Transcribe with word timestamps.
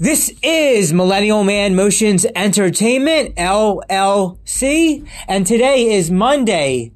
This 0.00 0.32
is 0.44 0.92
Millennial 0.92 1.42
Man 1.42 1.74
Motions 1.74 2.24
Entertainment, 2.36 3.34
LLC, 3.34 5.04
and 5.26 5.44
today 5.44 5.92
is 5.92 6.08
Monday, 6.08 6.92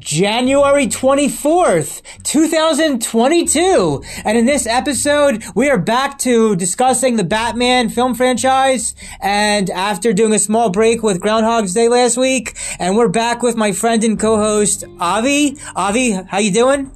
January 0.00 0.88
24th, 0.88 2.02
2022. 2.24 4.02
And 4.24 4.36
in 4.36 4.46
this 4.46 4.66
episode, 4.66 5.44
we 5.54 5.70
are 5.70 5.78
back 5.78 6.18
to 6.18 6.56
discussing 6.56 7.14
the 7.14 7.22
Batman 7.22 7.88
film 7.88 8.16
franchise. 8.16 8.96
And 9.20 9.70
after 9.70 10.12
doing 10.12 10.32
a 10.32 10.40
small 10.40 10.70
break 10.70 11.04
with 11.04 11.20
Groundhog's 11.20 11.72
Day 11.72 11.88
last 11.88 12.16
week, 12.16 12.56
and 12.80 12.96
we're 12.96 13.10
back 13.10 13.44
with 13.44 13.54
my 13.54 13.70
friend 13.70 14.02
and 14.02 14.18
co-host, 14.18 14.82
Avi. 14.98 15.56
Avi, 15.76 16.10
how 16.10 16.38
you 16.38 16.50
doing? 16.50 16.90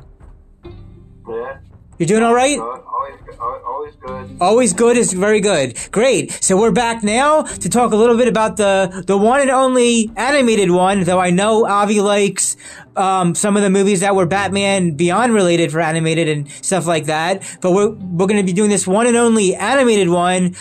Yeah. 1.29 1.59
You 1.97 2.07
doing 2.07 2.25
all 2.25 2.35
right? 2.35 2.59
Always, 2.59 3.21
good. 3.25 3.39
Always 3.39 3.76
good. 4.07 4.37
Always 4.41 4.73
good 4.73 4.97
is 4.97 5.13
very 5.13 5.41
good. 5.41 5.77
Great. 5.91 6.33
So 6.43 6.57
we're 6.57 6.73
back 6.73 7.03
now 7.03 7.43
to 7.43 7.69
talk 7.69 7.93
a 7.93 7.97
little 7.97 8.17
bit 8.17 8.29
about 8.29 8.57
the 8.57 9.05
the 9.07 9.17
one 9.17 9.41
and 9.41 9.51
only 9.51 10.11
animated 10.17 10.71
one. 10.71 11.05
Though 11.05 11.19
I 11.19 11.31
know 11.31 11.67
Avi 11.67 12.01
likes 12.01 12.57
um, 12.97 13.35
some 13.35 13.57
of 13.57 13.63
the 13.63 13.71
movies 13.71 14.01
that 14.01 14.15
were 14.15 14.27
Batman 14.27 14.93
Beyond 14.93 15.35
related 15.35 15.73
for 15.73 15.81
animated 15.81 16.29
and 16.29 16.51
stuff 16.51 16.87
like 16.87 17.07
that. 17.07 17.43
But 17.61 17.73
we're 17.73 17.91
we're 17.91 18.27
going 18.27 18.41
to 18.41 18.47
be 18.47 18.53
doing 18.53 18.71
this 18.71 18.87
one 18.87 19.07
and 19.07 19.17
only 19.17 19.55
animated 19.55 20.09
one. 20.09 20.57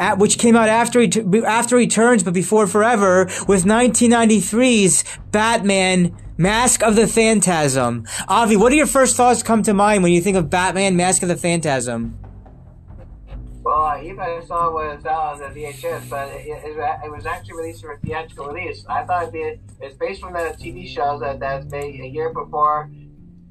At, 0.00 0.18
which 0.18 0.38
came 0.38 0.54
out 0.54 0.68
after 0.68 1.00
he 1.00 1.10
after 1.44 1.74
Returns, 1.74 2.22
but 2.22 2.32
before 2.32 2.68
Forever, 2.68 3.24
with 3.48 3.64
1993's 3.64 5.02
Batman 5.32 6.16
Mask 6.36 6.84
of 6.84 6.94
the 6.94 7.08
Phantasm. 7.08 8.06
Avi, 8.28 8.56
what 8.56 8.70
are 8.70 8.76
your 8.76 8.86
first 8.86 9.16
thoughts 9.16 9.42
come 9.42 9.64
to 9.64 9.74
mind 9.74 10.04
when 10.04 10.12
you 10.12 10.20
think 10.20 10.36
of 10.36 10.48
Batman 10.48 10.94
Mask 10.94 11.22
of 11.22 11.28
the 11.28 11.36
Phantasm? 11.36 12.16
Well, 13.68 13.84
uh, 13.84 14.00
even 14.02 14.20
I 14.20 14.40
saw 14.46 14.68
it 14.68 14.72
was 14.72 15.04
out 15.04 15.34
on 15.34 15.40
the 15.40 15.60
VHS, 15.60 16.08
but 16.08 16.28
it, 16.28 16.46
it, 16.46 17.10
was 17.10 17.26
actually 17.26 17.58
released 17.58 17.82
for 17.82 17.92
a 17.92 17.98
theatrical 17.98 18.46
release. 18.46 18.82
I 18.88 19.04
thought 19.04 19.24
it'd 19.24 19.34
be, 19.34 19.60
it's 19.82 19.94
based 19.94 20.22
from 20.22 20.32
the 20.32 20.56
TV 20.58 20.88
show 20.88 21.18
that 21.18 21.38
that's 21.38 21.70
made 21.70 22.00
a 22.00 22.06
year 22.06 22.32
before 22.32 22.90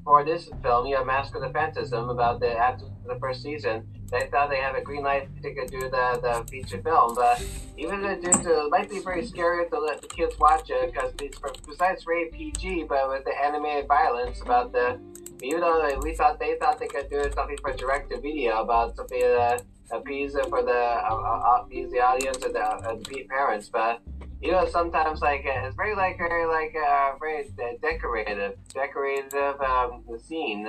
for 0.02 0.24
this 0.24 0.50
film, 0.60 0.88
you 0.88 0.96
know, 0.96 1.04
Mask 1.04 1.36
of 1.36 1.42
the 1.42 1.50
Phantasm, 1.50 2.08
about 2.08 2.40
the 2.40 2.50
after 2.50 2.86
the 3.06 3.14
first 3.20 3.44
season. 3.44 3.86
They 4.10 4.26
thought 4.26 4.50
they 4.50 4.56
had 4.56 4.74
a 4.74 4.80
green 4.80 5.04
light 5.04 5.28
to 5.40 5.66
do 5.68 5.80
the, 5.82 6.18
the 6.20 6.44
feature 6.50 6.82
film, 6.82 7.14
but 7.14 7.46
even 7.76 8.00
due 8.00 8.32
to, 8.32 8.64
it 8.64 8.70
might 8.70 8.90
be 8.90 8.98
very 8.98 9.24
scary 9.24 9.68
to 9.68 9.78
let 9.78 10.02
the 10.02 10.08
kids 10.08 10.36
watch 10.40 10.68
it 10.68 10.92
because 10.92 11.12
it's 11.22 11.38
besides 11.64 12.08
rated 12.08 12.32
PG, 12.32 12.86
but 12.88 13.08
with 13.08 13.24
the 13.24 13.34
animated 13.40 13.86
violence 13.86 14.40
about 14.40 14.72
the 14.72 14.98
even 15.42 15.60
though 15.60 16.00
we 16.02 16.14
thought 16.14 16.38
they 16.38 16.56
thought 16.56 16.78
they 16.78 16.86
could 16.86 17.08
do 17.10 17.22
something 17.34 17.56
for 17.58 17.72
direct 17.72 18.10
to 18.10 18.20
video 18.20 18.62
about 18.62 18.96
something 18.96 19.22
uh, 19.22 19.58
appease 19.90 20.36
for 20.48 20.62
the 20.62 20.70
uh, 20.70 21.14
uh, 21.14 21.62
appease 21.62 21.90
the 21.90 22.00
audience 22.00 22.42
and 22.44 22.54
the, 22.54 22.60
uh, 22.60 22.96
the 23.08 23.24
parents, 23.28 23.68
but 23.68 24.00
you 24.40 24.52
know 24.52 24.66
sometimes 24.68 25.20
like 25.20 25.44
uh, 25.46 25.66
it's 25.66 25.76
very 25.76 25.94
like 25.94 26.18
very 26.18 26.46
like 26.46 26.74
uh, 26.76 27.12
very 27.18 27.50
decorative, 27.80 28.56
decorative 28.72 29.60
um, 29.60 30.04
scene. 30.26 30.68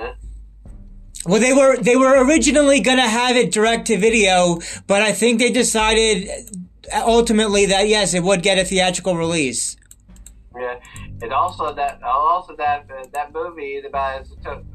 Well, 1.26 1.40
they 1.40 1.52
were 1.52 1.76
they 1.76 1.96
were 1.96 2.24
originally 2.24 2.80
gonna 2.80 3.08
have 3.08 3.36
it 3.36 3.52
direct 3.52 3.88
to 3.88 3.98
video, 3.98 4.60
but 4.86 5.02
I 5.02 5.12
think 5.12 5.38
they 5.38 5.50
decided 5.50 6.28
ultimately 6.94 7.66
that 7.66 7.88
yes, 7.88 8.14
it 8.14 8.22
would 8.22 8.42
get 8.42 8.58
a 8.58 8.64
theatrical 8.64 9.16
release. 9.16 9.76
Yeah, 10.56 10.80
and 11.22 11.32
also 11.32 11.74
that 11.74 12.02
also 12.02 12.56
that 12.56 12.86
uh, 12.90 13.04
that 13.12 13.32
movie 13.32 13.80
about 13.84 14.26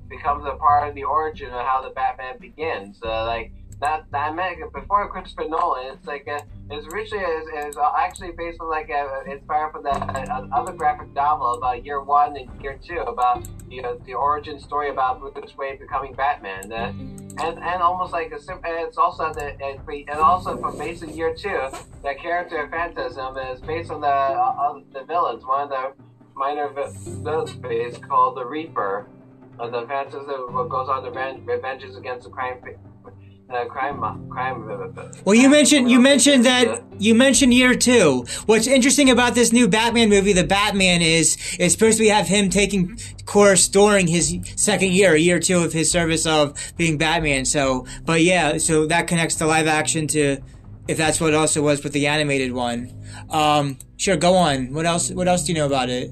becomes 0.09 0.45
a 0.45 0.55
part 0.55 0.89
of 0.89 0.95
the 0.95 1.03
origin 1.03 1.47
of 1.47 1.65
how 1.65 1.81
the 1.81 1.89
Batman 1.89 2.37
begins. 2.39 2.99
Uh, 3.03 3.25
like 3.25 3.51
that 3.81 4.05
that 4.11 4.35
meant 4.35 4.59
before 4.73 5.09
Christopher 5.09 5.47
Nolan, 5.49 5.93
it's 5.93 6.07
like 6.07 6.27
a, 6.27 6.39
it's 6.71 6.87
originally 6.87 7.23
is, 7.23 7.77
actually 7.97 8.31
based 8.31 8.59
on 8.61 8.69
like 8.69 8.89
a, 8.89 9.23
inspired 9.29 9.71
from 9.71 9.83
that 9.83 10.29
uh, 10.29 10.47
other 10.53 10.73
graphic 10.73 11.13
novel 11.13 11.53
about 11.53 11.83
year 11.83 12.01
one 12.01 12.37
and 12.37 12.49
year 12.61 12.79
two 12.85 12.99
about 12.99 13.47
you 13.69 13.81
know 13.81 13.97
the 14.05 14.13
origin 14.13 14.59
story 14.59 14.89
about 14.89 15.19
Bruce 15.19 15.55
Wayne 15.57 15.77
becoming 15.79 16.13
Batman. 16.13 16.71
Uh, 16.71 16.93
and, 17.37 17.59
and 17.59 17.81
almost 17.81 18.13
like 18.13 18.31
a 18.31 18.39
it's 18.63 18.97
also 18.97 19.33
the 19.33 19.57
and 19.61 20.19
also 20.19 20.57
from 20.57 20.77
based 20.77 21.03
year 21.03 21.35
two, 21.35 21.67
the 22.01 22.15
character 22.15 22.63
of 22.63 22.71
Phantasm 22.71 23.37
is 23.37 23.59
based 23.59 23.91
on 23.91 23.99
the 23.99 24.07
uh, 24.07 24.79
the 24.93 25.03
villains. 25.03 25.43
One 25.43 25.63
of 25.63 25.69
the 25.69 25.93
minor 26.35 26.69
villains 26.69 27.51
is 27.69 27.97
called 27.97 28.37
the 28.37 28.45
Reaper. 28.45 29.07
Uh, 29.57 29.69
the 29.69 29.87
Phantasm 29.87 30.53
what 30.53 30.67
goes 30.69 30.89
on 30.89 31.03
the 31.03 31.11
revenges 31.11 31.95
against 31.95 32.25
the 32.25 32.29
crime 32.29 32.59
uh, 33.49 33.65
crime, 33.65 34.29
crime. 34.29 35.13
Well, 35.23 35.35
you 35.35 35.49
mentioned 35.49 35.89
you 35.89 35.99
mentioned 35.99 36.45
that 36.45 36.83
you 36.97 37.13
mentioned 37.13 37.53
year 37.53 37.75
two. 37.75 38.25
What's 38.47 38.67
interesting 38.67 39.09
about 39.09 39.35
this 39.35 39.53
new 39.53 39.67
Batman 39.67 40.09
movie, 40.09 40.33
the 40.33 40.43
Batman, 40.43 41.01
is 41.01 41.37
is 41.59 41.73
supposed 41.73 41.97
to 41.97 42.03
be 42.03 42.09
have 42.09 42.27
him 42.27 42.49
taking 42.49 42.97
course 43.25 43.67
during 43.67 44.07
his 44.07 44.37
second 44.55 44.91
year, 44.91 45.15
year 45.15 45.39
two 45.39 45.59
of 45.59 45.73
his 45.73 45.91
service 45.91 46.25
of 46.25 46.57
being 46.75 46.97
Batman. 46.97 47.45
So, 47.45 47.85
but 48.03 48.23
yeah, 48.23 48.57
so 48.57 48.87
that 48.87 49.07
connects 49.07 49.35
the 49.35 49.45
live 49.45 49.67
action 49.67 50.07
to 50.07 50.41
if 50.87 50.97
that's 50.97 51.19
what 51.19 51.33
also 51.33 51.61
was 51.61 51.83
with 51.83 51.93
the 51.93 52.07
animated 52.07 52.53
one. 52.53 52.91
Um, 53.29 53.77
sure, 53.97 54.17
go 54.17 54.35
on. 54.35 54.73
What 54.73 54.85
else? 54.85 55.11
What 55.11 55.27
else 55.27 55.43
do 55.43 55.53
you 55.53 55.57
know 55.57 55.65
about 55.65 55.89
it? 55.89 56.11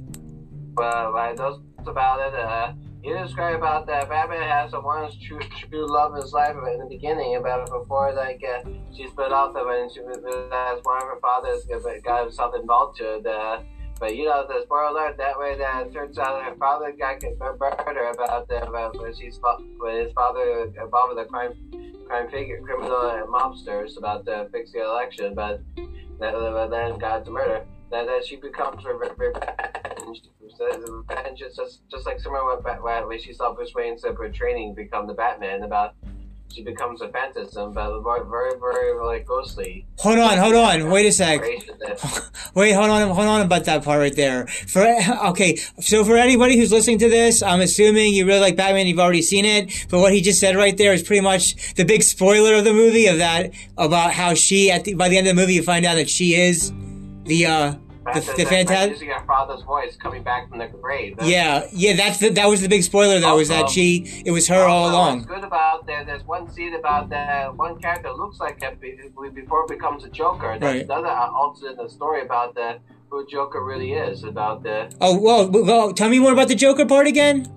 Well, 0.75 1.15
I 1.15 1.33
know 1.33 1.61
about 1.85 2.19
it. 2.19 2.33
Uh, 2.33 2.73
you 3.03 3.17
describe 3.17 3.57
about 3.57 3.85
that 3.87 4.07
Batman 4.07 4.41
has 4.41 4.73
a 4.73 4.79
one 4.79 5.11
true 5.21 5.39
true 5.59 5.85
love 5.91 6.15
in 6.15 6.21
his 6.21 6.31
life 6.31 6.55
in 6.55 6.79
the 6.79 6.85
beginning 6.89 7.35
about 7.35 7.67
it 7.67 7.71
before 7.71 8.13
like 8.13 8.41
uh, 8.43 8.67
she 8.95 9.07
split 9.07 9.33
off 9.33 9.55
of 9.55 9.67
it 9.67 9.81
and 9.81 9.91
she 9.91 9.99
realized 9.99 10.85
one 10.85 11.01
of 11.01 11.09
her 11.09 11.19
fathers 11.19 11.65
got 12.03 12.23
himself 12.23 12.55
involved 12.55 12.97
to 12.97 13.17
it. 13.17 13.27
Uh, 13.27 13.61
but 13.99 14.15
you 14.15 14.25
know, 14.25 14.47
the 14.47 14.61
spoiler 14.63 14.87
alert, 14.87 15.17
that 15.17 15.37
way 15.37 15.57
that 15.57 15.87
it 15.87 15.93
turns 15.93 16.17
out 16.17 16.43
her 16.43 16.55
father 16.55 16.91
got 16.97 17.21
murdered 17.39 18.15
about 18.15 18.47
the, 18.47 18.67
about 18.67 18.97
when 18.97 19.13
she's 19.13 19.39
when 19.77 20.05
his 20.05 20.13
father 20.13 20.71
involved 20.81 21.15
with 21.15 21.25
a 21.25 21.29
crime 21.29 21.53
crime 22.13 22.29
figure 22.29 22.61
criminal 22.61 23.25
mobsters 23.27 23.97
about 23.97 24.23
to 24.23 24.47
fix 24.51 24.71
the 24.71 24.83
election, 24.83 25.33
but 25.33 25.59
then 26.19 26.99
got 26.99 27.27
murder. 27.27 27.65
That, 27.89 28.05
that 28.05 28.23
she 28.23 28.35
becomes 28.35 28.85
revenge 28.85 29.17
revenge 29.17 30.21
is 31.41 31.55
just 31.55 31.81
just 31.89 32.05
like 32.05 32.19
similar 32.19 32.55
with 32.55 32.63
when 33.07 33.19
she 33.19 33.33
saw 33.33 33.51
Bruce 33.53 33.73
Wayne 33.73 33.97
separate 33.97 34.33
training 34.33 34.75
become 34.75 35.07
the 35.07 35.15
Batman 35.15 35.63
about 35.63 35.95
she 36.53 36.61
becomes 36.61 37.01
a 37.01 37.09
phantasm, 37.09 37.73
but 37.73 37.99
very, 38.01 38.25
very, 38.29 38.59
very 38.59 39.05
like 39.05 39.25
ghostly. 39.25 39.85
Hold 39.97 40.19
on, 40.19 40.37
hold 40.37 40.55
on, 40.55 40.89
wait 40.91 41.07
a 41.07 41.11
sec. 41.11 41.41
Wait, 42.55 42.71
hold 42.73 42.91
on, 42.91 43.09
hold 43.09 43.27
on 43.27 43.41
about 43.41 43.65
that 43.65 43.83
part 43.83 43.97
right 43.97 44.15
there. 44.15 44.45
For 44.45 44.81
okay, 45.29 45.55
so 45.79 46.05
for 46.05 46.15
anybody 46.15 46.55
who's 46.55 46.71
listening 46.71 46.99
to 46.99 47.09
this, 47.09 47.41
I'm 47.41 47.61
assuming 47.61 48.13
you 48.13 48.27
really 48.27 48.39
like 48.39 48.55
Batman. 48.55 48.85
You've 48.85 48.99
already 48.99 49.23
seen 49.23 49.43
it, 49.43 49.87
but 49.89 49.99
what 49.99 50.13
he 50.13 50.21
just 50.21 50.39
said 50.39 50.55
right 50.55 50.77
there 50.77 50.93
is 50.93 51.01
pretty 51.01 51.21
much 51.21 51.73
the 51.73 51.83
big 51.83 52.03
spoiler 52.03 52.53
of 52.53 52.63
the 52.63 52.73
movie 52.73 53.07
of 53.07 53.17
that 53.17 53.51
about 53.77 54.11
how 54.11 54.35
she 54.35 54.69
at 54.69 54.83
the, 54.83 54.93
by 54.93 55.09
the 55.09 55.17
end 55.17 55.27
of 55.27 55.35
the 55.35 55.41
movie 55.41 55.55
you 55.55 55.63
find 55.63 55.85
out 55.85 55.95
that 55.95 56.09
she 56.09 56.35
is 56.35 56.71
the 57.23 57.47
uh 57.47 57.73
the, 58.05 58.33
the 58.37 58.45
fantastic 58.45 58.91
using 58.91 59.09
her 59.09 59.25
father's 59.25 59.63
voice 59.63 59.95
coming 59.95 60.23
back 60.23 60.49
from 60.49 60.59
the 60.59 60.67
grave. 60.67 61.17
That's 61.17 61.29
yeah, 61.29 61.67
yeah, 61.71 61.95
that's 61.95 62.19
the, 62.19 62.29
that 62.29 62.47
was 62.47 62.61
the 62.61 62.67
big 62.67 62.83
spoiler. 62.83 63.19
That 63.19 63.29
also, 63.29 63.37
was 63.37 63.47
that 63.49 63.69
she 63.69 64.23
it 64.25 64.31
was 64.31 64.47
her 64.47 64.55
also, 64.55 64.69
all 64.69 64.89
along. 64.89 65.19
What's 65.19 65.27
good 65.27 65.43
about 65.43 65.85
there? 65.85 66.03
There's 66.03 66.23
one 66.23 66.49
scene 66.51 66.75
about 66.75 67.09
that 67.09 67.55
one 67.55 67.79
character 67.79 68.11
looks 68.11 68.39
like 68.39 68.61
him 68.61 68.77
before 69.33 69.63
it 69.63 69.67
becomes 69.67 70.03
a 70.03 70.09
Joker. 70.09 70.57
That's 70.59 70.63
right. 70.63 70.83
another 70.83 71.07
alternate 71.07 71.77
the 71.77 71.89
story 71.89 72.21
about 72.21 72.55
the 72.55 72.79
who 73.09 73.25
Joker 73.27 73.63
really 73.63 73.93
is. 73.93 74.23
About 74.23 74.63
the 74.63 74.91
oh 74.99 75.17
well, 75.19 75.49
well, 75.49 75.93
tell 75.93 76.09
me 76.09 76.19
more 76.19 76.33
about 76.33 76.47
the 76.49 76.55
Joker 76.55 76.85
part 76.85 77.07
again. 77.07 77.47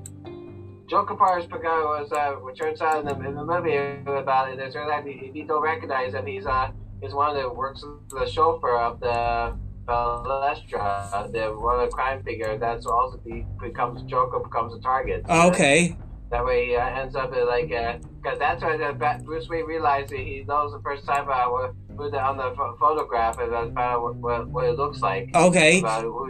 Joker 0.89 1.17
part 1.17 1.43
is 1.43 1.51
was 1.51 2.13
uh, 2.13 2.33
which 2.43 2.61
turns 2.61 2.81
out 2.81 3.01
in 3.01 3.07
the, 3.07 3.29
in 3.29 3.35
the 3.35 3.45
movie 3.45 3.77
about 4.07 4.53
it. 4.53 4.57
There's 4.57 4.75
that 4.75 5.03
if 5.05 5.35
you 5.35 5.45
don't 5.45 5.63
recognize 5.63 6.15
him, 6.15 6.27
he's 6.27 6.47
uh 6.47 6.71
he's 7.01 7.13
one 7.13 7.35
that 7.35 7.55
works 7.55 7.85
the 8.11 8.27
chauffeur 8.27 8.79
of 8.79 9.01
the 9.01 9.57
Valestra, 9.87 11.33
the 11.33 11.49
one 11.59 11.81
of 11.81 11.91
the 11.91 11.95
crime 11.95 12.23
figure, 12.23 12.59
that's 12.59 12.87
also 12.87 13.19
be, 13.19 13.47
becomes 13.61 14.03
Joker 14.03 14.41
becomes 14.41 14.75
a 14.75 14.81
target. 14.81 15.25
Oh, 15.29 15.49
okay. 15.51 15.97
That 16.31 16.45
way 16.45 16.67
he 16.67 16.77
uh, 16.77 16.85
ends 16.85 17.15
up 17.15 17.31
like 17.31 17.69
because 17.69 18.37
uh, 18.37 18.39
that's 18.39 18.63
why 18.63 18.77
the 18.77 19.23
Bruce 19.25 19.49
Wayne 19.49 19.65
realized 19.65 20.13
he 20.13 20.45
knows 20.47 20.73
the 20.73 20.81
first 20.81 21.07
time 21.07 21.29
it 21.31 21.75
on 22.01 22.37
the 22.37 22.77
photograph 22.81 23.39
and 23.39 23.53
that's 23.53 23.71
what, 24.01 24.17
what, 24.17 24.49
what, 24.49 24.65
it 24.65 24.77
looks 24.77 25.01
like. 25.01 25.31
Okay. 25.35 25.81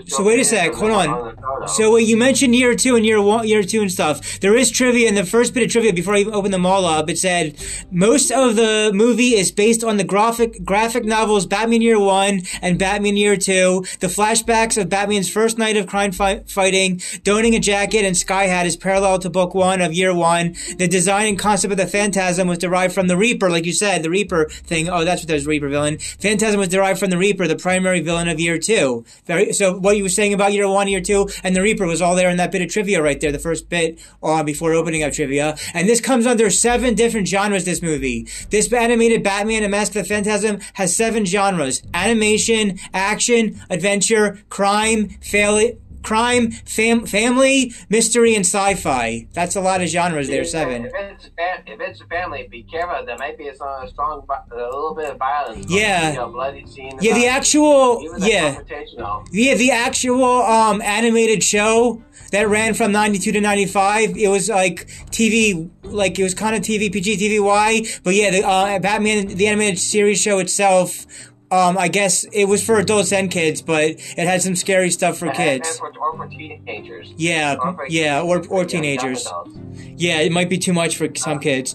So 0.06 0.22
wait 0.22 0.38
a 0.38 0.44
sec. 0.44 0.74
Hold 0.74 0.92
on. 0.92 1.08
on 1.08 1.68
so 1.68 1.96
you 1.96 2.16
mentioned 2.16 2.54
year 2.54 2.74
two 2.74 2.96
and 2.96 3.06
year 3.06 3.20
one, 3.22 3.48
year 3.48 3.62
two 3.62 3.80
and 3.80 3.90
stuff. 3.90 4.40
There 4.40 4.54
is 4.54 4.70
trivia 4.70 5.08
in 5.08 5.14
the 5.14 5.24
first 5.24 5.54
bit 5.54 5.62
of 5.62 5.70
trivia 5.70 5.92
before 5.92 6.14
I 6.14 6.18
even 6.18 6.34
open 6.34 6.50
them 6.50 6.66
all 6.66 6.84
up. 6.84 7.08
It 7.08 7.18
said 7.18 7.56
most 7.90 8.30
of 8.30 8.56
the 8.56 8.90
movie 8.94 9.34
is 9.34 9.50
based 9.50 9.82
on 9.82 9.96
the 9.96 10.04
graphic 10.04 10.64
graphic 10.64 11.04
novels 11.04 11.46
Batman 11.46 11.80
Year 11.80 11.98
One 11.98 12.42
and 12.60 12.78
Batman 12.78 13.16
Year 13.16 13.36
Two. 13.36 13.84
The 14.00 14.08
flashbacks 14.08 14.80
of 14.80 14.90
Batman's 14.90 15.30
first 15.30 15.56
night 15.56 15.76
of 15.76 15.86
crime 15.86 16.12
fi- 16.12 16.42
fighting, 16.46 17.00
donning 17.22 17.54
a 17.54 17.58
jacket 17.58 18.04
and 18.04 18.16
sky 18.16 18.44
hat 18.44 18.66
is 18.66 18.76
parallel 18.76 19.18
to 19.20 19.30
book 19.30 19.54
one 19.54 19.80
of 19.80 19.94
Year 19.94 20.14
One. 20.14 20.54
The 20.76 20.88
design 20.88 21.26
and 21.26 21.38
concept 21.38 21.72
of 21.72 21.78
the 21.78 21.86
the 21.86 21.92
Phantasm 21.92 22.48
was 22.48 22.58
derived 22.58 22.94
from 22.94 23.06
the 23.06 23.16
Reaper, 23.16 23.48
like 23.48 23.64
you 23.64 23.72
said, 23.72 24.02
the 24.02 24.10
Reaper 24.10 24.48
thing. 24.48 24.88
Oh, 24.88 25.04
that's 25.04 25.22
what 25.22 25.28
there's 25.28 25.46
Reaper 25.56 25.68
villain. 25.70 25.98
Phantasm 25.98 26.60
was 26.60 26.68
derived 26.68 27.00
from 27.00 27.10
the 27.10 27.16
Reaper, 27.16 27.46
the 27.46 27.56
primary 27.56 28.00
villain 28.00 28.28
of 28.28 28.38
year 28.38 28.58
two. 28.58 29.04
Very. 29.24 29.52
So 29.52 29.78
what 29.78 29.96
you 29.96 30.02
were 30.02 30.08
saying 30.10 30.34
about 30.34 30.52
year 30.52 30.68
one, 30.68 30.86
year 30.88 31.00
two, 31.00 31.28
and 31.42 31.56
the 31.56 31.62
Reaper 31.62 31.86
was 31.86 32.02
all 32.02 32.14
there 32.14 32.28
in 32.28 32.36
that 32.36 32.52
bit 32.52 32.62
of 32.62 32.68
trivia 32.68 33.02
right 33.02 33.18
there, 33.18 33.32
the 33.32 33.38
first 33.38 33.68
bit 33.68 33.98
uh, 34.22 34.42
before 34.42 34.74
opening 34.74 35.02
up 35.02 35.12
trivia. 35.12 35.56
And 35.72 35.88
this 35.88 36.00
comes 36.00 36.26
under 36.26 36.50
seven 36.50 36.94
different 36.94 37.26
genres. 37.26 37.64
This 37.64 37.80
movie, 37.82 38.28
this 38.50 38.70
animated 38.72 39.22
Batman 39.22 39.62
and 39.62 39.70
Mask 39.70 39.96
of 39.96 40.02
the 40.02 40.08
Phantasm 40.08 40.60
has 40.74 40.94
seven 40.94 41.24
genres: 41.24 41.82
animation, 41.94 42.78
action, 42.92 43.60
adventure, 43.70 44.42
crime, 44.50 45.08
fail 45.20 45.56
crime, 46.06 46.52
fam- 46.52 47.04
family, 47.04 47.72
mystery, 47.88 48.34
and 48.34 48.46
sci-fi. 48.46 49.26
That's 49.32 49.56
a 49.56 49.60
lot 49.60 49.82
of 49.82 49.88
genres 49.88 50.28
there. 50.28 50.44
Seven. 50.44 50.86
If 50.86 50.92
it's, 50.94 51.30
if 51.66 51.80
it's 51.80 52.00
a 52.00 52.06
family, 52.06 52.46
be 52.48 52.62
careful. 52.62 53.04
There 53.04 53.18
might 53.18 53.36
be 53.36 53.48
a 53.48 53.54
strong, 53.54 53.88
strong 53.88 54.26
a 54.52 54.54
little 54.54 54.94
bit 54.94 55.10
of 55.10 55.18
violence. 55.18 55.66
Yeah. 55.68 56.10
You 56.12 56.16
know, 56.18 56.28
bloody 56.28 56.64
scene. 56.66 56.96
Yeah, 57.00 57.14
the 57.14 57.26
actual. 57.26 58.02
Yeah. 58.18 58.60
Yeah, 59.32 59.54
the 59.54 59.72
actual 59.72 60.24
um, 60.24 60.80
animated 60.80 61.42
show 61.42 62.02
that 62.30 62.48
ran 62.48 62.74
from 62.74 62.92
92 62.92 63.32
to 63.32 63.40
95 63.40 64.16
it 64.16 64.26
was 64.26 64.48
like 64.48 64.88
tv 65.10 65.70
like 65.84 66.18
it 66.18 66.24
was 66.24 66.34
kind 66.34 66.56
of 66.56 66.62
tv 66.62 66.92
pg 66.92 67.16
tv 67.16 68.00
but 68.02 68.14
yeah 68.14 68.30
the 68.30 68.44
uh, 68.44 68.78
batman 68.80 69.28
the 69.28 69.46
animated 69.46 69.78
series 69.78 70.20
show 70.20 70.40
itself 70.40 71.06
um, 71.50 71.78
I 71.78 71.88
guess 71.88 72.25
it 72.32 72.46
was 72.46 72.64
for 72.64 72.78
adults 72.78 73.12
and 73.12 73.31
kids, 73.31 73.62
but 73.62 73.82
it 73.90 74.19
had 74.19 74.43
some 74.43 74.56
scary 74.56 74.90
stuff 74.90 75.19
for 75.19 75.26
And- 75.26 75.37
kids. 75.37 75.78
For, 75.78 75.93
or 75.98 76.16
for 76.16 76.26
teenagers. 76.28 77.12
Yeah, 77.16 77.56
Or 77.60 77.72
for- 77.75 77.87
yeah, 77.88 78.20
or 78.22 78.44
or 78.48 78.64
teenagers. 78.64 79.26
Yeah, 79.96 80.19
it 80.20 80.32
might 80.32 80.48
be 80.48 80.58
too 80.58 80.72
much 80.72 80.96
for 80.96 81.08
some 81.16 81.38
kids. 81.38 81.75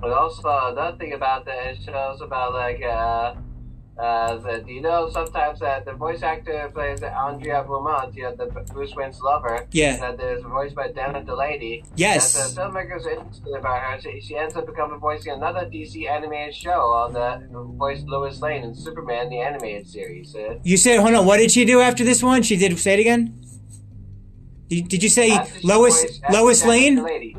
But 0.00 0.12
also 0.12 0.48
another 0.72 0.96
thing 0.96 1.12
about 1.12 1.46
it 1.46 1.78
shows 1.84 2.22
about 2.22 2.54
like 2.54 2.82
uh, 2.82 3.34
uh, 4.00 4.58
do 4.66 4.72
you 4.72 4.80
know 4.80 5.08
sometimes 5.10 5.60
that 5.60 5.84
the 5.84 5.92
voice 5.92 6.22
actor 6.22 6.70
plays 6.72 7.02
Andrea 7.02 7.62
Beaumont, 7.66 8.14
you 8.16 8.22
know, 8.24 8.34
the 8.34 8.46
Bruce 8.72 8.94
Wayne's 8.96 9.20
lover, 9.20 9.66
Yeah. 9.72 9.96
that 9.98 10.16
there's 10.16 10.42
voiced 10.42 10.74
by 10.74 10.88
Dana 10.88 11.22
Delany. 11.22 11.84
Yes. 11.96 12.22
That 12.32 12.54
the 12.54 12.60
filmmakers 12.60 13.04
are 13.06 13.10
interested 13.18 13.54
about 13.54 13.78
her. 13.82 14.00
She, 14.00 14.20
she 14.20 14.36
ends 14.36 14.56
up 14.56 14.66
becoming 14.66 14.98
voicing 14.98 15.32
another 15.32 15.64
DC 15.72 16.08
animated 16.08 16.54
show 16.54 16.80
on 17.00 17.12
the 17.12 17.28
voiced 17.82 18.06
Lois 18.06 18.40
Lane 18.40 18.62
in 18.64 18.74
Superman 18.74 19.28
the 19.28 19.40
animated 19.40 19.86
series. 19.88 20.34
Uh, 20.34 20.54
You 20.62 20.76
said, 20.76 20.98
hold 21.00 21.14
on, 21.14 21.26
what 21.26 21.36
did 21.38 21.50
she 21.50 21.64
do 21.64 21.80
after 21.80 22.02
this 22.04 22.22
one? 22.22 22.42
She 22.42 22.56
did, 22.56 22.78
say 22.78 22.94
it 22.94 23.00
again? 23.00 23.22
Did, 24.68 24.88
did 24.88 25.02
you 25.02 25.08
say 25.08 25.28
Lois, 25.64 26.20
Lois 26.30 26.64
Lane? 26.64 26.96
Delany, 26.96 27.36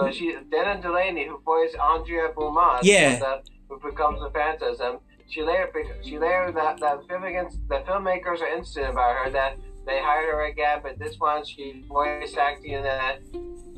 uh, 0.00 0.10
she, 0.10 0.34
Dana 0.50 0.80
Delany, 0.80 1.26
who 1.28 1.38
voiced 1.44 1.76
Andrea 1.76 2.28
Beaumont, 2.34 2.82
Yeah. 2.84 3.40
who 3.68 3.78
becomes 3.80 4.18
the 4.20 4.30
Phantasm. 4.30 4.98
She 5.32 5.42
later, 5.42 5.72
she 6.02 6.18
later 6.18 6.52
that 6.52 6.78
that 6.80 7.08
film 7.08 7.22
the 7.22 7.82
filmmakers 7.88 8.42
are 8.42 8.48
interested 8.48 8.84
about 8.84 9.16
her 9.16 9.30
that 9.30 9.56
they 9.86 9.98
hired 9.98 10.26
her 10.26 10.44
again, 10.44 10.80
but 10.82 10.98
this 10.98 11.18
one 11.18 11.42
she 11.42 11.82
voice 11.88 12.36
acting 12.36 12.72
in 12.72 12.82
that 12.82 13.22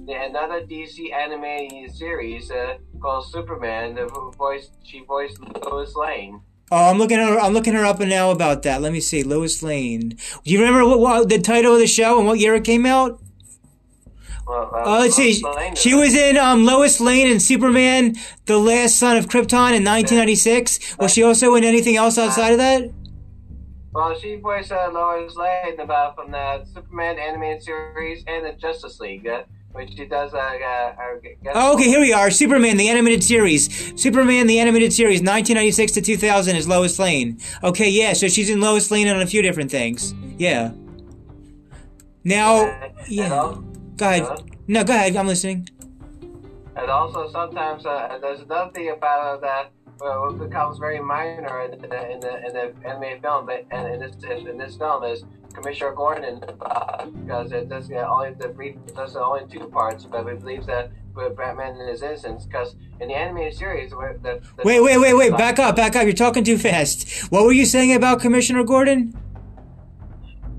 another 0.08 0.62
DC 0.62 1.12
animated 1.12 1.94
series 1.94 2.50
uh, 2.50 2.78
called 3.00 3.30
Superman. 3.30 3.94
The 3.94 4.06
voice 4.36 4.70
she 4.82 5.04
voiced 5.04 5.38
Lois 5.64 5.94
Lane. 5.94 6.40
Oh, 6.72 6.90
I'm 6.90 6.98
looking 6.98 7.18
her. 7.18 7.38
I'm 7.38 7.52
looking 7.52 7.74
her 7.74 7.84
up 7.84 8.00
and 8.00 8.10
now 8.10 8.32
about 8.32 8.64
that. 8.64 8.82
Let 8.82 8.92
me 8.92 8.98
see, 8.98 9.22
Lois 9.22 9.62
Lane. 9.62 10.08
Do 10.08 10.50
you 10.50 10.58
remember 10.58 10.84
what, 10.84 10.98
what 10.98 11.28
the 11.28 11.38
title 11.38 11.74
of 11.74 11.78
the 11.78 11.86
show 11.86 12.18
and 12.18 12.26
what 12.26 12.40
year 12.40 12.56
it 12.56 12.64
came 12.64 12.84
out? 12.84 13.20
Well, 14.46 14.70
uh, 14.74 14.82
Oh, 14.84 14.98
let's 15.00 15.16
see. 15.16 15.40
Lois 15.42 15.56
Lane 15.56 15.74
She 15.74 15.94
was 15.94 16.14
in 16.14 16.36
um, 16.36 16.64
Lois 16.64 17.00
Lane 17.00 17.30
and 17.30 17.40
Superman, 17.40 18.14
the 18.46 18.58
Last 18.58 18.98
Son 18.98 19.16
of 19.16 19.26
Krypton 19.26 19.72
in 19.74 19.84
1996. 19.84 20.98
Was 20.98 21.12
she 21.12 21.22
also 21.22 21.54
in 21.54 21.64
anything 21.64 21.96
else 21.96 22.18
outside 22.18 22.50
of 22.52 22.58
that? 22.58 22.90
Well, 23.92 24.18
she 24.18 24.36
voiced 24.36 24.72
uh, 24.72 24.90
Lois 24.92 25.36
Lane 25.36 25.78
about 25.80 26.16
from 26.16 26.30
the 26.32 26.64
Superman 26.74 27.18
animated 27.18 27.62
series 27.62 28.24
and 28.26 28.44
the 28.44 28.52
Justice 28.52 28.98
League, 28.98 29.26
uh, 29.26 29.44
which 29.72 29.90
she 29.96 30.04
does. 30.04 30.34
Uh, 30.34 30.38
uh, 30.38 30.94
uh, 30.98 31.52
Oh, 31.54 31.74
okay, 31.74 31.84
here 31.84 32.00
we 32.00 32.12
are. 32.12 32.30
Superman, 32.30 32.76
the 32.76 32.88
animated 32.88 33.22
series. 33.22 33.92
Superman, 34.00 34.46
the 34.48 34.58
animated 34.58 34.92
series, 34.92 35.20
1996 35.20 35.92
to 35.92 36.00
2000 36.02 36.56
is 36.56 36.66
Lois 36.68 36.98
Lane. 36.98 37.38
Okay, 37.62 37.88
yeah, 37.88 38.12
so 38.14 38.26
she's 38.28 38.50
in 38.50 38.60
Lois 38.60 38.90
Lane 38.90 39.06
on 39.08 39.22
a 39.22 39.26
few 39.26 39.42
different 39.42 39.70
things. 39.70 40.12
Yeah. 40.36 40.72
Now, 42.24 42.90
yeah. 43.06 43.32
al- 43.34 43.64
Go 43.96 44.08
ahead. 44.08 44.22
Huh? 44.22 44.36
No, 44.66 44.84
go 44.84 44.94
ahead. 44.94 45.16
I'm 45.16 45.26
listening. 45.26 45.68
And 46.76 46.90
also 46.90 47.30
sometimes 47.30 47.86
uh, 47.86 48.18
there's 48.20 48.40
another 48.40 48.70
thing 48.72 48.90
about 48.90 49.36
it 49.36 49.40
that 49.42 49.70
well, 50.00 50.28
it 50.30 50.38
becomes 50.38 50.78
very 50.78 51.00
minor 51.00 51.60
in 51.62 51.70
the 51.70 52.10
in 52.10 52.20
the, 52.20 52.46
in 52.46 52.52
the 52.52 52.74
animated 52.84 53.22
film, 53.22 53.46
but 53.46 53.64
and 53.70 53.94
in 53.94 54.00
this 54.00 54.16
in 54.24 54.58
this 54.58 54.76
film 54.76 55.04
is 55.04 55.24
Commissioner 55.52 55.92
Gordon 55.92 56.42
uh, 56.60 57.06
because 57.06 57.52
it 57.52 57.68
does 57.68 57.86
get 57.86 58.04
only 58.04 58.34
the 58.34 58.48
brief 58.48 58.76
it 58.88 58.96
does 58.96 59.14
only 59.14 59.46
two 59.46 59.68
parts, 59.68 60.04
but 60.04 60.26
it 60.26 60.40
believes 60.40 60.66
that 60.66 60.90
with 61.14 61.36
Batman 61.36 61.76
and 61.80 61.88
his 61.88 62.02
innocence 62.02 62.44
because 62.44 62.74
in 63.00 63.08
the 63.08 63.14
animated 63.14 63.54
series 63.56 63.90
the, 63.90 64.18
the 64.22 64.62
Wait, 64.64 64.80
wait, 64.80 64.98
wait, 64.98 65.14
wait. 65.14 65.30
Back 65.36 65.60
up, 65.60 65.76
back 65.76 65.94
up. 65.94 66.04
You're 66.04 66.12
talking 66.12 66.42
too 66.42 66.58
fast. 66.58 67.30
What 67.30 67.44
were 67.44 67.52
you 67.52 67.66
saying 67.66 67.92
about 67.92 68.20
Commissioner 68.20 68.64
Gordon? 68.64 69.14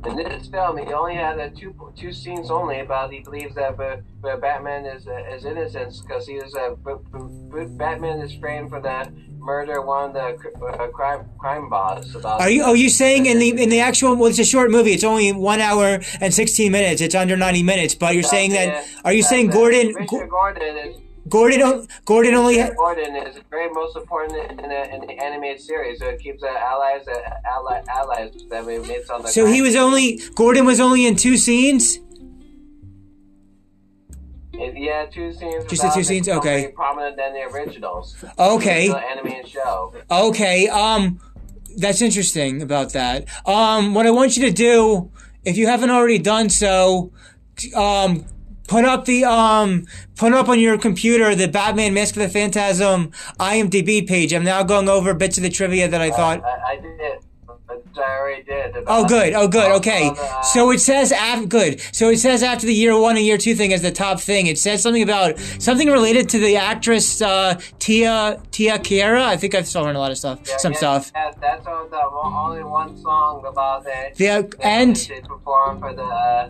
In 0.07 0.17
this 0.17 0.47
film, 0.47 0.77
he 0.77 0.93
only 0.93 1.15
had 1.15 1.39
uh, 1.39 1.49
two 1.55 1.73
two 1.97 2.11
scenes 2.11 2.51
only 2.51 2.79
about 2.79 3.11
he 3.11 3.21
believes 3.21 3.55
that 3.55 3.79
uh, 3.79 3.97
uh, 4.27 4.37
Batman 4.37 4.85
is 4.85 5.07
uh, 5.07 5.33
is 5.33 5.45
innocent 5.45 5.99
because 6.01 6.27
he 6.27 6.33
is 6.33 6.53
uh, 6.55 6.75
b- 6.85 6.91
b- 7.11 7.19
b- 7.51 7.65
Batman 7.77 8.19
is 8.19 8.33
framed 8.35 8.69
for 8.69 8.79
that 8.81 9.11
murder 9.39 9.81
one 9.81 10.09
of 10.09 10.13
the 10.13 10.49
uh, 10.65 10.87
crime 10.89 11.27
crime 11.39 11.69
boss. 11.69 12.13
About 12.13 12.41
Are 12.41 12.49
you? 12.49 12.63
Are 12.63 12.75
you 12.75 12.89
saying 12.89 13.25
in 13.25 13.39
the 13.39 13.49
in 13.61 13.69
the 13.69 13.79
actual? 13.79 14.15
Well, 14.15 14.29
it's 14.29 14.39
a 14.39 14.45
short 14.45 14.69
movie. 14.69 14.91
It's 14.91 15.03
only 15.03 15.31
one 15.31 15.59
hour 15.59 15.99
and 16.21 16.33
sixteen 16.33 16.71
minutes. 16.71 17.01
It's 17.01 17.15
under 17.15 17.35
ninety 17.35 17.63
minutes. 17.63 17.95
But 17.95 18.13
you're 18.13 18.23
saying 18.23 18.51
that? 18.51 18.85
Are 19.03 19.13
you 19.13 19.23
saying 19.23 19.47
Gordon? 19.47 19.93
Commissioner 19.93 20.27
Gordon 20.27 20.77
is 20.77 20.97
Gordon? 21.27 21.87
Gordon 22.05 22.35
only. 22.35 22.59
Ha- 22.59 22.71
Gordon 22.77 23.15
is 23.15 23.35
the 23.35 23.41
very 23.49 23.69
most 23.69 23.95
important 23.95 24.37
in 24.51 24.69
the, 24.69 24.93
in 24.93 25.01
the 25.01 25.13
animated 25.23 25.61
series. 25.61 25.99
So 25.99 26.05
it 26.07 26.19
keeps 26.19 26.43
uh, 26.43 26.47
allies 26.47 27.07
uh, 27.07 27.19
ally, 27.45 27.81
allies 27.89 28.31
that 28.49 28.65
we 28.65 28.77
made 28.79 29.09
on 29.09 29.23
the. 29.23 29.27
so 29.29 29.45
he 29.45 29.61
was 29.61 29.75
only. 29.75 30.21
Gordon 30.35 30.65
was 30.65 30.79
only 30.79 31.05
in 31.05 31.15
two 31.15 31.37
scenes. 31.37 31.99
And, 34.53 34.77
yeah, 34.77 35.05
two 35.05 35.33
scenes. 35.33 35.65
Just 35.65 35.81
the 35.81 35.89
two 35.89 36.03
scenes? 36.03 36.29
Okay. 36.29 36.61
More 36.61 36.71
prominent 36.71 37.17
than 37.17 37.33
the 37.33 37.41
originals. 37.41 38.15
Okay. 38.39 38.87
The 38.87 38.97
animated 38.97 39.47
show. 39.49 39.93
Okay. 40.09 40.69
Um, 40.69 41.19
that's 41.77 42.01
interesting 42.01 42.61
about 42.61 42.93
that. 42.93 43.27
Um, 43.45 43.93
what 43.93 44.05
I 44.05 44.11
want 44.11 44.37
you 44.37 44.45
to 44.45 44.53
do, 44.53 45.11
if 45.43 45.57
you 45.57 45.67
haven't 45.67 45.89
already 45.89 46.19
done 46.19 46.49
so, 46.49 47.11
um, 47.75 48.25
put 48.67 48.85
up 48.85 49.05
the 49.05 49.23
um, 49.25 49.85
put 50.15 50.33
up 50.33 50.49
on 50.49 50.59
your 50.59 50.77
computer 50.77 51.35
the 51.35 51.47
Batman 51.47 51.93
Mask 51.93 52.15
of 52.15 52.21
the 52.23 52.29
Phantasm 52.29 53.11
IMDb 53.39 54.07
page. 54.07 54.33
I'm 54.33 54.43
now 54.43 54.63
going 54.63 54.89
over 54.89 55.13
bits 55.13 55.37
of 55.37 55.43
the 55.43 55.49
trivia 55.49 55.87
that 55.87 56.01
I 56.01 56.11
thought. 56.11 56.43
I, 56.43 56.73
I 56.73 56.75
did. 56.77 57.19
I 57.97 58.01
already 58.19 58.43
did. 58.43 58.75
Oh, 58.87 59.07
good. 59.07 59.33
Oh, 59.33 59.47
good. 59.47 59.71
Okay. 59.77 60.09
Uh, 60.09 60.41
So 60.41 60.69
it 60.71 60.79
says 60.79 61.13
after 61.13 61.47
good. 61.47 61.79
So 61.93 62.09
it 62.09 62.17
says 62.17 62.43
after 62.43 62.65
the 62.65 62.73
year 62.73 62.99
one 62.99 63.15
and 63.15 63.25
year 63.25 63.37
two 63.37 63.55
thing 63.55 63.71
as 63.71 63.81
the 63.81 63.91
top 63.91 64.19
thing. 64.19 64.47
It 64.47 64.57
says 64.57 64.81
something 64.83 65.01
about 65.01 65.39
something 65.39 65.89
related 65.89 66.27
to 66.29 66.39
the 66.39 66.57
actress 66.57 67.21
uh, 67.21 67.59
Tia 67.79 68.41
Tia 68.51 68.79
Kiera. 68.79 69.21
I 69.21 69.37
think 69.37 69.55
I've 69.55 69.67
saw 69.67 69.85
her 69.85 69.89
in 69.89 69.95
a 69.95 69.99
lot 69.99 70.11
of 70.11 70.17
stuff. 70.17 70.41
yeah, 70.45 70.57
some 70.57 70.73
yeah, 70.73 70.77
stuff. 70.77 71.11
yeah, 71.15 71.31
that's 71.39 71.65
all 71.67 71.87
the 71.87 72.01
only 72.01 72.63
one 72.63 72.97
song 72.97 73.45
about 73.45 73.85
it. 73.87 74.15
The 74.15 74.25
that 74.25 74.55
end. 74.59 74.95
They 74.97 75.21
perform 75.21 75.79
for 75.79 75.93
the. 75.93 76.03
Uh, 76.03 76.49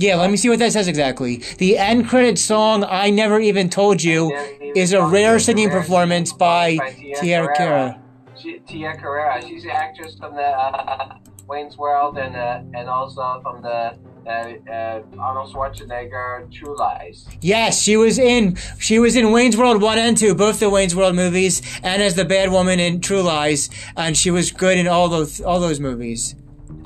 Yeah. 0.00 0.16
Let 0.16 0.30
me 0.30 0.38
see 0.38 0.48
what 0.48 0.58
that 0.60 0.72
says 0.72 0.88
exactly. 0.88 1.42
The 1.58 1.76
end 1.76 2.08
credit 2.08 2.38
song 2.38 2.84
"I 2.84 3.10
Never 3.10 3.38
Even 3.38 3.68
Told 3.68 4.02
You" 4.02 4.34
is 4.74 4.92
a 4.94 5.04
rare 5.04 5.38
singing 5.38 5.68
performance 5.68 6.32
by 6.32 6.78
Tia. 7.20 7.94
She, 8.40 8.58
Tia 8.60 8.96
Carrera. 8.96 9.42
She's 9.46 9.64
an 9.64 9.70
actress 9.70 10.16
from 10.16 10.34
the 10.34 10.42
uh, 10.42 11.18
Wayne's 11.46 11.76
World 11.76 12.16
and 12.16 12.34
uh, 12.34 12.62
and 12.72 12.88
also 12.88 13.40
from 13.42 13.60
the 13.60 13.94
uh, 14.26 14.30
uh, 14.30 15.02
Arnold 15.18 15.52
Schwarzenegger 15.52 16.50
True 16.50 16.76
Lies. 16.78 17.26
Yes, 17.42 17.82
she 17.82 17.98
was 17.98 18.18
in 18.18 18.56
she 18.78 18.98
was 18.98 19.16
in 19.16 19.32
Wayne's 19.32 19.56
World 19.56 19.82
one 19.82 19.98
and 19.98 20.16
two, 20.16 20.34
both 20.34 20.60
the 20.60 20.70
Wayne's 20.70 20.96
World 20.96 21.14
movies, 21.14 21.60
and 21.82 22.02
as 22.02 22.14
the 22.14 22.24
bad 22.24 22.50
woman 22.50 22.80
in 22.80 23.02
True 23.02 23.22
Lies, 23.22 23.68
and 23.96 24.16
she 24.16 24.30
was 24.30 24.50
good 24.50 24.78
in 24.78 24.86
all 24.86 25.08
those 25.10 25.42
all 25.42 25.60
those 25.60 25.78
movies. 25.78 26.34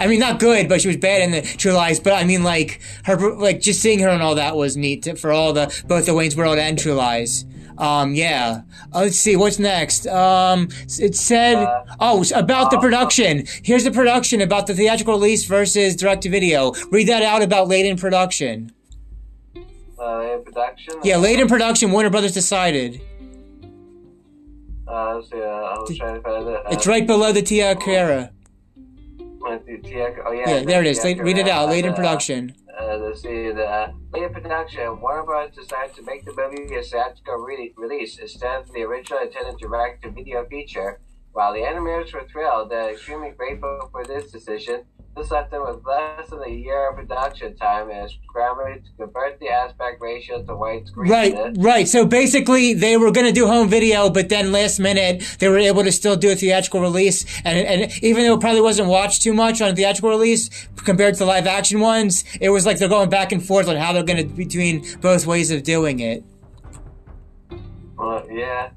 I 0.01 0.07
mean, 0.09 0.19
not 0.21 0.41
good, 0.41 0.69
but 0.69 0.81
she 0.81 0.89
was 0.89 0.97
bad 0.97 1.23
in 1.23 1.31
the 1.31 1.43
True 1.43 1.73
Lies. 1.73 2.01
But 2.01 2.15
I 2.15 2.25
mean, 2.25 2.43
like 2.43 2.81
her, 3.05 3.17
like 3.37 3.61
just 3.61 3.81
seeing 3.81 4.01
her 4.01 4.09
and 4.09 4.23
all 4.23 4.35
that 4.35 4.57
was 4.57 4.77
neat 4.77 5.03
to, 5.05 5.15
for 5.17 5.31
all 5.33 5.53
the 5.53 5.67
both 5.87 6.07
the 6.07 6.15
Wayne's 6.15 6.37
World 6.37 6.59
and 6.59 6.79
True 6.79 6.95
Lies. 6.95 7.45
Um, 7.79 8.15
yeah. 8.15 8.63
Uh, 8.95 9.01
let's 9.01 9.17
see 9.17 9.35
what's 9.35 9.59
next. 9.59 10.07
Um, 10.07 10.69
it 11.01 11.17
said, 11.17 11.57
oh, 11.99 12.21
s- 12.21 12.31
about 12.33 12.71
the 12.71 12.79
production. 12.79 13.45
Here's 13.65 13.83
the 13.83 13.91
production 13.91 14.41
about 14.41 14.69
the 14.69 14.75
theatrical 14.75 15.15
release 15.15 15.45
versus 15.45 15.97
direct 15.97 16.23
to 16.23 16.31
video. 16.31 16.73
Read 16.93 17.09
that 17.09 17.23
out 17.25 17.43
about 17.43 17.67
late 17.67 17.85
in 17.85 17.97
production. 17.97 18.73
Uh, 19.99 20.37
production. 20.45 20.95
Yeah, 21.03 21.17
late 21.17 21.41
in 21.41 21.49
production, 21.49 21.91
Warner 21.91 22.11
Brothers 22.11 22.33
decided. 22.35 23.01
Uh, 24.87 25.17
let's 25.17 25.31
see. 25.31 25.37
Uh, 25.41 25.45
I 25.45 25.79
was 25.79 25.97
trying 25.99 26.15
to 26.15 26.21
find 26.21 26.47
it. 26.49 26.55
Uh, 26.67 26.71
It's 26.71 26.87
right 26.87 27.07
below 27.07 27.33
the 27.33 27.43
Tia 27.43 27.75
Carrera. 27.77 28.31
With 29.45 29.67
the 29.67 29.79
Tia- 29.79 30.17
Oh 30.27 30.33
yeah. 30.33 30.49
Yeah, 30.51 30.65
there 30.65 30.81
it 30.83 30.87
is. 30.89 31.05
Read 31.05 31.39
it 31.39 31.49
out. 31.49 31.69
Late 31.69 31.85
in 31.85 31.93
uh, 31.93 31.97
production. 31.97 32.55
Uh, 32.81 32.97
let's 32.97 33.23
see, 33.23 33.53
the 33.53 33.65
uh, 33.67 33.93
late 34.13 34.25
in 34.25 34.33
production, 34.33 35.01
Warner 35.01 35.23
Bros. 35.23 35.51
decided 35.55 35.95
to 35.97 36.03
make 36.03 36.25
the 36.25 36.33
movie 36.37 36.75
a 36.75 36.83
theatrical 36.83 37.37
re- 37.37 37.73
release 37.77 38.19
instead 38.19 38.63
of 38.63 38.73
the 38.73 38.83
original 38.83 39.21
intended 39.23 39.59
direct-to-video 39.59 40.47
feature. 40.47 41.01
While 41.33 41.53
the 41.53 41.61
animators 41.61 42.13
were 42.15 42.27
thrilled 42.31 42.73
and 42.73 42.91
extremely 42.91 43.31
grateful 43.31 43.89
for 43.93 44.05
this 44.05 44.31
decision, 44.31 44.85
this 45.17 45.31
left 45.31 45.51
them 45.51 45.63
with 45.65 45.85
less 45.85 46.29
than 46.31 46.43
a 46.43 46.51
year 46.51 46.91
of 46.91 46.97
production 46.97 47.57
time 47.57 47.91
and 47.91 48.11
scrambling 48.11 48.83
to 48.83 49.05
convert 49.05 49.39
the 49.39 49.49
aspect 49.49 50.01
ratio 50.01 50.43
to 50.43 50.53
widescreen. 50.53 51.09
Right, 51.09 51.57
right. 51.57 51.89
So 51.89 52.05
basically, 52.05 52.75
they 52.75 52.97
were 52.97 53.13
going 53.13 53.27
to 53.27 53.33
do 53.33 53.47
home 53.47 53.69
video, 53.69 54.11
but 54.11 54.29
then 54.29 54.51
last 54.51 54.81
minute 54.81 55.37
they 55.39 55.49
were 55.49 55.59
able 55.59 55.85
to 55.85 55.93
still 55.93 56.17
do 56.17 56.33
a 56.33 56.35
theatrical 56.35 56.81
release. 56.81 57.25
And 57.45 57.59
and 57.67 57.93
even 58.03 58.25
though 58.25 58.35
it 58.35 58.41
probably 58.41 58.61
wasn't 58.61 58.89
watched 58.89 59.23
too 59.23 59.35
much 59.35 59.61
on 59.61 59.71
a 59.71 59.77
theatrical 59.77 60.11
release 60.11 60.67
compared 60.77 61.15
to 61.15 61.21
the 61.21 61.27
live 61.27 61.47
action 61.47 61.81
ones, 61.81 62.25
it 62.41 62.49
was 62.49 62.67
like 62.67 62.79
they're 62.79 62.89
going 62.89 63.11
back 63.11 63.31
and 63.31 63.45
forth 63.45 63.69
on 63.69 63.77
how 63.77 63.93
they're 63.93 64.03
going 64.03 64.29
to 64.29 64.35
between 64.35 64.85
both 65.01 65.27
ways 65.27 65.51
of 65.51 65.63
doing 65.63 66.01
it. 66.01 66.25
Well, 67.97 68.27
yeah, 68.31 68.71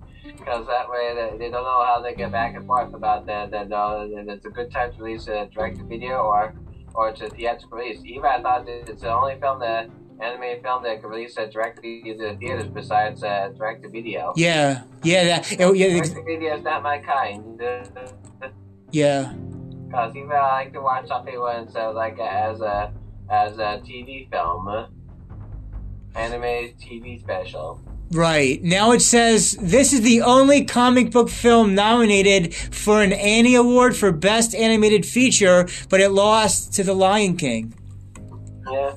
because 0.47 0.65
that 0.67 0.89
way 0.89 1.13
they, 1.13 1.37
they 1.37 1.51
don't 1.51 1.63
know 1.63 1.83
how 1.85 2.01
they 2.01 2.15
get 2.15 2.31
back 2.31 2.55
and 2.55 2.65
forth 2.65 2.93
about 2.93 3.25
that. 3.25 3.51
That 3.51 3.71
uh, 3.71 4.07
that 4.07 4.25
it's 4.29 4.45
a 4.45 4.49
good 4.49 4.71
time 4.71 4.93
to 4.93 5.03
release 5.03 5.27
a 5.27 5.49
direct 5.53 5.77
to 5.79 5.83
video 5.83 6.19
or 6.19 6.53
or 6.93 7.11
to 7.11 7.29
theatrical 7.29 7.77
release. 7.77 7.99
Even 8.05 8.25
I 8.25 8.41
thought 8.41 8.65
that 8.65 8.89
it's 8.89 9.01
the 9.01 9.11
only 9.11 9.37
film 9.39 9.59
that 9.59 9.89
animated 10.21 10.63
film 10.63 10.83
that 10.83 11.01
could 11.01 11.09
release 11.09 11.35
a 11.37 11.47
direct 11.47 11.77
to 11.77 11.81
video 11.81 12.17
to 12.17 12.37
theaters 12.37 12.67
besides 12.67 13.23
uh, 13.23 13.49
direct 13.57 13.83
to 13.83 13.89
video. 13.89 14.33
Yeah, 14.37 14.83
yeah, 15.03 15.25
that, 15.25 15.51
it, 15.51 15.75
yeah, 15.75 15.87
Direct 15.89 16.15
to 16.15 16.23
video 16.23 16.55
is 16.55 16.63
not 16.63 16.81
my 16.81 16.99
kind. 16.99 17.61
yeah. 18.91 19.33
Because 19.87 20.15
even 20.15 20.31
I 20.31 20.51
like 20.51 20.73
to 20.73 20.81
watch 20.81 21.07
something 21.07 21.39
when 21.39 21.63
it's 21.63 21.75
uh, 21.75 21.91
like 21.93 22.19
as 22.19 22.61
a 22.61 22.93
as 23.29 23.57
a 23.57 23.81
TV 23.85 24.29
film, 24.31 24.67
uh, 24.69 24.87
animated 26.15 26.79
TV 26.79 27.19
special. 27.19 27.81
Right. 28.11 28.63
Now 28.63 28.91
it 28.91 29.01
says 29.01 29.57
this 29.59 29.91
is 29.91 30.01
the 30.01 30.21
only 30.21 30.63
comic 30.63 31.11
book 31.11 31.29
film 31.29 31.75
nominated 31.75 32.53
for 32.55 33.01
an 33.01 33.11
Annie 33.11 33.55
Award 33.55 33.95
for 33.97 34.11
Best 34.11 34.55
Animated 34.55 35.05
Feature, 35.05 35.67
but 35.89 35.99
it 35.99 36.09
lost 36.09 36.73
to 36.75 36.83
The 36.83 36.93
Lion 36.93 37.35
King. 37.35 37.73
Yeah. 38.71 38.93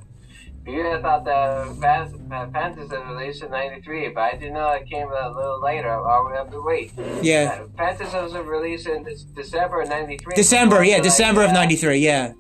You 0.67 0.77
would 0.77 0.87
have 0.93 1.03
thought 1.03 1.25
that 1.25 1.33
uh, 1.33 2.51
Fantasy 2.53 2.97
was 2.97 3.07
released 3.09 3.43
in 3.43 3.51
'93, 3.51 4.11
but 4.11 4.21
I 4.21 4.33
didn't 4.33 4.55
know 4.55 4.69
it 4.71 4.87
came 4.89 5.09
a 5.09 5.29
little 5.31 5.61
later. 5.61 5.99
We 6.29 6.37
have 6.37 6.51
to 6.51 6.63
wait. 6.63 6.93
Yeah. 7.23 7.65
Uh, 7.65 7.69
Fantasy 7.77 8.17
was 8.17 8.35
released 8.35 8.87
in 8.87 9.05
Dec- 9.05 9.35
December 9.35 9.81
of 9.81 9.89
'93. 9.89 10.37
December, 10.37 10.85
yeah, 10.85 11.01
December 11.01 11.43
of 11.43 11.53
93, 11.53 11.99
yeah. 11.99 12.29
Yeah. 12.29 12.33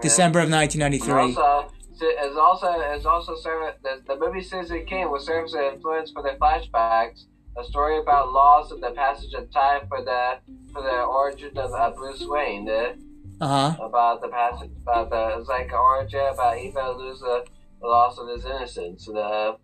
December 0.00 0.40
of 0.40 0.50
1993. 0.50 1.36
Also, 1.36 1.73
is 2.02 2.36
also 2.36 2.68
is 2.96 3.06
also 3.06 3.34
served 3.36 3.78
the, 3.82 4.02
the 4.06 4.16
movie 4.16 4.42
Citizen 4.42 4.84
Kane 4.86 5.10
was 5.10 5.26
served 5.26 5.48
as 5.48 5.54
an 5.54 5.74
influence 5.74 6.10
for 6.10 6.22
the 6.22 6.36
flashbacks, 6.40 7.24
a 7.56 7.64
story 7.64 7.98
about 7.98 8.32
loss 8.32 8.70
and 8.70 8.82
the 8.82 8.90
passage 8.90 9.32
of 9.34 9.50
time 9.50 9.86
for 9.88 10.02
the 10.02 10.38
for 10.72 10.82
the 10.82 11.02
origin 11.02 11.56
of 11.56 11.72
uh, 11.72 11.90
Bruce 11.90 12.24
Wayne. 12.26 12.68
Uh, 12.68 12.94
Uh 13.40 13.48
huh. 13.48 13.84
about 13.84 14.20
the 14.22 14.28
passage 14.28 14.70
about 14.82 15.10
the 15.10 15.38
it's 15.38 15.48
like 15.48 15.72
origin 15.72 16.26
about 16.32 16.56
he 16.56 16.70
felt 16.70 16.98
lose 16.98 17.20
the, 17.20 17.44
the 17.80 17.86
loss 17.86 18.16
of 18.18 18.28
his 18.28 18.44
innocence. 18.44 19.06
The 19.06 19.56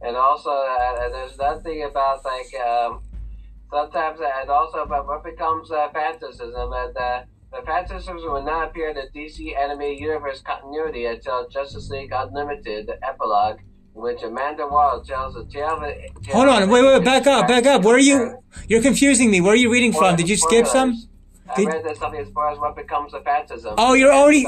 and 0.00 0.16
also 0.16 0.50
uh, 0.50 1.08
there's 1.08 1.36
nothing 1.38 1.82
about 1.84 2.24
like 2.24 2.52
um, 2.60 3.02
sometimes 3.70 4.20
and 4.20 4.50
also 4.50 4.78
about 4.82 5.06
what 5.06 5.22
becomes 5.24 5.70
uh, 5.70 5.88
fantasism 5.94 6.68
and 6.84 6.96
uh, 6.96 7.22
the 7.50 7.58
fantasism 7.58 8.16
will 8.16 8.42
not 8.42 8.68
appear 8.68 8.90
in 8.90 8.96
the 8.96 9.08
DC 9.14 9.56
animated 9.56 10.00
universe 10.00 10.40
continuity 10.40 11.06
until 11.06 11.48
Justice 11.48 11.88
League 11.90 12.12
Unlimited 12.12 12.86
the 12.86 12.98
epilogue. 13.06 13.58
In 13.94 14.02
which 14.02 14.22
Amanda 14.22 14.66
Waller 14.66 15.02
tells 15.04 15.34
the 15.34 15.44
tale 15.46 15.82
of 15.82 16.26
Hold 16.28 16.48
on, 16.48 16.68
wait, 16.68 16.82
wait, 16.84 17.04
back 17.04 17.26
up, 17.26 17.48
back 17.48 17.66
up. 17.66 17.82
Where 17.82 17.96
are 17.96 17.98
you? 17.98 18.38
You're 18.68 18.82
confusing 18.82 19.30
me. 19.30 19.40
Where 19.40 19.54
are 19.54 19.56
you 19.56 19.72
reading 19.72 19.92
from? 19.92 20.16
Did 20.16 20.28
you 20.28 20.36
skip 20.36 20.66
some? 20.66 21.08
I 21.56 21.64
read 21.64 21.84
that 21.84 21.96
something 21.96 22.20
as 22.20 22.28
far 22.30 22.50
as 22.50 22.58
what 22.58 22.76
becomes 22.76 23.14
a 23.14 23.20
phantasm. 23.22 23.74
Oh, 23.78 23.94
you're 23.94 24.12
already. 24.12 24.46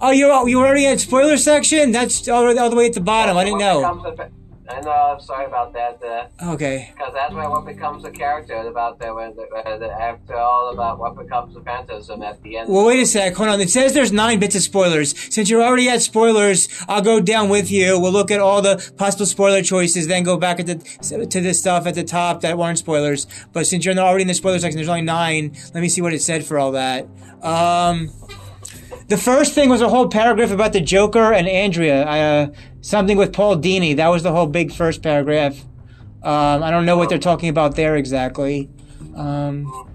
Oh, 0.00 0.10
you're 0.10 0.48
you 0.48 0.58
were 0.58 0.66
already 0.66 0.86
at 0.86 1.00
spoiler 1.00 1.36
section. 1.36 1.92
That's 1.92 2.26
all, 2.28 2.58
all 2.58 2.70
the 2.70 2.76
way 2.76 2.86
at 2.86 2.94
the 2.94 3.00
bottom. 3.00 3.36
I 3.36 3.44
didn't 3.44 3.60
What 3.60 4.06
know. 4.16 4.32
Becomes 4.68 4.86
a 4.86 4.90
fa- 4.90 4.90
I 4.92 5.06
know. 5.08 5.14
I'm 5.14 5.20
sorry 5.20 5.46
about 5.46 5.72
that. 5.72 6.02
Uh, 6.02 6.52
Okay. 6.52 6.90
because 6.96 7.12
that's 7.14 7.34
where 7.34 7.48
what 7.50 7.64
becomes 7.66 8.04
a 8.04 8.10
character 8.10 8.54
about 8.54 8.98
that 9.00 9.14
when 9.14 9.34
the, 9.36 9.46
the, 9.78 9.90
after 9.90 10.36
all 10.36 10.70
about 10.72 10.98
what 10.98 11.16
becomes 11.16 11.56
a 11.56 11.60
phantasm 11.62 12.22
at 12.22 12.42
the 12.42 12.58
end. 12.58 12.68
Well, 12.68 12.84
wait 12.86 13.00
a 13.00 13.06
sec. 13.06 13.34
Hold 13.34 13.48
on. 13.48 13.60
It 13.60 13.70
says 13.70 13.92
there's 13.94 14.12
nine 14.12 14.38
bits 14.38 14.54
of 14.54 14.62
spoilers. 14.62 15.18
Since 15.34 15.50
you're 15.50 15.62
already 15.62 15.88
at 15.88 16.02
spoilers, 16.02 16.68
I'll 16.88 17.02
go 17.02 17.20
down 17.20 17.48
with 17.48 17.70
you. 17.70 17.98
We'll 17.98 18.12
look 18.12 18.30
at 18.30 18.40
all 18.40 18.62
the 18.62 18.92
possible 18.96 19.26
spoiler 19.26 19.62
choices, 19.62 20.06
then 20.06 20.22
go 20.22 20.36
back 20.36 20.60
at 20.60 20.66
the 20.66 20.76
to 21.26 21.40
the 21.40 21.54
stuff 21.54 21.86
at 21.86 21.94
the 21.94 22.04
top 22.04 22.40
that 22.42 22.56
weren't 22.58 22.78
spoilers. 22.78 23.26
But 23.52 23.66
since 23.66 23.84
you're 23.84 23.96
already 23.98 24.22
in 24.22 24.28
the 24.28 24.34
spoiler 24.34 24.58
section, 24.58 24.76
there's 24.76 24.88
only 24.88 25.02
nine. 25.02 25.56
Let 25.74 25.80
me 25.80 25.88
see 25.88 26.00
what 26.02 26.12
it 26.12 26.22
said 26.22 26.44
for 26.44 26.58
all 26.58 26.72
that. 26.72 27.06
Um, 27.42 28.10
the 29.08 29.16
first 29.16 29.54
thing 29.54 29.68
was 29.68 29.80
a 29.80 29.88
whole 29.88 30.08
paragraph 30.08 30.50
about 30.50 30.72
the 30.72 30.80
Joker 30.80 31.32
and 31.32 31.48
Andrea. 31.48 32.02
Uh, 32.04 32.46
something 32.88 33.18
with 33.18 33.34
Paul 33.34 33.58
Dini. 33.58 33.96
That 33.96 34.08
was 34.08 34.22
the 34.22 34.32
whole 34.32 34.46
big 34.46 34.72
first 34.72 35.02
paragraph. 35.02 35.60
Um, 36.22 36.62
I 36.62 36.70
don't 36.70 36.86
know 36.86 36.96
what 36.96 37.10
they're 37.10 37.18
talking 37.18 37.50
about 37.50 37.76
there 37.76 37.96
exactly. 37.96 38.70
Um, 39.14 39.88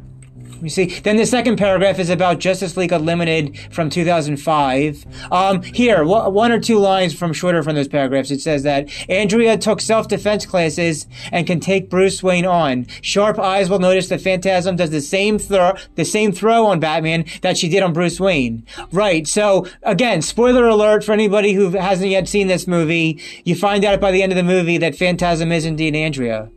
me 0.63 0.69
see. 0.69 0.85
Then 0.85 1.17
the 1.17 1.25
second 1.25 1.57
paragraph 1.57 1.99
is 1.99 2.09
about 2.09 2.39
Justice 2.39 2.77
League 2.77 2.91
Unlimited 2.91 3.57
from 3.71 3.89
2005. 3.89 5.05
Um, 5.31 5.61
here, 5.61 6.03
one 6.05 6.51
or 6.51 6.59
two 6.59 6.79
lines 6.79 7.13
from 7.13 7.33
shorter 7.33 7.61
from 7.63 7.75
those 7.75 7.87
paragraphs. 7.87 8.31
It 8.31 8.41
says 8.41 8.63
that 8.63 8.89
Andrea 9.09 9.57
took 9.57 9.81
self-defense 9.81 10.45
classes 10.45 11.07
and 11.31 11.45
can 11.45 11.59
take 11.59 11.89
Bruce 11.89 12.23
Wayne 12.23 12.45
on. 12.45 12.87
Sharp 13.01 13.37
eyes 13.39 13.69
will 13.69 13.79
notice 13.79 14.09
that 14.09 14.21
Phantasm 14.21 14.75
does 14.75 14.89
the 14.89 15.01
same 15.01 15.37
throw, 15.37 15.73
the 15.95 16.05
same 16.05 16.31
throw 16.31 16.65
on 16.65 16.79
Batman 16.79 17.25
that 17.41 17.57
she 17.57 17.69
did 17.69 17.83
on 17.83 17.93
Bruce 17.93 18.19
Wayne. 18.19 18.65
Right. 18.91 19.27
So 19.27 19.67
again, 19.83 20.21
spoiler 20.21 20.67
alert 20.67 21.03
for 21.03 21.11
anybody 21.11 21.53
who 21.53 21.71
hasn't 21.71 22.09
yet 22.09 22.27
seen 22.27 22.47
this 22.47 22.67
movie. 22.67 23.21
You 23.43 23.55
find 23.55 23.83
out 23.83 23.99
by 23.99 24.11
the 24.11 24.23
end 24.23 24.31
of 24.31 24.37
the 24.37 24.43
movie 24.43 24.77
that 24.77 24.95
Phantasm 24.95 25.51
is 25.51 25.65
indeed 25.65 25.95
Andrea. 25.95 26.49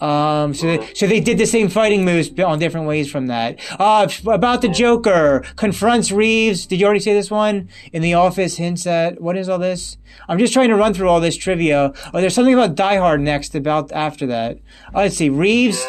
Um, 0.00 0.54
so, 0.54 0.66
they, 0.66 0.94
so 0.94 1.06
they 1.06 1.20
did 1.20 1.38
the 1.38 1.46
same 1.46 1.68
fighting 1.68 2.04
moves 2.04 2.30
on 2.40 2.58
different 2.58 2.86
ways 2.86 3.10
from 3.10 3.26
that. 3.26 3.58
Uh, 3.78 4.08
about 4.26 4.62
the 4.62 4.68
Joker, 4.68 5.44
confronts 5.56 6.10
Reeves. 6.10 6.66
Did 6.66 6.80
you 6.80 6.86
already 6.86 7.00
say 7.00 7.12
this 7.12 7.30
one? 7.30 7.68
In 7.92 8.02
the 8.02 8.14
office, 8.14 8.56
hints 8.56 8.86
at, 8.86 9.20
what 9.20 9.36
is 9.36 9.48
all 9.48 9.58
this? 9.58 9.98
I'm 10.28 10.38
just 10.38 10.52
trying 10.52 10.68
to 10.70 10.76
run 10.76 10.94
through 10.94 11.08
all 11.08 11.20
this 11.20 11.36
trivia. 11.36 11.92
Oh, 12.12 12.20
there's 12.20 12.34
something 12.34 12.54
about 12.54 12.74
Die 12.74 12.96
Hard 12.96 13.20
next 13.20 13.54
about 13.54 13.92
after 13.92 14.26
that. 14.26 14.58
Uh, 14.94 15.00
let's 15.00 15.16
see. 15.16 15.28
Reeves. 15.28 15.86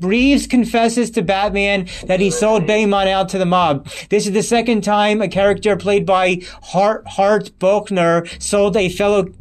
Reeves 0.00 0.46
confesses 0.46 1.10
to 1.12 1.22
Batman 1.22 1.88
that 2.06 2.20
he 2.20 2.30
sold 2.30 2.66
Beaumont 2.66 3.08
out 3.08 3.30
to 3.30 3.38
the 3.38 3.46
mob. 3.46 3.88
This 4.10 4.26
is 4.26 4.32
the 4.32 4.42
second 4.42 4.82
time 4.82 5.22
a 5.22 5.28
character 5.28 5.76
played 5.76 6.04
by 6.04 6.42
Hart, 6.62 7.06
Hart 7.06 7.52
Bochner 7.58 8.28
sold 8.42 8.76
a 8.76 8.90
fellow 8.90 9.32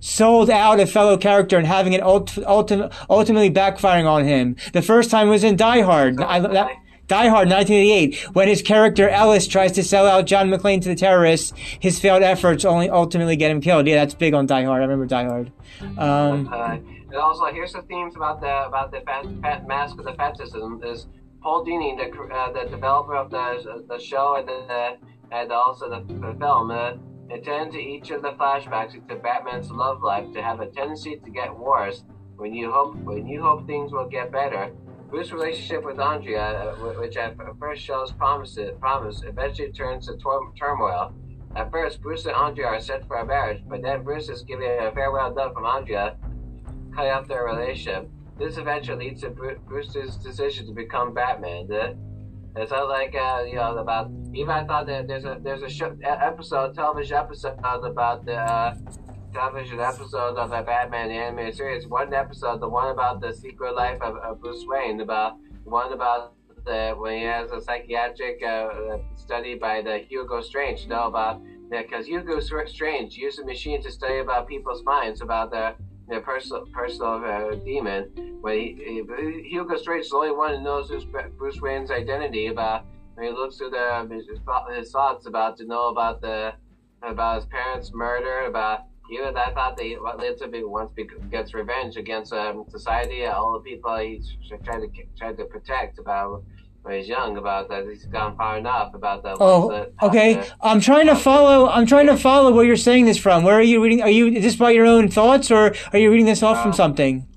sold 0.00 0.50
out 0.50 0.80
a 0.80 0.86
fellow 0.86 1.16
character 1.16 1.58
and 1.58 1.66
having 1.66 1.92
it 1.92 2.02
ult- 2.02 2.32
ultim- 2.46 2.92
ultimately 3.10 3.50
backfiring 3.50 4.06
on 4.06 4.24
him. 4.24 4.56
The 4.72 4.82
first 4.82 5.10
time 5.10 5.28
was 5.28 5.44
in 5.44 5.56
Die 5.56 5.80
Hard. 5.82 6.20
I, 6.20 6.40
that, 6.40 6.70
Die 7.08 7.28
Hard 7.28 7.48
1988, 7.48 8.34
when 8.34 8.48
his 8.48 8.60
character 8.60 9.08
Ellis 9.08 9.46
tries 9.46 9.72
to 9.72 9.82
sell 9.82 10.06
out 10.06 10.26
John 10.26 10.50
McClane 10.50 10.82
to 10.82 10.88
the 10.88 10.94
terrorists, 10.94 11.54
his 11.80 11.98
failed 11.98 12.22
efforts 12.22 12.64
only 12.64 12.90
ultimately 12.90 13.34
get 13.36 13.50
him 13.50 13.60
killed. 13.60 13.86
Yeah, 13.86 13.96
that's 13.96 14.14
big 14.14 14.34
on 14.34 14.46
Die 14.46 14.64
Hard. 14.64 14.82
I 14.82 14.84
remember 14.84 15.06
Die 15.06 15.24
Hard. 15.24 15.52
Um, 15.96 16.48
Uh, 16.52 16.76
and 17.10 17.16
also, 17.16 17.46
here's 17.46 17.72
the 17.72 17.80
themes 17.82 18.14
about 18.16 18.40
the 18.42 18.66
about 18.66 18.92
the 18.92 19.00
fan, 19.00 19.40
fan, 19.40 19.66
mask 19.66 19.98
of 19.98 20.04
the 20.04 20.12
phantasm 20.12 20.82
is 20.84 21.06
Paul 21.40 21.64
Dini, 21.64 21.96
the 21.96 22.34
uh, 22.34 22.52
the 22.52 22.68
developer 22.68 23.16
of 23.16 23.30
the 23.30 23.84
the 23.88 23.98
show 23.98 24.36
and 24.36 24.46
the 24.46 24.98
and 25.32 25.50
also 25.50 25.88
the, 25.88 26.00
the 26.14 26.34
film, 26.38 26.70
uh, 26.70 26.92
intend 27.30 27.72
to 27.72 27.78
each 27.78 28.10
of 28.10 28.22
the 28.22 28.32
flashbacks 28.32 28.94
into 28.94 29.16
Batman's 29.16 29.70
love 29.70 30.02
life 30.02 30.32
to 30.32 30.42
have 30.42 30.60
a 30.60 30.66
tendency 30.66 31.16
to 31.16 31.30
get 31.30 31.56
worse 31.56 32.04
when 32.36 32.54
you 32.54 32.70
hope 32.70 32.96
when 32.96 33.26
you 33.26 33.42
hope 33.42 33.66
things 33.66 33.92
will 33.92 34.08
get 34.08 34.32
better. 34.32 34.70
Bruce's 35.10 35.32
relationship 35.32 35.84
with 35.84 35.98
Andrea, 35.98 36.42
uh, 36.42 36.74
which 37.00 37.16
at 37.16 37.34
first 37.58 37.82
shows 37.82 38.12
promise, 38.12 38.58
promise, 38.78 39.22
eventually 39.26 39.72
turns 39.72 40.06
to 40.06 40.16
tor- 40.18 40.52
turmoil. 40.58 41.14
At 41.56 41.70
first, 41.70 42.02
Bruce 42.02 42.26
and 42.26 42.34
Andrea 42.34 42.66
are 42.66 42.80
set 42.80 43.06
for 43.08 43.16
a 43.16 43.24
marriage, 43.24 43.62
but 43.66 43.80
then 43.82 44.02
Bruce 44.02 44.28
is 44.28 44.42
giving 44.42 44.68
a 44.68 44.92
farewell 44.92 45.34
note 45.34 45.54
from 45.54 45.64
Andrea, 45.64 46.16
cutting 46.94 47.10
off 47.10 47.26
their 47.26 47.44
relationship. 47.44 48.10
This 48.38 48.58
eventually 48.58 49.08
leads 49.08 49.22
to 49.22 49.30
Bruce's 49.30 50.16
decision 50.16 50.66
to 50.66 50.72
become 50.72 51.14
Batman. 51.14 51.72
Uh, 51.72 51.94
It 52.58 52.68
sounds 52.68 52.88
like 52.88 53.14
uh, 53.14 53.44
you 53.46 53.54
know 53.54 53.78
about. 53.78 54.10
Even 54.34 54.50
I 54.50 54.64
thought 54.64 54.86
that 54.88 55.06
there's 55.06 55.24
a 55.24 55.38
there's 55.40 55.62
a 55.62 55.68
show, 55.68 55.96
episode, 56.02 56.74
television 56.74 57.16
episode 57.16 57.56
about 57.62 58.26
the 58.26 58.34
uh, 58.34 58.74
television 59.32 59.78
episode 59.78 60.36
of 60.36 60.50
the 60.50 60.62
Batman 60.62 61.10
animated 61.12 61.54
series. 61.54 61.86
One 61.86 62.12
episode, 62.12 62.60
the 62.60 62.68
one 62.68 62.90
about 62.90 63.20
the 63.20 63.32
secret 63.32 63.76
life 63.76 64.02
of, 64.02 64.16
of 64.16 64.40
Bruce 64.40 64.64
Wayne, 64.66 65.00
about 65.00 65.36
one 65.64 65.92
about 65.92 66.34
the 66.64 66.94
when 66.98 67.18
he 67.18 67.24
has 67.24 67.52
a 67.52 67.60
psychiatric 67.60 68.42
uh, 68.42 68.98
study 69.14 69.54
by 69.54 69.80
the 69.80 69.98
Hugo 69.98 70.40
Strange. 70.40 70.82
You 70.82 70.88
know 70.88 71.06
about 71.06 71.40
because 71.70 72.06
Hugo 72.06 72.40
Strange 72.40 73.14
used 73.16 73.38
a 73.38 73.44
machine 73.44 73.80
to 73.82 73.90
study 73.92 74.18
about 74.18 74.48
people's 74.48 74.82
minds 74.82 75.20
about 75.20 75.52
the 75.52 75.74
the 76.08 76.20
personal 76.20 76.66
personal 76.72 77.24
uh, 77.24 77.54
demon. 77.64 78.38
When 78.40 78.54
he, 78.58 78.76
he, 78.78 79.48
Hugo 79.48 79.76
Strange 79.76 80.04
is 80.04 80.10
the 80.10 80.16
only 80.16 80.30
one 80.30 80.54
who 80.56 80.62
knows 80.62 80.88
who's 80.88 81.04
Bruce 81.36 81.60
Wayne's 81.60 81.90
identity 81.90 82.46
about 82.46 82.84
when 83.14 83.26
he 83.26 83.32
looks 83.32 83.56
through 83.56 83.70
the 83.70 84.08
his, 84.10 84.26
his 84.76 84.90
thoughts 84.90 85.26
about 85.26 85.56
to 85.58 85.66
know 85.66 85.88
about 85.88 86.20
the 86.20 86.54
about 87.02 87.36
his 87.36 87.46
parents' 87.46 87.92
murder, 87.92 88.46
about 88.46 88.84
even 89.10 89.36
I 89.36 89.52
thought 89.52 89.76
that 89.76 89.96
what 90.00 90.18
led 90.18 90.36
to 90.38 90.48
be 90.48 90.62
once 90.64 90.92
gets 91.30 91.54
revenge 91.54 91.96
against 91.96 92.32
um, 92.32 92.64
society, 92.68 93.24
all 93.26 93.54
the 93.54 93.60
people 93.60 93.96
he's 93.96 94.36
tried 94.64 94.80
to 94.80 94.88
tried 95.16 95.36
to 95.38 95.44
protect 95.44 95.98
about 95.98 96.44
when 96.88 96.98
he's 96.98 97.08
young 97.08 97.36
about 97.36 97.68
that 97.68 97.86
he's 97.86 98.06
gone 98.06 98.34
far 98.36 98.56
enough 98.56 98.94
about 98.94 99.22
that. 99.22 99.36
Oh, 99.40 99.86
okay. 100.02 100.42
I'm 100.62 100.80
trying 100.80 101.06
to 101.06 101.16
follow. 101.16 101.68
I'm 101.68 101.86
trying 101.86 102.06
to 102.06 102.16
follow 102.16 102.50
where 102.52 102.64
you're 102.64 102.76
saying 102.76 103.04
this 103.04 103.18
from. 103.18 103.44
Where 103.44 103.54
are 103.54 103.62
you 103.62 103.82
reading? 103.82 104.00
Are 104.00 104.10
you 104.10 104.28
is 104.28 104.42
this 104.42 104.56
by 104.56 104.70
your 104.70 104.86
own 104.86 105.08
thoughts, 105.08 105.50
or 105.50 105.74
are 105.92 105.98
you 105.98 106.10
reading 106.10 106.26
this 106.26 106.42
off 106.42 106.56
um, 106.56 106.62
from 106.62 106.72
something? 106.72 107.28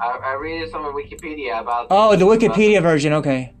I, 0.00 0.06
I 0.06 0.32
read 0.34 0.62
it 0.62 0.70
from 0.70 0.84
Wikipedia 0.94 1.60
about. 1.60 1.88
Oh, 1.90 2.16
the 2.16 2.24
Wikipedia 2.24 2.80
version. 2.80 3.12
Okay. 3.12 3.52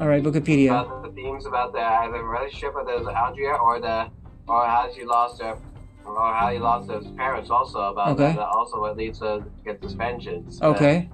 All 0.00 0.08
right, 0.08 0.22
Wikipedia. 0.22 0.70
About 0.70 1.04
the 1.04 1.12
themes 1.12 1.46
about 1.46 1.72
the 1.72 2.12
the 2.12 2.22
relationship 2.22 2.74
with 2.74 2.88
Andrea 2.88 3.54
or 3.54 3.80
the 3.80 4.10
or 4.48 4.66
how 4.66 4.90
she 4.92 5.04
lost 5.04 5.40
her 5.42 5.56
or 6.04 6.34
how 6.34 6.50
he 6.52 6.58
lost 6.58 6.90
his 6.90 7.06
parents 7.16 7.50
also 7.50 7.80
about 7.92 8.08
okay. 8.08 8.34
that 8.34 8.48
also 8.48 8.80
what 8.80 8.96
leads 8.96 9.20
to 9.20 9.44
get 9.64 9.80
suspensions. 9.80 10.60
Okay. 10.60 11.08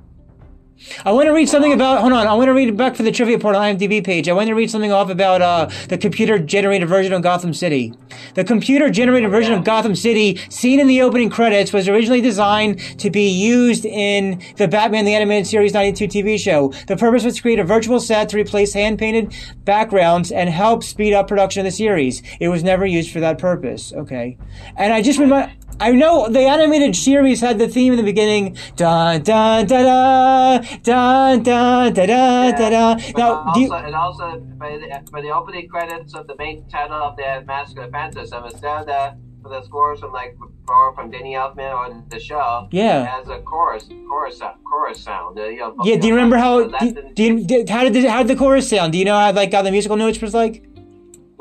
I 1.04 1.12
want 1.12 1.26
to 1.26 1.32
read 1.32 1.48
something 1.48 1.72
about. 1.72 2.00
Hold 2.00 2.12
on, 2.12 2.26
I 2.26 2.34
want 2.34 2.48
to 2.48 2.54
read 2.54 2.76
back 2.76 2.96
for 2.96 3.02
the 3.02 3.12
trivia 3.12 3.38
portal 3.38 3.60
IMDb 3.60 4.04
page. 4.04 4.28
I 4.28 4.32
want 4.32 4.48
to 4.48 4.54
read 4.54 4.70
something 4.70 4.92
off 4.92 5.10
about 5.10 5.42
uh, 5.42 5.70
the 5.88 5.98
computer-generated 5.98 6.88
version 6.88 7.12
of 7.12 7.22
Gotham 7.22 7.54
City. 7.54 7.92
The 8.34 8.44
computer-generated 8.44 9.30
version 9.30 9.54
of 9.54 9.64
Gotham 9.64 9.94
City, 9.94 10.40
seen 10.48 10.80
in 10.80 10.86
the 10.86 11.02
opening 11.02 11.30
credits, 11.30 11.72
was 11.72 11.88
originally 11.88 12.20
designed 12.20 12.80
to 12.98 13.10
be 13.10 13.28
used 13.28 13.84
in 13.84 14.42
the 14.56 14.68
Batman 14.68 15.04
the 15.04 15.14
Animated 15.14 15.46
Series 15.46 15.72
'92 15.72 16.06
TV 16.06 16.38
show. 16.38 16.72
The 16.86 16.96
purpose 16.96 17.24
was 17.24 17.36
to 17.36 17.42
create 17.42 17.58
a 17.58 17.64
virtual 17.64 18.00
set 18.00 18.28
to 18.30 18.36
replace 18.36 18.72
hand-painted 18.74 19.34
backgrounds 19.64 20.32
and 20.32 20.48
help 20.48 20.84
speed 20.84 21.14
up 21.14 21.28
production 21.28 21.60
of 21.60 21.64
the 21.64 21.70
series. 21.70 22.22
It 22.40 22.48
was 22.48 22.62
never 22.62 22.86
used 22.86 23.12
for 23.12 23.20
that 23.20 23.38
purpose. 23.38 23.92
Okay, 23.92 24.36
and 24.76 24.92
I 24.92 25.02
just 25.02 25.18
remind. 25.18 25.52
I 25.80 25.92
know 25.92 26.28
the 26.28 26.40
animated 26.40 26.94
series 26.94 27.40
had 27.40 27.58
the 27.58 27.68
theme 27.68 27.92
in 27.92 27.96
the 27.96 28.04
beginning. 28.04 28.56
Da 28.76 29.18
da 29.18 29.64
da 29.64 29.82
da 29.82 30.58
da 30.82 31.36
da 31.36 31.90
da 31.90 32.06
da 32.06 32.50
da 32.52 32.70
da. 32.70 32.94
Now, 33.16 33.44
also, 33.46 33.60
you... 33.60 33.72
and 33.72 33.94
also 33.94 34.38
by 34.38 34.78
the, 34.78 35.10
by 35.10 35.20
the 35.20 35.30
opening 35.30 35.68
credits 35.68 36.14
of 36.14 36.26
the 36.26 36.36
main 36.36 36.68
title 36.68 36.96
of 36.96 37.16
the 37.16 37.44
Mask 37.46 37.76
of 37.78 37.86
the 37.86 37.90
Phantasm, 37.90 38.44
it's 38.44 38.60
down 38.60 38.86
there 38.86 39.16
for 39.42 39.48
the 39.48 39.62
scores 39.64 40.00
from 40.00 40.12
like 40.12 40.36
or 40.68 40.94
from 40.94 41.10
Danny 41.10 41.34
Elfman 41.34 41.74
on 41.74 42.04
the 42.08 42.20
show. 42.20 42.68
Yeah, 42.70 43.20
as 43.20 43.28
a 43.28 43.40
chorus, 43.40 43.88
chorus, 44.08 44.40
chorus 44.64 45.00
sound. 45.00 45.38
Uh, 45.38 45.44
you 45.46 45.58
know, 45.58 45.74
yeah, 45.84 45.96
do 45.96 46.06
you 46.06 46.14
remember 46.14 46.36
how? 46.36 46.68
Do, 46.68 47.12
do 47.14 47.22
you, 47.22 47.64
how 47.68 47.82
did 47.82 47.92
the, 47.94 48.08
how 48.08 48.22
did 48.22 48.28
the 48.28 48.36
chorus 48.36 48.68
sound? 48.68 48.92
Do 48.92 48.98
you 48.98 49.04
know 49.04 49.18
how 49.18 49.32
like 49.32 49.52
how 49.52 49.62
the 49.62 49.72
musical 49.72 49.96
notes 49.96 50.20
was 50.20 50.34
like? 50.34 50.64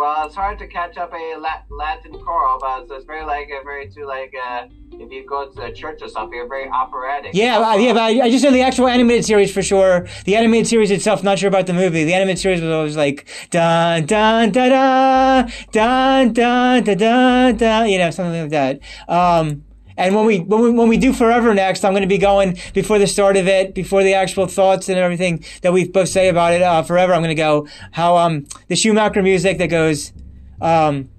Well, 0.01 0.25
it's 0.25 0.33
hard 0.33 0.57
to 0.57 0.65
catch 0.65 0.97
up 0.97 1.13
a 1.13 1.37
Latin 1.69 2.13
choral, 2.13 2.57
but 2.59 2.87
it's 2.89 3.05
very 3.05 3.23
like 3.23 3.49
a 3.49 3.63
very 3.63 3.87
too 3.87 4.07
like 4.07 4.33
uh, 4.33 4.65
if 4.93 5.11
you 5.11 5.23
go 5.27 5.47
to 5.47 5.61
a 5.61 5.71
church 5.71 6.01
or 6.01 6.07
something, 6.07 6.35
you're 6.35 6.47
very 6.47 6.67
operatic. 6.67 7.35
Yeah, 7.35 7.59
uh, 7.59 7.75
yeah, 7.75 7.93
but 7.93 8.01
I, 8.01 8.21
I, 8.21 8.31
just 8.31 8.43
know 8.43 8.49
the 8.49 8.63
actual 8.63 8.87
animated 8.87 9.25
series 9.25 9.53
for 9.53 9.61
sure. 9.61 10.07
The 10.25 10.35
animated 10.35 10.65
series 10.65 10.89
itself, 10.89 11.23
not 11.23 11.37
sure 11.37 11.49
about 11.49 11.67
the 11.67 11.73
movie. 11.73 12.03
The 12.03 12.15
animated 12.15 12.39
series 12.39 12.61
was 12.61 12.71
always 12.71 12.97
like 12.97 13.27
dun 13.51 14.07
dun 14.07 14.51
da 14.51 14.69
da 14.69 15.51
dun 15.71 16.33
dun 16.33 16.83
da 16.83 16.95
da 16.95 17.51
da, 17.51 17.83
you 17.83 17.99
know, 17.99 18.09
something 18.09 18.41
like 18.41 18.49
that. 18.49 18.79
Um, 19.07 19.65
and 19.97 20.15
when 20.15 20.25
we, 20.25 20.39
when 20.39 20.61
we 20.61 20.69
when 20.71 20.87
we 20.87 20.97
do 20.97 21.13
forever 21.13 21.53
next, 21.53 21.83
I'm 21.83 21.93
going 21.93 22.01
to 22.01 22.07
be 22.07 22.17
going 22.17 22.57
before 22.73 22.99
the 22.99 23.07
start 23.07 23.37
of 23.37 23.47
it, 23.47 23.73
before 23.73 24.03
the 24.03 24.13
actual 24.13 24.47
thoughts 24.47 24.89
and 24.89 24.97
everything 24.97 25.43
that 25.61 25.73
we 25.73 25.87
both 25.87 26.09
say 26.09 26.29
about 26.29 26.53
it. 26.53 26.61
Uh, 26.61 26.83
forever, 26.83 27.13
I'm 27.13 27.21
going 27.21 27.35
to 27.35 27.35
go 27.35 27.67
how 27.91 28.17
um 28.17 28.45
the 28.67 28.75
Schumacher 28.75 29.21
music 29.23 29.57
that 29.57 29.67
goes 29.67 30.13
um. 30.61 31.09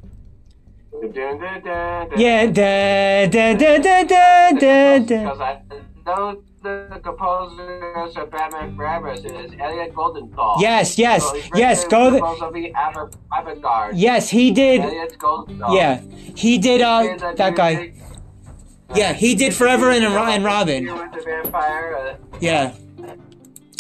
Yeah, 2.16 2.46
da 2.46 3.26
da 3.26 3.54
da 3.54 3.78
da 3.78 4.04
da 4.04 4.52
da 4.52 4.98
Because 5.00 5.40
I 5.40 5.60
know 6.06 6.42
the 6.62 7.00
composers 7.02 8.16
of 8.16 8.30
Batman 8.30 8.76
Forever 8.76 9.12
is 9.12 9.24
Elliot 9.24 9.94
Goldenthal. 9.94 10.60
Yes, 10.60 10.96
yes, 10.98 11.22
so 11.28 11.36
yes. 11.56 11.84
Go 11.88 12.10
the. 12.10 12.20
Yes, 13.94 14.30
he 14.30 14.52
did. 14.52 14.80
Elliot 14.82 15.16
Goldenthal. 15.18 15.74
Yeah, 15.74 16.00
he 16.36 16.58
did. 16.58 16.80
Uh, 16.80 17.34
that 17.34 17.56
guy. 17.56 17.92
Yeah, 18.94 19.12
he 19.12 19.34
did 19.34 19.54
Forever 19.54 19.90
and, 19.90 20.04
and 20.04 20.44
Robin. 20.44 20.88
Uh, 20.88 22.16
yeah. 22.40 22.74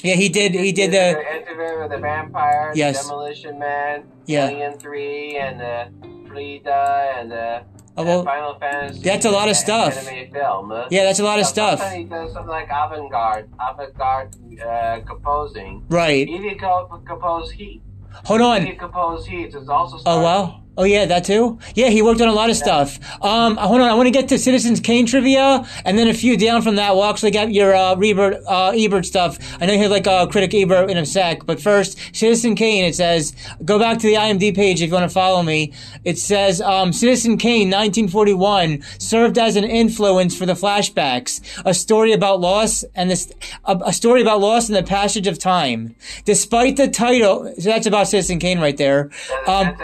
Yeah, 0.02 0.14
he 0.14 0.28
did. 0.28 0.54
He 0.54 0.72
did 0.72 0.90
the 0.90 1.24
Enter 1.32 1.88
the 1.88 1.98
Vampire, 1.98 2.72
yes. 2.74 3.06
Demolition 3.06 3.58
Man, 3.58 4.04
yeah. 4.26 4.48
Alien 4.48 4.78
Three, 4.78 5.36
and 5.36 5.60
the 5.60 6.26
Frida, 6.28 7.14
and 7.18 7.30
the 7.30 7.62
oh, 7.96 8.04
well, 8.04 8.24
Final 8.24 8.58
Fantasy. 8.58 9.00
That's 9.00 9.26
a 9.26 9.30
lot 9.30 9.48
of 9.48 9.54
stuff. 9.54 9.94
Film. 9.94 10.72
Yeah, 10.90 11.04
that's 11.04 11.20
a 11.20 11.24
lot 11.24 11.38
of 11.38 11.46
stuff. 11.46 11.80
He 11.92 12.02
does 12.02 12.32
something 12.32 12.50
like 12.50 12.66
avant-garde, 12.66 13.48
avant-garde 13.60 14.34
uh, 14.60 15.00
composing. 15.06 15.84
Right. 15.88 16.26
He 16.26 16.38
did 16.38 16.58
compose 16.58 17.52
Heat. 17.52 17.80
Hold 18.24 18.40
on. 18.40 18.66
He 18.66 18.72
composed 18.74 19.28
Heat. 19.28 19.54
It's 19.54 19.68
also. 19.68 20.00
Oh 20.04 20.20
wow. 20.20 20.61
Oh 20.74 20.84
yeah, 20.84 21.04
that 21.04 21.24
too. 21.24 21.58
Yeah, 21.74 21.88
he 21.90 22.00
worked 22.00 22.22
on 22.22 22.28
a 22.28 22.32
lot 22.32 22.48
of 22.48 22.56
stuff. 22.56 22.98
Um, 23.22 23.56
hold 23.58 23.82
on, 23.82 23.90
I 23.90 23.94
want 23.94 24.06
to 24.06 24.10
get 24.10 24.28
to 24.30 24.38
Citizens 24.38 24.80
Kane 24.80 25.04
trivia, 25.04 25.66
and 25.84 25.98
then 25.98 26.08
a 26.08 26.14
few 26.14 26.36
down 26.38 26.62
from 26.62 26.76
that. 26.76 26.94
We'll 26.94 27.04
actually 27.04 27.30
get 27.30 27.52
your 27.52 27.74
uh, 27.74 27.94
Ebert, 27.94 28.42
uh, 28.46 28.72
Ebert 28.74 29.04
stuff. 29.04 29.38
I 29.60 29.66
know 29.66 29.74
you 29.74 29.80
have 29.80 29.90
like 29.90 30.06
a 30.06 30.12
uh, 30.12 30.26
critic 30.26 30.54
Ebert 30.54 30.90
in 30.90 30.96
a 30.96 31.04
sec, 31.04 31.44
but 31.44 31.60
first, 31.60 31.98
Citizen 32.16 32.54
Kane. 32.54 32.84
It 32.84 32.94
says, 32.94 33.34
go 33.66 33.78
back 33.78 33.98
to 33.98 34.06
the 34.06 34.14
IMDb 34.14 34.54
page 34.54 34.80
if 34.80 34.88
you 34.88 34.94
want 34.94 35.04
to 35.04 35.12
follow 35.12 35.42
me. 35.42 35.74
It 36.04 36.18
says, 36.18 36.62
um, 36.62 36.92
Citizen 36.92 37.36
Kane, 37.36 37.68
1941, 37.68 38.82
served 38.98 39.36
as 39.36 39.56
an 39.56 39.64
influence 39.64 40.36
for 40.36 40.46
the 40.46 40.54
flashbacks, 40.54 41.40
a 41.66 41.74
story 41.74 42.12
about 42.12 42.40
loss 42.40 42.82
and 42.94 43.10
this, 43.10 43.30
a, 43.66 43.78
a 43.84 43.92
story 43.92 44.22
about 44.22 44.40
loss 44.40 44.68
and 44.68 44.76
the 44.76 44.82
passage 44.82 45.26
of 45.26 45.38
time. 45.38 45.94
Despite 46.24 46.78
the 46.78 46.88
title, 46.88 47.52
so 47.58 47.68
that's 47.68 47.86
about 47.86 48.08
Citizen 48.08 48.38
Kane 48.38 48.58
right 48.58 48.76
there. 48.76 49.10
Um, 49.46 49.76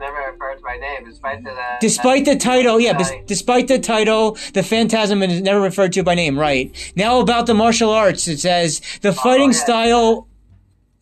never 0.00 0.16
referred 0.16 0.27
to 0.27 0.27
by 0.68 0.76
name, 0.76 1.04
despite 1.04 1.42
the. 1.44 1.50
Uh, 1.50 1.78
despite 1.80 2.24
the 2.26 2.36
title, 2.36 2.78
yeah, 2.78 2.92
bes- 2.92 3.12
despite 3.26 3.68
the 3.68 3.78
title, 3.78 4.36
the 4.52 4.62
Phantasm 4.62 5.22
is 5.22 5.40
never 5.40 5.60
referred 5.60 5.94
to 5.94 6.02
by 6.02 6.14
name. 6.14 6.38
Right 6.38 6.92
now, 6.94 7.20
about 7.20 7.46
the 7.46 7.54
martial 7.54 7.90
arts, 7.90 8.28
it 8.28 8.38
says 8.38 8.82
the 9.00 9.08
oh, 9.08 9.12
fighting 9.12 9.50
oh, 9.50 9.52
yeah. 9.52 9.64
style 9.64 10.28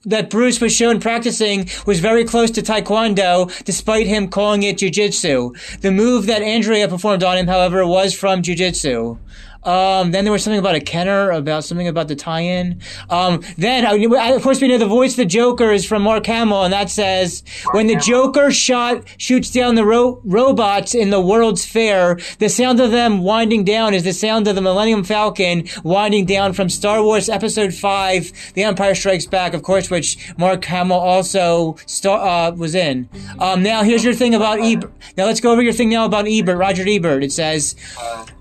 that 0.05 0.31
Bruce 0.31 0.61
was 0.61 0.73
shown 0.73 1.01
practicing 1.01 1.69
was 1.85 1.99
very 1.99 2.25
close 2.25 2.53
to 2.53 2.63
Taekwondo, 2.63 3.51
despite 3.65 4.07
him 4.07 4.29
calling 4.29 4.63
it 4.63 4.79
Jiu-Jitsu. 4.79 5.53
The 5.81 5.91
move 5.91 6.27
that 6.27 6.43
Andrea 6.43 6.87
performed 6.87 7.25
on 7.25 7.37
him, 7.37 7.49
however, 7.49 7.85
was 7.85 8.15
from 8.15 8.43
Jiu-Jitsu. 8.43 9.19
Um, 9.67 10.13
then 10.13 10.25
there 10.25 10.33
was 10.33 10.45
something 10.45 10.59
about 10.61 10.77
a 10.77 10.81
Kenner, 10.81 11.31
about 11.33 11.65
something 11.65 11.89
about 11.89 12.09
the 12.09 12.17
tie-in. 12.17 12.81
Um, 13.11 13.43
then, 13.59 13.85
of 13.85 14.43
course, 14.43 14.61
we 14.61 14.69
know 14.69 14.79
the 14.79 14.87
voice 14.87 15.13
of 15.13 15.17
the 15.17 15.25
Joker 15.27 15.73
is 15.73 15.85
from 15.85 16.03
Mark 16.03 16.25
Hamill, 16.27 16.63
and 16.63 16.73
that 16.73 16.89
says, 16.89 17.43
when 17.73 17.87
the 17.89 17.97
Joker 17.97 18.51
shot, 18.51 19.03
shoots 19.19 19.51
down 19.51 19.75
the 19.75 19.85
ro- 19.85 20.21
robots 20.25 20.95
in 20.95 21.11
the 21.11 21.21
World's 21.21 21.67
Fair, 21.67 22.19
the 22.39 22.49
sound 22.49 22.81
of 22.81 22.93
them 22.93 23.23
winding 23.23 23.65
down 23.65 23.93
is 23.93 24.05
the 24.05 24.13
sound 24.13 24.47
of 24.47 24.55
the 24.55 24.63
Millennium 24.63 25.03
Falcon 25.03 25.69
winding 25.83 26.25
down 26.27 26.53
from 26.53 26.69
Star 26.69 27.03
Wars 27.03 27.29
Episode 27.29 27.75
5, 27.75 28.53
The 28.55 28.63
Empire 28.63 28.95
Strikes 28.95 29.27
Back, 29.27 29.53
of 29.53 29.63
course, 29.63 29.91
which 29.91 30.33
Mark 30.39 30.65
Hamill 30.65 30.97
also 30.99 31.77
star- 31.87 32.21
uh, 32.21 32.51
was 32.53 32.75
in. 32.75 33.09
Um, 33.41 33.63
now, 33.63 33.83
here's 33.83 34.05
your 34.05 34.15
thing 34.15 34.35
about 34.35 34.61
Ebert. 34.61 34.93
Now, 35.17 35.25
let's 35.25 35.41
go 35.41 35.51
over 35.51 35.63
your 35.63 35.73
thing 35.73 35.89
now 35.91 36.05
about 36.05 36.27
Ebert, 36.29 36.57
Roger 36.57 36.85
Ebert. 36.87 37.25
It 37.25 37.33
says, 37.33 37.75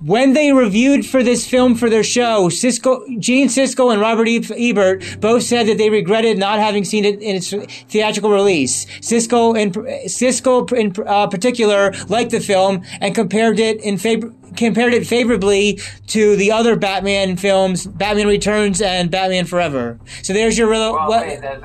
when 0.04 0.34
they 0.34 0.52
reviewed 0.52 1.06
for 1.16 1.24
this 1.24 1.48
film 1.48 1.76
for 1.76 1.90
their 1.90 2.04
show, 2.04 2.50
Siskel, 2.50 3.18
Gene 3.22 3.48
Siskel 3.48 3.94
and 3.94 4.02
Robert 4.02 4.28
Ebert 4.28 5.22
both 5.22 5.44
said 5.44 5.66
that 5.68 5.78
they 5.78 5.90
regretted 5.90 6.38
not 6.38 6.60
having 6.60 6.84
seen 6.84 7.06
it 7.06 7.22
in 7.22 7.38
its 7.38 7.52
theatrical 7.90 8.32
release. 8.32 8.86
Siskel 9.00 9.58
in 9.58 9.72
Siskel 9.72 10.70
in 10.74 10.94
uh, 11.08 11.28
particular 11.28 11.94
liked 12.10 12.32
the 12.32 12.42
film 12.42 12.84
and 13.00 13.16
compared 13.16 13.62
it 13.62 13.80
in 13.80 13.98
favor 13.98 14.34
compared 14.58 14.94
it 14.94 15.08
favorably 15.08 15.80
to 16.08 16.36
the 16.36 16.52
other 16.52 16.76
Batman 16.76 17.38
films, 17.38 17.88
Batman 17.88 18.28
Returns 18.28 18.82
and 18.82 19.10
Batman 19.10 19.46
Forever. 19.46 19.98
So 20.22 20.34
there's 20.34 20.58
your 20.58 20.70
real. 20.70 20.94
Well, 20.94 21.08
what, 21.08 21.28
wait, 21.28 21.42
that's, 21.42 21.64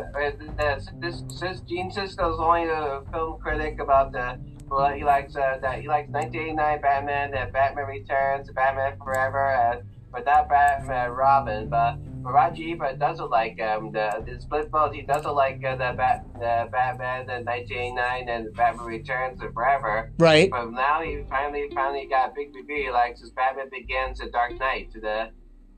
that's, 0.56 0.86
this, 1.00 1.22
this, 1.40 1.60
Gene 1.62 1.90
Siskel 1.90 2.34
is 2.34 2.38
only 2.38 2.68
a 2.68 3.02
film 3.10 3.40
critic 3.40 3.80
about 3.80 4.12
the 4.12 4.38
well, 4.70 4.94
he 4.94 5.04
likes 5.04 5.34
uh, 5.36 5.58
that 5.60 5.80
he 5.80 5.88
likes 5.88 6.08
1989 6.10 6.80
Batman, 6.80 7.34
and 7.34 7.52
Batman 7.52 7.86
Returns, 7.86 8.50
Batman 8.52 8.96
Forever, 9.02 9.50
and 9.50 9.82
without 10.12 10.48
Batman 10.48 11.10
Robin. 11.10 11.68
But 11.68 11.98
Roger 12.22 12.62
Ebert 12.68 12.98
doesn't 12.98 13.30
like 13.30 13.60
um, 13.60 13.90
the, 13.90 14.22
the 14.24 14.40
split 14.40 14.70
vote. 14.70 14.94
He 14.94 15.02
doesn't 15.02 15.34
like 15.34 15.64
uh, 15.64 15.72
the, 15.72 15.94
Bat, 15.96 16.26
the 16.34 16.68
Batman, 16.70 17.26
the 17.26 17.42
1989, 17.42 18.28
and 18.28 18.54
Batman 18.54 18.86
Returns, 18.86 19.40
and 19.40 19.52
Forever. 19.52 20.12
Right. 20.18 20.50
But 20.50 20.70
now 20.70 21.02
he 21.02 21.24
finally 21.28 21.68
finally 21.74 22.06
got 22.08 22.30
a 22.30 22.32
big 22.34 22.54
review. 22.54 22.84
He 22.84 22.90
likes 22.90 23.20
his 23.20 23.30
Batman 23.30 23.70
Begins, 23.70 24.20
and 24.20 24.30
Dark 24.30 24.58
Knight. 24.58 24.92
To 24.92 25.00
the 25.00 25.30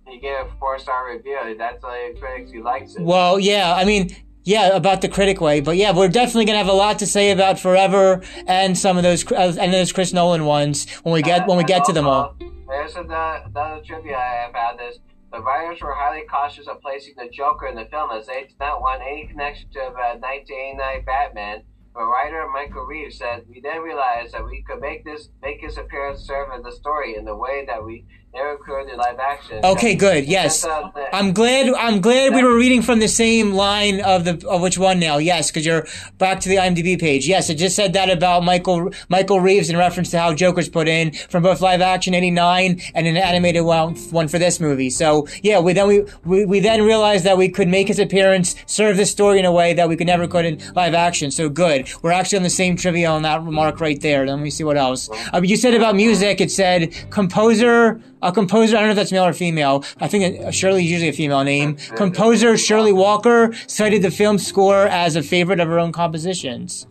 he 0.06 0.18
gave 0.18 0.34
a 0.34 0.48
four 0.58 0.78
star 0.78 1.10
review. 1.10 1.56
That's 1.56 1.82
like 1.82 2.18
critics. 2.20 2.50
He 2.50 2.60
likes 2.60 2.94
it. 2.94 3.02
Well, 3.02 3.38
yeah. 3.38 3.74
I 3.74 3.84
mean, 3.84 4.14
yeah, 4.44 4.68
about 4.68 5.00
the 5.00 5.08
critic 5.08 5.40
way, 5.40 5.60
but 5.60 5.76
yeah, 5.76 5.92
we're 5.92 6.08
definitely 6.08 6.44
gonna 6.44 6.58
have 6.58 6.68
a 6.68 6.72
lot 6.72 6.98
to 6.98 7.06
say 7.06 7.30
about 7.30 7.58
Forever 7.58 8.22
and 8.46 8.76
some 8.76 8.96
of 8.96 9.02
those 9.02 9.30
uh, 9.30 9.54
and 9.58 9.72
those 9.72 9.92
Chris 9.92 10.12
Nolan 10.12 10.44
ones 10.44 10.90
when 11.02 11.12
we 11.12 11.22
get 11.22 11.46
when 11.46 11.58
we 11.58 11.64
get 11.64 11.84
to 11.84 11.92
them 11.92 12.06
all. 12.06 12.34
There's 12.68 12.96
another, 12.96 13.82
trivia 13.84 14.16
I 14.16 14.50
found 14.52 14.80
is 14.80 14.98
the 15.30 15.40
writers 15.40 15.80
were 15.80 15.94
highly 15.94 16.22
cautious 16.28 16.66
of 16.66 16.80
placing 16.80 17.14
the 17.16 17.28
Joker 17.28 17.66
in 17.66 17.76
the 17.76 17.84
film 17.86 18.10
as 18.10 18.26
they 18.26 18.42
did 18.42 18.58
not 18.58 18.80
want 18.80 19.02
any 19.02 19.26
connection 19.26 19.70
to 19.72 19.80
uh, 19.80 20.16
1989 20.18 21.04
Batman. 21.04 21.62
But 21.94 22.04
writer 22.04 22.46
Michael 22.52 22.86
Reaves 22.86 23.18
said, 23.18 23.44
"We 23.48 23.60
then 23.60 23.82
realized 23.82 24.32
that 24.32 24.44
we 24.44 24.62
could 24.62 24.80
make 24.80 25.04
this 25.04 25.28
make 25.42 25.60
his 25.60 25.76
appearance 25.76 26.20
serve 26.20 26.48
in 26.56 26.62
the 26.62 26.72
story 26.72 27.16
in 27.16 27.24
the 27.24 27.36
way 27.36 27.64
that 27.66 27.84
we 27.84 28.06
in 28.34 28.96
live 28.96 29.18
action." 29.18 29.60
Okay, 29.64 29.94
good. 29.94 30.26
Yes, 30.26 30.64
I'm 31.12 31.32
glad. 31.32 31.68
I'm 31.74 32.00
glad 32.00 32.34
we 32.34 32.42
were 32.42 32.56
reading 32.56 32.82
from 32.82 32.98
the 32.98 33.08
same 33.08 33.52
line 33.52 34.00
of 34.00 34.24
the 34.24 34.46
of 34.48 34.62
which 34.62 34.78
one 34.78 34.98
now. 34.98 35.18
Yes, 35.18 35.50
because 35.50 35.66
you're 35.66 35.86
back 36.18 36.40
to 36.40 36.48
the 36.48 36.56
IMDb 36.56 36.98
page. 36.98 37.26
Yes, 37.28 37.50
it 37.50 37.56
just 37.56 37.76
said 37.76 37.92
that 37.92 38.10
about 38.10 38.44
Michael 38.44 38.90
Michael 39.08 39.40
Reaves 39.40 39.68
in 39.70 39.76
reference 39.76 40.10
to 40.10 40.18
how 40.18 40.34
Joker's 40.34 40.68
put 40.68 40.88
in 40.88 41.12
from 41.12 41.42
both 41.42 41.60
live 41.60 41.80
action 41.80 42.14
'89 42.14 42.80
and 42.94 43.06
an 43.06 43.16
animated 43.16 43.64
one, 43.64 43.94
one 44.10 44.28
for 44.28 44.38
this 44.38 44.60
movie. 44.60 44.90
So 44.90 45.26
yeah, 45.42 45.60
we 45.60 45.72
then 45.72 45.88
we, 45.88 46.04
we 46.24 46.44
we 46.44 46.60
then 46.60 46.82
realized 46.82 47.24
that 47.24 47.36
we 47.36 47.48
could 47.48 47.68
make 47.68 47.88
his 47.88 47.98
appearance 47.98 48.54
serve 48.66 48.96
the 48.96 49.06
story 49.06 49.38
in 49.38 49.44
a 49.44 49.52
way 49.52 49.74
that 49.74 49.88
we 49.88 49.96
could 49.96 50.06
never 50.06 50.26
could 50.26 50.44
in 50.44 50.62
live 50.74 50.94
action. 50.94 51.30
So 51.30 51.48
good. 51.48 51.88
We're 52.02 52.12
actually 52.12 52.38
on 52.38 52.44
the 52.44 52.50
same 52.50 52.76
trivia 52.76 53.10
on 53.10 53.22
that 53.22 53.42
remark 53.42 53.80
right 53.80 54.00
there. 54.00 54.26
Let 54.26 54.38
me 54.38 54.50
see 54.50 54.64
what 54.64 54.76
else. 54.76 55.08
Uh, 55.32 55.40
you 55.42 55.56
said 55.56 55.74
about 55.74 55.96
music. 55.96 56.40
It 56.40 56.50
said 56.50 56.94
composer. 57.10 58.00
A 58.22 58.30
composer, 58.30 58.76
I 58.76 58.80
don't 58.80 58.88
know 58.88 58.92
if 58.92 58.96
that's 58.96 59.10
male 59.10 59.24
or 59.24 59.32
female. 59.32 59.84
I 60.00 60.06
think 60.06 60.54
Shirley 60.54 60.84
is 60.84 60.90
usually 60.90 61.08
a 61.08 61.12
female 61.12 61.42
name. 61.42 61.76
Composer 61.96 62.56
Shirley 62.56 62.92
Walker 62.92 63.52
cited 63.66 64.02
the 64.02 64.12
film 64.12 64.38
score 64.38 64.86
as 64.86 65.16
a 65.16 65.22
favorite 65.22 65.58
of 65.58 65.68
her 65.68 65.78
own 65.78 65.90
compositions. 65.90 66.86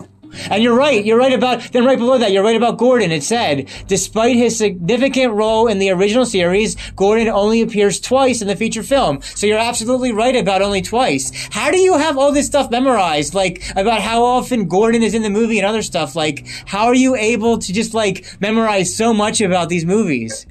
And 0.50 0.64
you're 0.64 0.76
right. 0.76 1.04
You're 1.04 1.18
right 1.18 1.34
about, 1.34 1.62
then 1.72 1.86
right 1.86 1.98
below 1.98 2.18
that, 2.18 2.32
you're 2.32 2.44
right 2.44 2.56
about 2.56 2.78
Gordon. 2.78 3.12
It 3.12 3.24
said, 3.24 3.70
despite 3.88 4.36
his 4.36 4.58
significant 4.58 5.34
role 5.34 5.68
in 5.68 5.80
the 5.80 5.90
original 5.92 6.26
series, 6.26 6.76
Gordon 6.92 7.28
only 7.28 7.62
appears 7.62 8.00
twice 8.00 8.42
in 8.42 8.48
the 8.48 8.56
feature 8.56 8.84
film. 8.84 9.22
So 9.22 9.46
you're 9.46 9.58
absolutely 9.58 10.12
right 10.12 10.36
about 10.36 10.62
only 10.62 10.82
twice. 10.82 11.32
How 11.52 11.72
do 11.72 11.78
you 11.78 11.98
have 11.98 12.18
all 12.18 12.32
this 12.32 12.48
stuff 12.48 12.72
memorized? 12.72 13.34
Like, 13.34 13.62
about 13.76 14.02
how 14.02 14.24
often 14.24 14.68
Gordon 14.68 15.04
is 15.04 15.14
in 15.14 15.22
the 15.22 15.30
movie 15.30 15.60
and 15.60 15.68
other 15.68 15.82
stuff? 15.82 16.16
Like, 16.16 16.48
how 16.66 16.86
are 16.86 16.96
you 16.96 17.16
able 17.16 17.58
to 17.58 17.74
just 17.74 17.94
like 17.94 18.26
memorize 18.40 18.96
so 18.96 19.14
much 19.14 19.42
about 19.42 19.70
these 19.70 19.86
movies? 19.86 20.46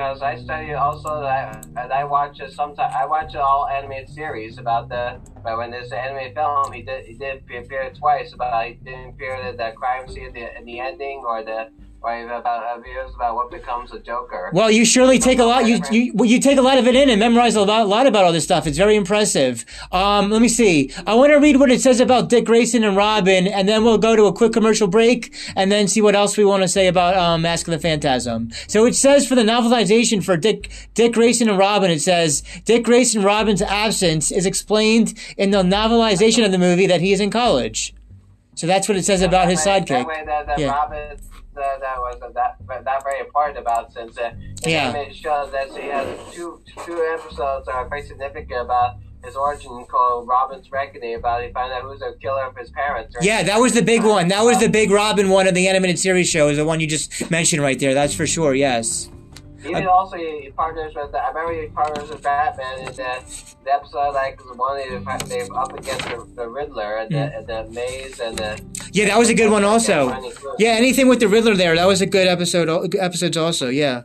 Because 0.00 0.22
I 0.22 0.34
study 0.34 0.72
also 0.72 1.20
that 1.20 1.66
and 1.76 1.92
I 1.92 2.04
watch 2.04 2.40
it 2.40 2.52
sometimes. 2.52 2.94
I 2.98 3.04
watch 3.04 3.34
all 3.36 3.68
animated 3.68 4.08
series 4.08 4.56
about 4.56 4.88
the. 4.88 5.20
But 5.44 5.58
when 5.58 5.70
there's 5.70 5.92
an 5.92 5.98
animated 5.98 6.34
film, 6.36 6.72
he 6.72 6.80
did 6.80 7.04
he 7.04 7.12
did 7.12 7.42
appear 7.50 7.92
twice. 7.94 8.32
About 8.32 8.66
he 8.66 8.74
didn't 8.74 9.10
appear 9.10 9.34
in 9.34 9.58
the 9.58 9.72
crime 9.76 10.08
scene, 10.08 10.32
the 10.32 10.56
in 10.56 10.64
the 10.64 10.80
ending, 10.80 11.22
or 11.26 11.42
the 11.42 11.68
or 12.02 12.24
about 12.24 12.82
about 13.14 13.34
what 13.34 13.50
becomes 13.50 13.92
a 13.92 13.98
Joker. 13.98 14.50
Well, 14.52 14.70
you 14.70 14.84
surely 14.84 15.18
take 15.18 15.38
a 15.38 15.44
lot. 15.44 15.66
You 15.66 15.80
you 15.90 16.12
well, 16.14 16.28
you 16.28 16.40
take 16.40 16.58
a 16.58 16.62
lot 16.62 16.78
of 16.78 16.86
it 16.86 16.94
in 16.94 17.10
and 17.10 17.20
memorize 17.20 17.56
a 17.56 17.62
lot, 17.62 17.82
a 17.82 17.84
lot 17.84 18.06
about 18.06 18.24
all 18.24 18.32
this 18.32 18.44
stuff. 18.44 18.66
It's 18.66 18.78
very 18.78 18.96
impressive. 18.96 19.64
Um, 19.92 20.30
let 20.30 20.40
me 20.40 20.48
see. 20.48 20.92
I 21.06 21.14
want 21.14 21.32
to 21.32 21.38
read 21.38 21.56
what 21.58 21.70
it 21.70 21.80
says 21.80 22.00
about 22.00 22.28
Dick 22.28 22.46
Grayson 22.46 22.84
and 22.84 22.96
Robin, 22.96 23.46
and 23.46 23.68
then 23.68 23.84
we'll 23.84 23.98
go 23.98 24.16
to 24.16 24.24
a 24.24 24.32
quick 24.32 24.52
commercial 24.52 24.88
break, 24.88 25.34
and 25.56 25.70
then 25.70 25.88
see 25.88 26.00
what 26.00 26.14
else 26.14 26.36
we 26.36 26.44
want 26.44 26.62
to 26.62 26.68
say 26.68 26.86
about 26.86 27.16
um, 27.16 27.42
Mask 27.42 27.68
of 27.68 27.72
the 27.72 27.78
Phantasm. 27.78 28.50
So 28.66 28.86
it 28.86 28.94
says 28.94 29.26
for 29.26 29.34
the 29.34 29.42
novelization 29.42 30.24
for 30.24 30.36
Dick 30.36 30.70
Dick 30.94 31.12
Grayson 31.12 31.48
and 31.48 31.58
Robin, 31.58 31.90
it 31.90 32.00
says 32.00 32.42
Dick 32.64 32.84
Grayson 32.84 33.22
Robin's 33.22 33.62
absence 33.62 34.32
is 34.32 34.46
explained 34.46 35.18
in 35.36 35.50
the 35.50 35.62
novelization 35.62 36.44
of 36.46 36.52
the 36.52 36.58
movie 36.58 36.86
that 36.86 37.00
he 37.00 37.12
is 37.12 37.20
in 37.20 37.30
college. 37.30 37.94
So 38.54 38.66
that's 38.66 38.88
what 38.88 38.98
it 38.98 39.04
says 39.04 39.22
about 39.22 39.48
his 39.48 39.60
sidekick. 39.60 39.88
That 39.88 40.06
way 40.06 40.22
that, 40.26 40.46
that 40.46 40.58
yeah. 40.58 40.68
Robin 40.68 41.16
that, 41.60 41.80
that 41.80 41.98
was 41.98 42.20
uh, 42.22 42.30
that 42.30 42.84
that 42.84 43.04
very 43.04 43.20
important 43.20 43.58
about 43.58 43.92
since 43.92 44.18
uh, 44.18 44.32
yeah. 44.66 44.96
it 44.96 45.14
shows 45.14 45.52
that 45.52 45.68
he 45.70 45.88
has 45.88 46.06
two 46.32 46.60
two 46.84 46.98
episodes 47.14 47.66
that 47.66 47.74
are 47.74 47.88
very 47.88 48.02
significant 48.02 48.62
about 48.62 48.96
his 49.24 49.36
origin 49.36 49.84
called 49.86 50.26
Robin's 50.26 50.70
Reckoning 50.72 51.14
about 51.14 51.44
he 51.44 51.52
found 51.52 51.72
out 51.72 51.82
who's 51.82 52.00
the 52.00 52.16
killer 52.20 52.44
of 52.44 52.56
his 52.56 52.70
parents. 52.70 53.14
Right? 53.14 53.24
Yeah, 53.24 53.42
that 53.42 53.58
was 53.60 53.74
the 53.74 53.82
big 53.82 54.02
one. 54.02 54.28
That 54.28 54.42
was 54.42 54.58
the 54.58 54.68
big 54.68 54.90
Robin 54.90 55.28
one 55.28 55.46
of 55.46 55.54
the 55.54 55.68
animated 55.68 55.98
series 55.98 56.28
show 56.28 56.48
is 56.48 56.56
the 56.56 56.64
one 56.64 56.80
you 56.80 56.86
just 56.86 57.30
mentioned 57.30 57.62
right 57.62 57.78
there. 57.78 57.94
That's 57.94 58.14
for 58.14 58.26
sure. 58.26 58.54
Yes. 58.54 59.10
Even 59.64 59.86
uh, 59.86 59.90
also 59.90 60.16
partners 60.56 60.94
with. 60.94 61.14
I 61.14 61.28
remember 61.28 61.60
he 61.60 61.68
partners 61.68 62.08
with 62.08 62.22
Batman 62.22 62.78
in 62.80 62.86
the, 62.86 63.46
the 63.64 63.72
episode 63.72 64.12
like 64.14 64.38
the 64.38 64.54
one 64.54 64.78
they 64.78 64.88
they 64.88 65.48
up 65.50 65.72
against 65.76 66.04
the, 66.04 66.26
the 66.34 66.48
Riddler 66.48 66.96
and, 66.96 67.14
the, 67.14 67.36
and 67.36 67.46
the 67.46 67.64
maze 67.70 68.20
and 68.20 68.38
the. 68.38 68.60
Yeah, 68.92 69.06
that 69.06 69.18
was 69.18 69.28
a 69.28 69.34
good 69.34 69.50
one 69.50 69.64
also. 69.64 70.08
Yeah, 70.58 70.70
anything 70.70 71.08
with 71.08 71.20
the 71.20 71.28
Riddler 71.28 71.56
there, 71.56 71.76
that 71.76 71.86
was 71.86 72.00
a 72.00 72.06
good 72.06 72.26
episode. 72.26 72.94
Episodes 72.94 73.36
also, 73.36 73.68
yeah. 73.68 74.02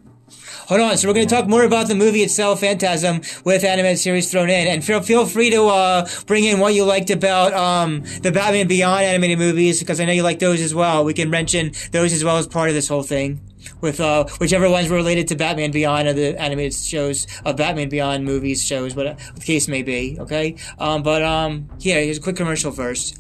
Hold 0.68 0.82
on. 0.82 0.98
So 0.98 1.08
we're 1.08 1.14
going 1.14 1.28
to 1.28 1.34
talk 1.34 1.48
more 1.48 1.64
about 1.64 1.88
the 1.88 1.96
movie 1.96 2.22
itself, 2.22 2.62
Phantasm, 2.62 3.22
with 3.44 3.64
animated 3.64 4.00
series 4.00 4.32
thrown 4.32 4.50
in, 4.50 4.68
and 4.68 4.84
feel 4.84 5.02
feel 5.02 5.26
free 5.26 5.52
to 5.52 5.66
uh, 5.66 6.08
bring 6.26 6.44
in 6.44 6.60
what 6.60 6.74
you 6.74 6.84
liked 6.84 7.12
about 7.12 7.54
um, 7.54 8.02
the 8.22 8.32
Batman 8.32 8.68
Beyond 8.68 9.04
animated 9.04 9.38
movies 9.38 9.80
because 9.80 10.00
I 10.00 10.06
know 10.06 10.12
you 10.12 10.24
like 10.24 10.40
those 10.40 10.62
as 10.62 10.74
well. 10.74 11.06
We 11.06 11.14
can 11.14 11.30
mention 11.30 11.72
those 11.92 12.14
as 12.14 12.24
well 12.24 12.38
as 12.38 12.48
part 12.48 12.70
of 12.70 12.76
this 12.76 12.88
whole 12.88 13.04
thing 13.04 13.40
with 13.86 14.02
uh, 14.02 14.26
whichever 14.40 14.70
ones 14.70 14.90
were 14.90 14.98
related 14.98 15.30
to 15.30 15.36
Batman 15.36 15.72
Beyond 15.72 16.10
or 16.10 16.14
the 16.14 16.42
animated 16.42 16.74
shows 16.74 17.28
of 17.46 17.56
Batman 17.56 17.88
Beyond 17.88 18.26
movies, 18.26 18.66
shows, 18.66 18.96
whatever 18.96 19.18
the 19.36 19.42
case 19.42 19.70
may 19.70 19.84
be. 19.84 20.18
Okay, 20.20 20.58
um, 20.80 21.04
but 21.04 21.24
um, 21.24 21.70
yeah, 21.80 22.02
here's 22.02 22.18
a 22.18 22.22
quick 22.22 22.36
commercial 22.36 22.72
first. 22.72 23.20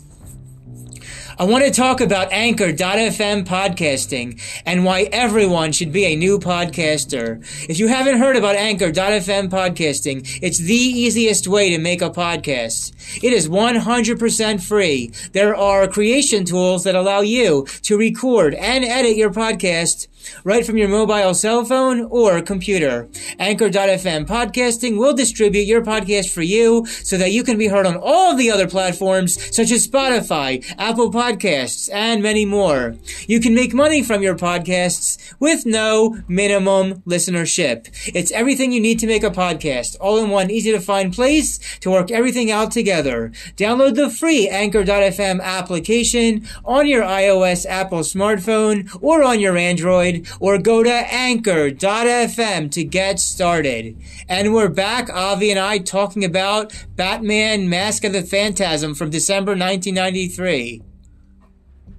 I 1.37 1.43
want 1.43 1.65
to 1.65 1.71
talk 1.71 1.99
about 1.99 2.31
Anchor.fm 2.31 3.43
podcasting 3.43 4.41
and 4.65 4.85
why 4.85 5.09
everyone 5.11 5.73
should 5.73 5.91
be 5.91 6.05
a 6.05 6.15
new 6.15 6.39
podcaster. 6.39 7.43
If 7.69 7.77
you 7.77 7.89
haven't 7.89 8.19
heard 8.19 8.37
about 8.37 8.55
Anchor.fm 8.55 9.49
podcasting, 9.49 10.39
it's 10.41 10.59
the 10.59 10.73
easiest 10.73 11.45
way 11.49 11.71
to 11.71 11.77
make 11.77 12.01
a 12.01 12.09
podcast. 12.09 12.93
It 13.21 13.33
is 13.33 13.49
100% 13.49 14.63
free. 14.63 15.11
There 15.33 15.53
are 15.53 15.89
creation 15.89 16.45
tools 16.45 16.85
that 16.85 16.95
allow 16.95 17.19
you 17.19 17.65
to 17.81 17.97
record 17.97 18.53
and 18.53 18.85
edit 18.85 19.17
your 19.17 19.31
podcast 19.31 20.07
right 20.43 20.65
from 20.65 20.77
your 20.77 20.87
mobile 20.87 21.33
cell 21.33 21.65
phone 21.65 22.07
or 22.09 22.41
computer. 22.41 23.07
Anchor.fm 23.39 24.25
podcasting 24.25 24.97
will 24.97 25.13
distribute 25.13 25.67
your 25.67 25.83
podcast 25.83 26.33
for 26.33 26.41
you 26.41 26.85
so 26.85 27.17
that 27.17 27.31
you 27.31 27.43
can 27.43 27.57
be 27.57 27.67
heard 27.67 27.85
on 27.85 27.97
all 27.97 28.35
the 28.35 28.51
other 28.51 28.67
platforms 28.67 29.33
such 29.55 29.71
as 29.71 29.87
Spotify, 29.87 30.63
Apple 30.77 31.11
Podcasts, 31.11 31.89
and 31.91 32.21
many 32.21 32.45
more. 32.45 32.95
You 33.27 33.39
can 33.39 33.55
make 33.55 33.73
money 33.73 34.03
from 34.03 34.21
your 34.21 34.35
podcasts 34.35 35.33
with 35.39 35.65
no 35.65 36.17
minimum 36.27 37.01
listenership. 37.01 37.87
It's 38.13 38.31
everything 38.31 38.71
you 38.71 38.79
need 38.79 38.99
to 38.99 39.07
make 39.07 39.23
a 39.23 39.29
podcast, 39.29 39.97
all 39.99 40.17
in 40.17 40.29
one 40.29 40.51
easy 40.51 40.71
to 40.71 40.79
find 40.79 41.13
place 41.13 41.59
to 41.79 41.91
work 41.91 42.11
everything 42.11 42.51
out 42.51 42.71
together. 42.71 43.31
Download 43.57 43.95
the 43.95 44.09
free 44.09 44.47
Anchor.fm 44.47 45.41
application 45.41 46.47
on 46.63 46.87
your 46.87 47.03
iOS 47.03 47.65
Apple 47.65 47.99
smartphone 47.99 48.89
or 49.01 49.23
on 49.23 49.39
your 49.39 49.57
Android 49.57 50.14
or 50.39 50.57
go 50.57 50.83
to 50.83 50.91
anchor.fm 50.91 52.71
to 52.71 52.83
get 52.83 53.19
started. 53.19 53.97
And 54.29 54.53
we're 54.53 54.69
back, 54.69 55.09
Avi 55.09 55.51
and 55.51 55.59
I, 55.59 55.79
talking 55.79 56.23
about 56.23 56.73
Batman 56.95 57.69
Mask 57.69 58.03
of 58.03 58.13
the 58.13 58.21
Phantasm 58.21 58.95
from 58.95 59.09
December 59.09 59.51
1993. 59.51 60.81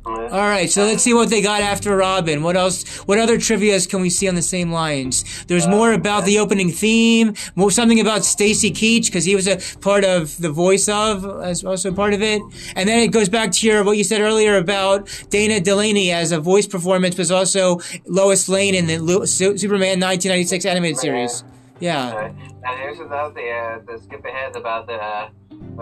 All 0.07 0.31
right, 0.31 0.71
so 0.71 0.85
let's 0.85 1.03
see 1.03 1.15
what 1.15 1.31
they 1.31 1.43
got 1.43 1.63
after 1.63 1.97
Robin. 1.97 2.45
What 2.45 2.57
else? 2.57 2.85
What 3.07 3.19
other 3.19 3.39
trivia's 3.39 3.89
can 3.89 4.01
we 4.01 4.09
see 4.09 4.29
on 4.29 4.37
the 4.37 4.43
same 4.43 4.71
lines? 4.71 5.45
There's 5.47 5.67
more 5.67 5.93
about 5.93 6.25
the 6.25 6.39
opening 6.39 6.71
theme, 6.71 7.35
more 7.57 7.73
something 7.73 7.99
about 7.99 8.25
Stacy 8.25 8.71
Keach 8.71 9.07
because 9.07 9.25
he 9.25 9.35
was 9.35 9.49
a 9.49 9.59
part 9.81 10.05
of 10.05 10.37
the 10.41 10.49
voice 10.49 10.89
of, 10.89 11.25
as 11.43 11.65
also 11.65 11.93
part 11.93 12.15
of 12.15 12.23
it. 12.23 12.41
And 12.77 12.89
then 12.89 13.01
it 13.01 13.09
goes 13.09 13.29
back 13.29 13.51
to 13.53 13.67
your 13.67 13.83
what 13.83 13.97
you 13.97 14.05
said 14.05 14.21
earlier 14.21 14.57
about 14.59 15.09
Dana 15.31 15.61
Delany 15.61 16.13
as 16.13 16.31
a 16.31 16.39
voice 16.39 16.69
performance, 16.69 17.19
was 17.19 17.33
also 17.33 17.81
Lois 18.07 18.49
Lane 18.49 18.77
in 18.77 18.87
the 18.87 19.27
Superman 19.27 19.99
1996 19.99 20.67
animated 20.67 20.99
series. 20.99 21.43
Yeah. 21.81 22.27
And 22.27 22.79
here's 22.79 23.01
another 23.01 23.35
thing 23.35 23.51
uh, 23.53 23.79
to 23.81 23.99
skip 24.01 24.25
ahead 24.25 24.55
about 24.55 24.87
the 24.87 24.95
uh, 24.95 25.31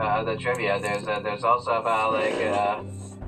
uh, 0.00 0.24
the 0.24 0.36
trivia. 0.36 0.80
There's 0.80 1.06
uh, 1.06 1.20
there's 1.20 1.44
also 1.44 1.72
about 1.72 2.14
like. 2.14 2.34
Uh, 2.36 2.82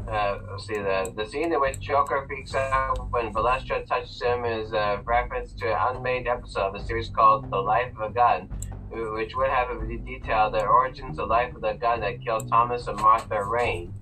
uh, 0.09 0.59
see 0.59 0.75
the 0.75 1.12
the 1.16 1.27
scene 1.27 1.53
in 1.53 1.61
which 1.61 1.81
Joker 1.81 2.25
freaks 2.27 2.55
out 2.55 3.11
when 3.11 3.33
Valestra 3.33 3.87
touches 3.87 4.21
him 4.21 4.45
is 4.45 4.73
a 4.73 5.03
reference 5.05 5.53
to 5.55 5.66
an 5.66 5.97
unmade 5.97 6.29
episode 6.29 6.69
of 6.69 6.73
the 6.75 6.85
series 6.87 7.09
called 7.09 7.51
"The 7.51 7.57
Life 7.57 7.92
of 7.97 8.11
a 8.11 8.14
Gun," 8.14 8.49
which 8.90 9.35
would 9.37 9.51
have 9.51 9.71
a 9.71 9.97
detailed 9.99 10.55
the 10.55 10.64
origins 10.64 11.19
of 11.19 11.29
the 11.29 11.35
life 11.35 11.55
of 11.55 11.62
the 11.62 11.75
gun 11.75 12.01
that 12.01 12.23
killed 12.23 12.49
Thomas 12.49 12.87
and 12.87 12.99
Martha 12.99 13.45
Wayne. 13.49 13.92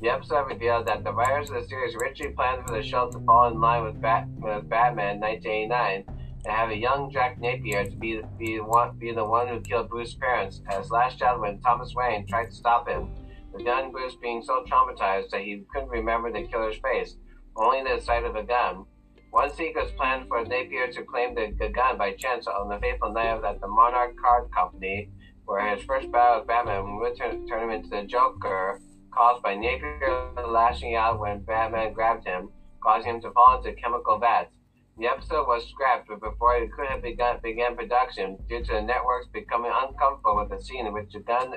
The 0.00 0.10
episode 0.10 0.48
revealed 0.48 0.86
that 0.86 1.02
the 1.02 1.12
writers 1.12 1.48
of 1.48 1.62
the 1.62 1.68
series 1.68 1.94
originally 1.94 2.34
planned 2.34 2.66
for 2.66 2.74
the 2.74 2.82
show 2.82 3.08
to 3.10 3.18
fall 3.20 3.48
in 3.48 3.60
line 3.60 3.84
with, 3.84 4.00
Bat- 4.02 4.28
with 4.36 4.68
Batman 4.68 5.20
1989 5.20 6.04
and 6.44 6.54
have 6.54 6.70
a 6.70 6.76
young 6.76 7.10
Jack 7.10 7.40
Napier 7.40 7.86
to 7.86 7.96
be 7.96 8.20
be 8.38 8.60
one 8.60 8.96
be 8.98 9.12
the 9.12 9.24
one 9.24 9.48
who 9.48 9.60
killed 9.60 9.88
Bruce's 9.88 10.14
parents, 10.14 10.60
as 10.70 10.90
lashed 10.90 11.22
out 11.22 11.40
when 11.40 11.58
Thomas 11.60 11.94
Wayne 11.94 12.26
tried 12.26 12.46
to 12.46 12.52
stop 12.52 12.88
him. 12.88 13.08
The 13.56 13.62
young 13.62 13.92
Bruce 13.92 14.16
being 14.16 14.42
so 14.42 14.64
traumatized 14.64 15.30
that 15.30 15.42
he 15.42 15.62
couldn't 15.72 15.88
remember 15.88 16.32
the 16.32 16.42
killer's 16.48 16.76
face, 16.78 17.14
only 17.54 17.84
the 17.84 18.00
sight 18.02 18.24
of 18.24 18.34
a 18.34 18.42
gun. 18.42 18.84
One 19.30 19.54
sequence 19.54 19.92
planned 19.96 20.26
for 20.26 20.44
Napier 20.44 20.90
to 20.90 21.04
claim 21.04 21.36
the, 21.36 21.54
the 21.58 21.68
gun 21.68 21.96
by 21.96 22.14
chance 22.14 22.48
on 22.48 22.68
the 22.68 22.80
fateful 22.80 23.12
night 23.12 23.44
at 23.44 23.60
the 23.60 23.68
Monarch 23.68 24.16
Card 24.20 24.50
Company, 24.52 25.08
where 25.44 25.74
his 25.74 25.84
first 25.84 26.10
battle 26.10 26.40
with 26.40 26.48
Batman 26.48 26.96
would 26.96 27.16
turn, 27.16 27.46
turn 27.46 27.62
him 27.62 27.70
into 27.70 27.88
the 27.90 28.02
Joker, 28.02 28.80
caused 29.12 29.42
by 29.44 29.54
Napier 29.54 30.32
lashing 30.48 30.96
out 30.96 31.20
when 31.20 31.44
Batman 31.44 31.92
grabbed 31.92 32.26
him, 32.26 32.50
causing 32.82 33.14
him 33.14 33.20
to 33.22 33.30
fall 33.30 33.58
into 33.58 33.80
chemical 33.80 34.18
vats. 34.18 34.52
The 34.98 35.06
episode 35.06 35.46
was 35.46 35.68
scrapped 35.68 36.08
but 36.08 36.20
before 36.20 36.56
it 36.56 36.72
could 36.72 36.86
have 36.86 37.02
begun 37.02 37.38
began 37.42 37.76
production 37.76 38.36
due 38.48 38.64
to 38.64 38.72
the 38.72 38.82
networks 38.82 39.26
becoming 39.32 39.72
uncomfortable 39.72 40.36
with 40.36 40.50
the 40.50 40.64
scene 40.64 40.86
in 40.86 40.92
which 40.92 41.12
the 41.12 41.20
gun 41.20 41.54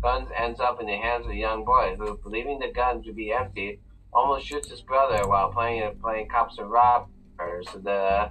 guns 0.00 0.28
ends 0.36 0.60
up 0.60 0.80
in 0.80 0.86
the 0.86 0.96
hands 0.96 1.26
of 1.26 1.32
a 1.32 1.36
young 1.36 1.64
boy 1.64 1.96
who, 1.98 2.18
believing 2.22 2.58
the 2.58 2.72
gun 2.72 3.02
to 3.02 3.12
be 3.12 3.32
empty, 3.32 3.80
almost 4.12 4.46
shoots 4.46 4.70
his 4.70 4.80
brother 4.82 5.26
while 5.28 5.52
playing 5.52 5.98
playing 6.00 6.28
cops 6.28 6.58
and 6.58 6.70
robbers. 6.70 7.66
The 7.82 8.30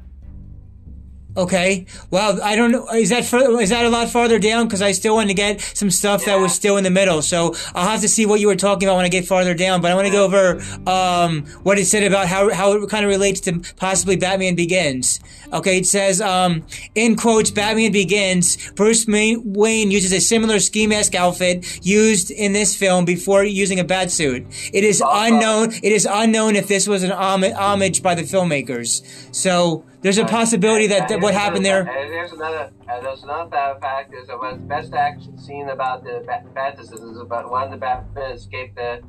Okay. 1.38 1.86
Well, 2.12 2.41
I 2.41 2.56
don't 2.56 2.71
know. 2.71 2.88
Is 2.89 3.10
that 3.10 3.26
fur- 3.26 3.60
is 3.60 3.69
that 3.69 3.86
a 3.86 3.89
lot 3.89 4.10
farther 4.10 4.39
down? 4.39 4.67
Because 4.67 4.82
I 4.82 4.93
still 4.93 5.15
want 5.15 5.30
to 5.30 5.34
get 5.34 5.60
some 5.60 5.91
stuff 5.91 6.24
that 6.26 6.36
was 6.39 6.54
still 6.54 6.78
in 6.78 6.84
the 6.86 6.89
middle. 6.89 7.21
So 7.21 7.54
I'll 7.74 7.89
have 7.89 8.02
to 8.02 8.08
see 8.08 8.26
what 8.26 8.39
you 8.39 8.48
were 8.48 8.56
talking 8.56 8.88
about 8.88 8.95
when 8.95 9.06
I 9.06 9.10
get 9.10 9.26
farther 9.26 9.54
down. 9.54 9.82
But 9.82 9.91
I 9.91 9.95
want 9.95 10.08
to 10.08 10.13
go 10.13 10.24
over 10.24 10.62
um, 10.89 11.45
what 11.63 11.78
it 11.78 11.86
said 11.88 12.04
about 12.04 12.28
how 12.28 12.54
how 12.54 12.71
it 12.74 12.89
kind 12.89 13.04
of 13.04 13.10
relates 13.10 13.41
to 13.41 13.60
possibly 13.76 14.15
Batman 14.15 14.56
Begins. 14.56 15.19
Okay, 15.52 15.78
it 15.78 15.86
says 15.86 16.21
um, 16.21 16.63
in 16.95 17.15
quotes, 17.17 17.52
Batman 17.52 17.91
Begins. 17.91 18.71
Bruce 18.71 19.06
Wayne 19.06 19.91
uses 19.91 20.13
a 20.13 20.21
similar 20.21 20.60
ski 20.60 20.88
mask 20.88 21.15
outfit 21.15 21.86
used 21.86 22.32
in 22.32 22.54
this 22.54 22.76
film 22.76 23.04
before 23.04 23.43
using 23.43 23.80
a 23.80 23.84
bat 23.84 24.10
suit. 24.10 24.45
It 24.71 24.86
is 24.86 25.04
unknown. 25.06 25.74
It 25.84 25.91
is 25.91 26.08
unknown 26.10 26.56
if 26.56 26.67
this 26.69 26.88
was 26.88 27.04
an 27.04 27.12
homage 27.12 28.02
by 28.02 28.15
the 28.15 28.24
filmmakers. 28.24 29.04
So 29.36 29.84
there's 30.06 30.20
a 30.20 30.26
possibility 30.26 30.86
that, 30.86 31.10
that 31.10 31.20
what 31.20 31.34
happened 31.34 31.65
there. 31.65 31.80
And 31.80 32.12
there's 32.12 32.32
another, 32.32 32.72
and 32.88 33.04
there's 33.04 33.24
another 33.24 33.50
fact 33.82 34.13
is 34.13 34.28
that 34.28 34.38
was 34.38 34.60
best 34.60 34.94
action 34.94 35.36
scene 35.36 35.70
about 35.70 36.04
the 36.04 36.24
fantasies 36.54 36.91
is 37.02 37.18
about 37.18 37.50
when 37.50 37.72
the 37.72 37.78
Batman 37.78 38.34
escaped 38.34 38.76
the 38.76 39.02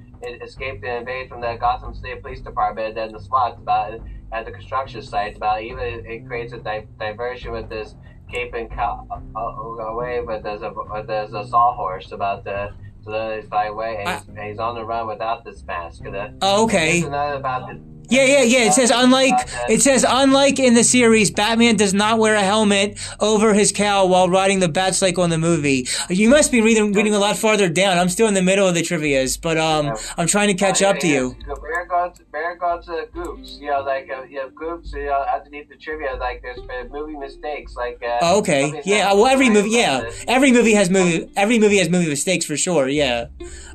escaped 0.42 0.82
and 0.84 1.00
invade 1.00 1.28
from 1.28 1.42
the 1.42 1.54
Gotham 1.60 1.92
State 1.92 2.22
Police 2.22 2.40
Department 2.40 2.96
and 2.96 3.14
the 3.14 3.20
SWAT 3.20 3.58
about 3.58 4.00
at 4.32 4.46
the 4.46 4.50
construction 4.50 5.02
site. 5.02 5.36
About 5.36 5.62
even 5.62 6.06
it 6.06 6.26
creates 6.26 6.54
a 6.54 6.60
di- 6.60 6.86
diversion 6.98 7.52
with 7.52 7.68
this 7.68 7.94
cape 8.32 8.54
and 8.54 8.70
cow 8.70 9.06
uh, 9.36 9.40
away, 9.40 10.22
but 10.26 10.42
there's 10.42 10.62
a 10.62 10.72
there's 11.06 11.34
a 11.34 11.46
sawhorse 11.46 12.10
about 12.12 12.44
the 12.44 12.70
so 13.04 13.36
he's 13.36 13.46
fly 13.50 13.66
away 13.66 14.02
and, 14.02 14.18
he's, 14.18 14.28
and 14.28 14.38
he's 14.38 14.58
on 14.58 14.74
the 14.74 14.82
run 14.82 15.06
without 15.06 15.44
this 15.44 15.62
mask. 15.64 16.02
Oh, 16.40 16.64
okay. 16.64 17.02
Another 17.02 17.34
about 17.34 17.68
the 17.68 17.95
yeah, 18.08 18.24
yeah, 18.24 18.42
yeah. 18.42 18.64
It 18.64 18.72
says 18.72 18.90
unlike 18.94 19.34
it 19.68 19.82
says 19.82 20.04
unlike 20.08 20.58
in 20.58 20.74
the 20.74 20.82
series, 20.84 21.30
Batman 21.30 21.76
does 21.76 21.92
not 21.92 22.18
wear 22.18 22.34
a 22.34 22.42
helmet 22.42 22.98
over 23.20 23.52
his 23.52 23.72
cowl 23.72 24.08
while 24.08 24.28
riding 24.28 24.60
the 24.60 24.68
Batcycle 24.68 25.24
in 25.24 25.30
the 25.30 25.38
movie. 25.38 25.86
You 26.08 26.30
must 26.30 26.50
be 26.50 26.60
reading 26.60 26.92
reading 26.92 27.14
a 27.14 27.18
lot 27.18 27.36
farther 27.36 27.68
down. 27.68 27.98
I'm 27.98 28.08
still 28.08 28.26
in 28.28 28.34
the 28.34 28.42
middle 28.42 28.66
of 28.66 28.74
the 28.74 28.82
trivia's, 28.82 29.36
but 29.36 29.58
um, 29.58 29.94
I'm 30.16 30.26
trying 30.26 30.48
to 30.48 30.54
catch 30.54 30.82
up 30.82 30.98
to 31.00 31.06
you. 31.06 31.36
Bear 31.46 31.86
goes, 31.86 32.18
bear 32.32 32.56
goes 32.56 32.88
goops. 33.12 33.58
You 33.60 33.70
know, 33.70 33.80
like 33.80 34.10
uh, 34.10 34.22
you 34.22 34.40
have 34.40 34.54
goops. 34.54 34.92
You 34.92 35.06
know, 35.06 35.24
underneath 35.34 35.68
the 35.68 35.76
trivia, 35.76 36.16
like 36.18 36.42
there's 36.42 36.60
been 36.62 36.88
movie 36.90 37.16
mistakes. 37.16 37.76
Like 37.76 38.02
uh, 38.02 38.18
oh, 38.22 38.38
okay, 38.38 38.80
yeah. 38.84 39.12
Well, 39.12 39.26
every 39.26 39.50
movie, 39.50 39.70
yeah, 39.70 40.10
every 40.26 40.52
movie 40.52 40.72
has 40.72 40.88
movie. 40.88 41.28
Every 41.36 41.58
movie 41.58 41.78
has 41.78 41.90
movie 41.90 42.08
mistakes 42.08 42.46
for 42.46 42.56
sure. 42.56 42.88
Yeah. 42.88 43.26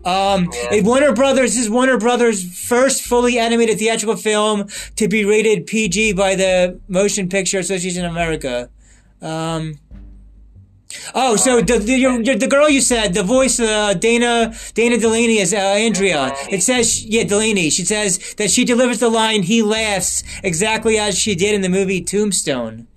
Um, 0.03 0.49
yeah. 0.71 0.81
Warner 0.81 1.13
Brothers 1.13 1.51
this 1.51 1.63
is 1.63 1.69
Warner 1.69 1.97
Brothers' 1.97 2.43
first 2.67 3.01
fully 3.03 3.37
animated 3.37 3.77
theatrical 3.77 4.15
film 4.21 4.67
to 4.95 5.07
be 5.07 5.25
rated 5.25 5.67
PG 5.67 6.13
by 6.13 6.35
the 6.35 6.79
Motion 6.87 7.29
Picture 7.29 7.59
Association 7.59 8.05
of 8.05 8.11
America. 8.11 8.69
Um, 9.21 9.79
oh, 11.13 11.35
so 11.35 11.61
the, 11.61 11.77
the, 11.77 12.35
the 12.35 12.47
girl 12.47 12.69
you 12.69 12.81
said, 12.81 13.13
the 13.13 13.23
voice, 13.23 13.59
uh, 13.59 13.93
Dana 13.93 14.53
Dana 14.73 14.97
Delany 14.97 15.37
is 15.39 15.53
uh, 15.53 15.57
Andrea. 15.57 16.33
It 16.49 16.63
says, 16.63 17.05
yeah, 17.05 17.23
Delany. 17.23 17.69
She 17.69 17.85
says 17.85 18.33
that 18.35 18.49
she 18.51 18.65
delivers 18.65 18.99
the 18.99 19.09
line, 19.09 19.43
"He 19.43 19.61
laughs," 19.61 20.23
exactly 20.43 20.97
as 20.97 21.17
she 21.17 21.35
did 21.35 21.53
in 21.53 21.61
the 21.61 21.69
movie 21.69 22.01
Tombstone. 22.01 22.87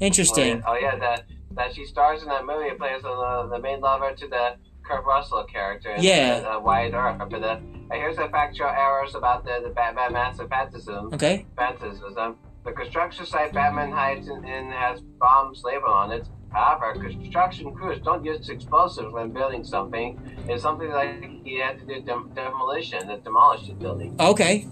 Interesting. 0.00 0.62
Oh 0.66 0.74
yeah, 0.74 0.90
oh, 0.92 0.94
yeah 0.94 0.98
that 0.98 1.24
that 1.58 1.74
she 1.74 1.84
stars 1.84 2.22
in 2.22 2.28
that 2.28 2.46
movie, 2.46 2.70
plays 2.76 3.02
the, 3.02 3.48
the 3.50 3.58
main 3.58 3.80
lover 3.80 4.12
to 4.14 4.28
the 4.28 4.56
Kurt 4.84 5.04
Russell 5.04 5.44
character. 5.44 5.94
Yeah. 5.98 6.40
The, 6.40 6.52
uh, 6.52 6.60
Wyatt 6.60 6.94
Earp. 6.94 7.30
The, 7.30 7.36
uh, 7.36 7.60
here's 7.92 8.16
the 8.16 8.28
factual 8.28 8.68
errors 8.68 9.14
about 9.14 9.44
the, 9.44 9.60
the 9.62 9.70
Batman 9.70 10.12
Massive 10.12 10.48
Phantasm. 10.48 11.12
Okay. 11.12 11.46
Phantasm. 11.56 12.36
The 12.64 12.72
construction 12.72 13.24
site 13.24 13.52
Batman 13.52 13.90
hides 13.92 14.28
in, 14.28 14.44
in 14.44 14.70
has 14.70 15.00
bombs 15.00 15.62
labeled 15.64 15.90
on 15.90 16.12
it. 16.12 16.26
However, 16.50 16.94
construction 16.98 17.74
crews 17.74 18.00
don't 18.02 18.24
use 18.24 18.48
explosives 18.48 19.12
when 19.12 19.30
building 19.30 19.64
something. 19.64 20.18
It's 20.48 20.62
something 20.62 20.90
like 20.90 21.22
he 21.44 21.58
had 21.58 21.78
to 21.78 21.86
do 21.86 22.00
dem- 22.00 22.30
demolition, 22.34 23.06
that 23.08 23.22
demolish 23.24 23.66
the 23.68 23.74
building. 23.74 24.16
Okay. 24.18 24.66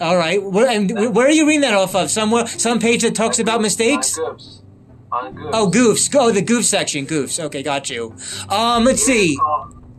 All 0.00 0.16
right. 0.16 0.42
Where, 0.42 0.68
and 0.68 1.14
where 1.14 1.26
are 1.26 1.30
you 1.30 1.46
reading 1.46 1.60
that 1.62 1.74
off 1.74 1.94
of? 1.94 2.10
Somewhere, 2.10 2.46
some 2.46 2.80
page 2.80 3.02
that 3.02 3.14
talks 3.14 3.38
about 3.38 3.60
mistakes. 3.60 4.18
Goofs. 4.18 4.60
Oh, 5.12 5.70
goofs. 5.72 6.12
Oh, 6.18 6.32
the 6.32 6.42
goof 6.42 6.64
section. 6.64 7.06
Goofs. 7.06 7.38
Okay, 7.38 7.62
got 7.62 7.88
you. 7.88 8.16
Um, 8.48 8.84
let's 8.84 9.02
see. 9.02 9.38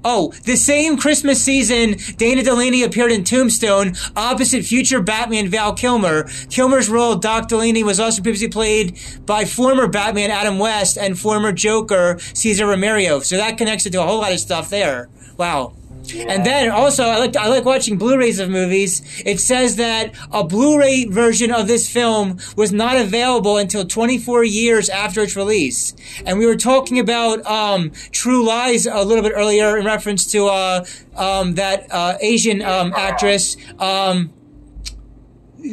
Oh, 0.08 0.32
the 0.44 0.56
same 0.56 0.98
Christmas 0.98 1.44
season, 1.44 1.98
Dana 2.18 2.44
Delany 2.44 2.84
appeared 2.84 3.12
in 3.12 3.24
Tombstone 3.24 3.96
opposite 4.16 4.64
future 4.64 5.02
Batman 5.02 5.50
Val 5.50 5.74
Kilmer. 5.74 6.30
Kilmer's 6.52 6.90
role, 6.90 7.16
Doc 7.16 7.48
Delany, 7.48 7.84
was 7.84 8.00
also 8.00 8.22
previously 8.22 8.50
played 8.50 9.00
by 9.26 9.46
former 9.46 9.88
Batman 9.88 10.30
Adam 10.30 10.60
West 10.60 11.00
and 11.00 11.18
former 11.18 11.52
Joker 11.52 12.20
Cesar 12.20 12.68
Romero. 12.68 13.20
So 13.22 13.36
that 13.38 13.58
connects 13.58 13.88
it 13.88 13.94
to 13.94 14.02
a 14.04 14.06
whole 14.06 14.20
lot 14.20 14.32
of 14.32 14.40
stuff 14.40 14.70
there. 14.70 15.10
Wow. 15.38 15.74
And 16.14 16.46
then 16.46 16.70
also, 16.70 17.04
I 17.04 17.18
like 17.18 17.36
I 17.36 17.48
like 17.48 17.66
watching 17.66 17.98
Blu-rays 17.98 18.40
of 18.40 18.50
movies. 18.50 19.02
It 19.26 19.40
says 19.40 19.76
that 19.78 20.14
a 20.32 20.44
Blu-ray 20.44 21.06
version 21.06 21.52
of 21.52 21.68
this 21.68 21.90
film 21.90 22.38
was 22.56 22.72
not 22.72 22.98
available 22.98 23.58
until 23.58 23.86
24 23.86 24.44
years 24.44 24.90
after 24.90 25.22
its 25.22 25.36
release. 25.36 25.94
And 26.26 26.38
we 26.38 26.46
were 26.46 26.56
talking 26.56 27.00
about 27.00 27.46
um, 27.46 27.92
True 28.12 28.46
Lies 28.46 28.86
a 28.86 29.04
little 29.04 29.24
bit 29.24 29.34
earlier 29.36 29.78
in 29.78 29.86
reference 29.86 30.26
to 30.32 30.48
uh, 30.48 30.86
um, 31.16 31.56
that 31.56 31.88
uh, 31.92 32.18
Asian 32.22 32.62
um, 32.62 32.94
actress. 32.96 33.58
Um, 33.80 34.32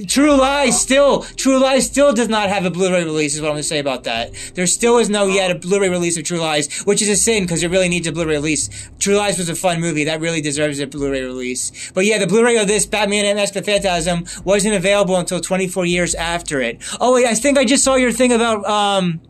True 0.07 0.37
Lies 0.37 0.81
still, 0.81 1.23
True 1.23 1.59
Lies 1.59 1.87
still 1.87 2.13
does 2.13 2.29
not 2.29 2.49
have 2.49 2.65
a 2.65 2.71
Blu-ray 2.71 3.05
release. 3.05 3.35
Is 3.35 3.41
what 3.41 3.49
I'm 3.49 3.55
going 3.55 3.63
to 3.63 3.69
say 3.69 3.79
about 3.79 4.05
that. 4.05 4.33
There 4.55 4.67
still 4.67 4.99
is 4.99 5.11
no 5.11 5.27
yet 5.27 5.51
a 5.51 5.55
Blu-ray 5.55 5.89
release 5.89 6.17
of 6.17 6.25
True 6.25 6.39
Lies, 6.39 6.83
which 6.83 7.03
is 7.03 7.09
a 7.09 7.17
sin 7.17 7.45
because 7.45 7.63
it 7.63 7.71
really 7.71 7.89
needs 7.89 8.07
a 8.07 8.13
Blu-ray 8.13 8.37
release. 8.37 8.91
True 8.99 9.17
Lies 9.17 9.39
was 9.39 9.49
a 9.49 9.55
fun 9.55 9.81
movie 9.81 10.05
that 10.05 10.21
really 10.21 10.41
deserves 10.41 10.81
a 10.81 10.87
Blu-ray 10.87 11.23
release. 11.23 11.93
But 11.93 12.07
yeah, 12.07 12.19
the 12.19 12.27
Blu-ray 12.27 12.57
of 12.57 12.69
this 12.69 12.87
Batman 12.87 13.25
and 13.25 13.43
of 13.43 13.65
Phantasm 13.65 14.25
wasn't 14.45 14.75
available 14.75 15.17
until 15.17 15.41
24 15.41 15.85
years 15.87 16.15
after 16.15 16.61
it. 16.61 16.81
Oh 17.01 17.15
wait, 17.15 17.27
I 17.27 17.35
think 17.35 17.59
I 17.59 17.65
just 17.65 17.85
saw 17.85 17.97
your 17.97 18.13
thing 18.13 18.33
about 18.33 18.65
um, 18.65 19.21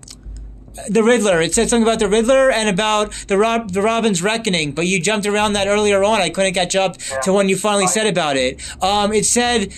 the 0.88 1.03
Riddler. 1.03 1.40
It 1.40 1.55
said 1.55 1.68
something 1.68 1.83
about 1.83 1.98
the 1.98 2.09
Riddler 2.09 2.51
and 2.51 2.68
about 2.68 3.12
the 3.29 3.37
Rob, 3.37 3.72
the 3.72 3.83
Robin's 3.83 4.22
Reckoning, 4.22 4.72
but 4.72 4.87
you 4.87 5.01
jumped 5.01 5.27
around 5.27 5.55
that 5.55 5.66
earlier 5.66 6.05
on. 6.05 6.20
I 6.20 6.31
couldn't 6.31 6.55
catch 6.55 6.77
up 6.77 6.96
to 7.22 7.33
when 7.33 7.48
you 7.48 7.57
finally 7.57 7.87
said 7.87 8.07
about 8.07 8.37
it. 8.37 8.61
Um, 8.83 9.12
it 9.12 9.27
said 9.27 9.72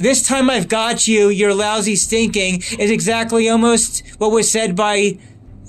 this 0.00 0.22
time 0.22 0.48
I've 0.48 0.68
got 0.68 1.06
you, 1.06 1.28
you're 1.28 1.54
lousy 1.54 1.94
stinking, 1.96 2.62
is 2.78 2.90
exactly 2.90 3.48
almost 3.48 4.02
what 4.18 4.30
was 4.30 4.50
said 4.50 4.74
by 4.74 5.18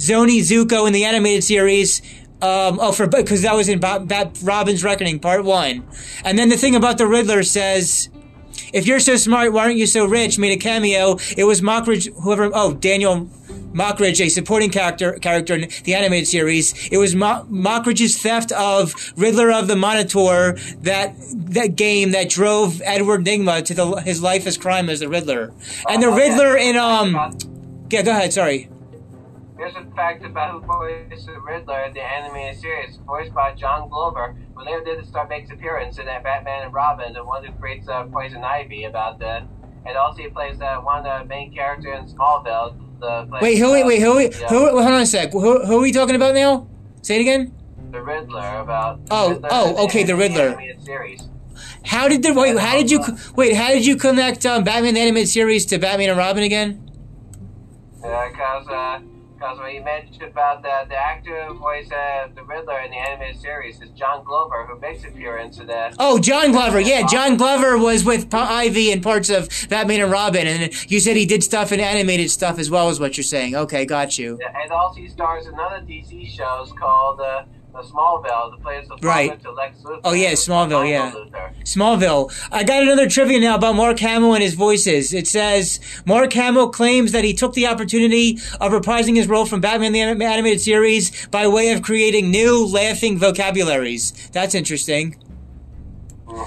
Tony 0.05 0.39
Zucco 0.39 0.87
in 0.87 0.93
the 0.93 1.05
animated 1.05 1.43
series. 1.43 2.01
Um, 2.41 2.79
oh, 2.81 2.91
for 2.91 3.07
because 3.07 3.43
that 3.43 3.55
was 3.55 3.69
in 3.69 3.79
Bat, 3.79 4.07
Bat, 4.07 4.39
Robin's 4.41 4.83
Reckoning, 4.83 5.19
part 5.19 5.43
one. 5.43 5.85
And 6.23 6.39
then 6.39 6.49
the 6.49 6.57
thing 6.57 6.75
about 6.75 6.97
the 6.97 7.05
Riddler 7.05 7.43
says, 7.43 8.09
"If 8.73 8.87
you're 8.87 8.99
so 8.99 9.15
smart, 9.15 9.53
why 9.53 9.65
aren't 9.65 9.77
you 9.77 9.85
so 9.85 10.05
rich?" 10.05 10.39
Made 10.39 10.53
a 10.53 10.57
cameo. 10.57 11.19
It 11.37 11.43
was 11.43 11.61
Mockridge, 11.61 12.11
whoever. 12.23 12.49
Oh, 12.51 12.73
Daniel 12.73 13.29
Mockridge, 13.73 14.19
a 14.25 14.29
supporting 14.29 14.69
character 14.69 15.13
character 15.13 15.55
in 15.55 15.69
the 15.83 15.95
animated 15.95 16.27
series. 16.27 16.73
It 16.91 16.97
was 16.97 17.15
Mo- 17.15 17.45
Mockridge's 17.49 18.21
theft 18.21 18.51
of 18.51 18.93
Riddler 19.15 19.51
of 19.51 19.67
the 19.67 19.75
Minotaur 19.75 20.53
that 20.81 21.13
that 21.33 21.75
game 21.75 22.11
that 22.11 22.29
drove 22.29 22.81
Edward 22.83 23.25
Nygma 23.25 23.63
to 23.65 23.73
the, 23.73 23.85
his 24.01 24.21
life 24.21 24.45
as 24.47 24.57
crime 24.57 24.89
as 24.89 24.99
the 24.99 25.09
Riddler, 25.09 25.53
and 25.89 26.01
the 26.03 26.07
Oh. 26.07 26.15
Riddler 26.15 26.57
in 26.57 26.75
um. 26.77 27.37
Yeah, 27.89 28.01
go 28.03 28.11
ahead. 28.11 28.31
Sorry. 28.33 28.69
Here's 29.57 29.75
a 29.75 29.83
fact 29.95 30.25
about 30.25 30.51
who 30.53 30.59
voiced 30.61 31.27
the 31.27 31.39
Riddler 31.39 31.83
in 31.83 31.93
the 31.93 32.01
animated 32.01 32.59
series, 32.59 32.97
voiced 33.05 33.33
by 33.33 33.53
John 33.53 33.89
Glover, 33.89 34.35
who 34.55 34.65
later 34.65 34.83
did 34.83 34.99
the 35.03 35.05
start 35.05 35.29
makes 35.29 35.51
appearance 35.51 35.99
in 35.99 36.05
that 36.07 36.23
Batman 36.23 36.63
and 36.63 36.73
Robin, 36.73 37.13
the 37.13 37.23
one 37.23 37.45
who 37.45 37.51
creates 37.53 37.87
uh, 37.87 38.05
Poison 38.05 38.43
Ivy 38.43 38.85
about 38.85 39.19
the, 39.19 39.43
and 39.85 39.97
also 39.97 40.23
he 40.23 40.29
plays 40.29 40.59
uh, 40.61 40.77
one 40.77 41.05
of 41.05 41.21
the 41.21 41.25
main 41.27 41.53
character 41.53 41.93
in 41.93 42.05
Smallville. 42.07 42.75
The 43.01 43.39
Wait, 43.41 43.57
who? 43.57 43.71
Wait, 43.71 43.83
uh, 43.83 43.87
wait, 43.87 43.99
who? 43.99 44.19
yeah, 44.21 44.47
Who? 44.49 44.69
Hold 44.69 44.93
on 44.93 45.01
a 45.01 45.05
sec. 45.07 45.31
Who, 45.31 45.65
who 45.65 45.77
are 45.79 45.81
we 45.81 45.91
talking 45.91 46.15
about 46.15 46.35
now? 46.35 46.67
Say 47.01 47.17
it 47.17 47.21
again. 47.21 47.51
The 47.91 48.01
Riddler 48.01 48.59
about. 48.59 48.99
Oh, 49.09 49.31
Riddler 49.31 49.49
oh, 49.51 49.85
okay, 49.85 50.03
the 50.03 50.15
Riddler. 50.15 50.61
series. 50.85 51.27
How 51.83 52.07
did 52.07 52.21
the 52.21 52.33
wait? 52.33 52.57
How 52.59 52.75
did 52.75 52.91
you 52.91 53.03
wait? 53.35 53.55
How 53.55 53.69
did 53.69 53.85
you 53.85 53.95
connect 53.95 54.45
um, 54.45 54.63
Batman 54.63 54.93
the 54.93 54.99
animated 54.99 55.29
series 55.29 55.65
to 55.67 55.79
Batman 55.79 56.09
and 56.09 56.17
Robin 56.17 56.43
again? 56.43 56.87
Yeah, 58.03 58.29
because 58.29 58.67
uh, 58.67 58.99
because 59.41 59.57
you 59.73 59.83
mentioned 59.83 60.21
about 60.21 60.61
the 60.61 60.85
the 60.87 60.95
actor 60.95 61.45
who 61.45 61.55
voiced 61.55 61.91
uh, 61.91 62.27
the 62.35 62.43
Riddler 62.43 62.79
in 62.81 62.91
the 62.91 62.97
animated 62.97 63.41
series 63.41 63.81
is 63.81 63.89
John 63.89 64.23
Glover, 64.23 64.67
who 64.67 64.79
makes 64.79 65.03
appearance 65.03 65.57
in 65.57 65.65
that. 65.67 65.95
Oh, 65.97 66.19
John 66.19 66.51
Glover. 66.51 66.79
Yeah, 66.79 67.07
John 67.07 67.37
Glover 67.37 67.77
was 67.77 68.03
with 68.03 68.29
P- 68.29 68.37
Ivy 68.37 68.91
in 68.91 69.01
parts 69.01 69.29
of 69.29 69.49
Batman 69.69 70.01
and 70.01 70.11
Robin, 70.11 70.45
and 70.45 70.91
you 70.91 70.99
said 70.99 71.15
he 71.15 71.25
did 71.25 71.43
stuff 71.43 71.71
in 71.71 71.79
animated 71.79 72.29
stuff 72.29 72.59
as 72.59 72.69
well, 72.69 72.89
is 72.89 72.99
what 72.99 73.17
you're 73.17 73.23
saying. 73.23 73.55
Okay, 73.55 73.83
got 73.85 74.19
you. 74.19 74.39
And 74.63 74.71
also 74.71 74.99
he 75.01 75.07
stars 75.07 75.47
in 75.47 75.55
other 75.55 75.83
DC 75.83 76.29
shows 76.29 76.71
called 76.73 77.19
uh, 77.19 77.43
the 77.73 77.81
Smallville, 77.81 78.51
the 78.51 78.61
place 78.61 78.87
of 78.89 79.03
Right. 79.03 79.39
Oh, 80.03 80.13
yeah, 80.13 80.33
Smallville, 80.33 80.89
yeah. 80.89 81.11
Luthor. 81.11 81.51
Smallville. 81.63 82.49
I 82.51 82.63
got 82.63 82.83
another 82.83 83.09
trivia 83.09 83.39
now 83.39 83.55
about 83.55 83.75
Mark 83.75 83.99
Hamill 83.99 84.33
and 84.33 84.43
his 84.43 84.53
voices. 84.53 85.13
It 85.13 85.27
says 85.27 85.79
Mark 86.05 86.33
Hamill 86.33 86.69
claims 86.69 87.11
that 87.11 87.23
he 87.23 87.33
took 87.33 87.53
the 87.53 87.67
opportunity 87.67 88.39
of 88.59 88.71
reprising 88.71 89.15
his 89.15 89.27
role 89.27 89.45
from 89.45 89.61
Batman 89.61 89.93
the 89.93 90.01
animated 90.01 90.61
series 90.61 91.27
by 91.27 91.47
way 91.47 91.71
of 91.71 91.81
creating 91.81 92.31
new 92.31 92.65
laughing 92.65 93.17
vocabularies. 93.17 94.29
That's 94.31 94.55
interesting. 94.55 95.15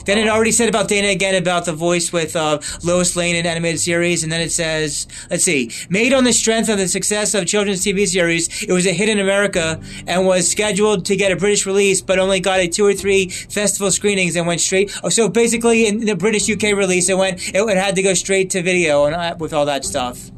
Then 0.04 0.18
it 0.18 0.28
already 0.28 0.52
said 0.52 0.68
about 0.68 0.88
Dana 0.88 1.08
again 1.08 1.34
about 1.34 1.64
the 1.64 1.72
voice 1.72 2.12
with 2.12 2.36
uh, 2.36 2.60
Lois 2.82 3.16
Lane 3.16 3.36
in 3.36 3.46
animated 3.46 3.80
series, 3.80 4.22
and 4.22 4.30
then 4.30 4.40
it 4.40 4.52
says, 4.52 5.06
let's 5.30 5.44
see, 5.44 5.70
made 5.88 6.12
on 6.12 6.24
the 6.24 6.32
strength 6.32 6.68
of 6.68 6.78
the 6.78 6.88
success 6.88 7.34
of 7.34 7.46
children's 7.46 7.84
TV 7.84 8.06
series, 8.06 8.62
it 8.62 8.72
was 8.72 8.86
a 8.86 8.92
hit 8.92 9.08
in 9.08 9.18
America 9.18 9.80
and 10.06 10.26
was 10.26 10.50
scheduled 10.50 11.04
to 11.06 11.16
get 11.16 11.32
a 11.32 11.36
British 11.36 11.66
release, 11.66 12.00
but 12.00 12.18
only 12.18 12.40
got 12.40 12.60
a 12.60 12.68
two 12.68 12.86
or 12.86 12.94
three 12.94 13.28
festival 13.28 13.90
screenings 13.90 14.36
and 14.36 14.46
went 14.46 14.60
straight. 14.60 14.96
Oh, 15.02 15.08
so 15.08 15.28
basically, 15.28 15.86
in 15.86 16.00
the 16.00 16.16
British 16.16 16.48
UK 16.48 16.76
release, 16.76 17.08
it 17.08 17.18
went, 17.18 17.48
it, 17.48 17.56
it 17.56 17.76
had 17.76 17.96
to 17.96 18.02
go 18.02 18.14
straight 18.14 18.50
to 18.50 18.62
video 18.62 19.04
and 19.04 19.14
uh, 19.14 19.36
with 19.38 19.52
all 19.52 19.66
that 19.66 19.84
stuff. 19.84 20.30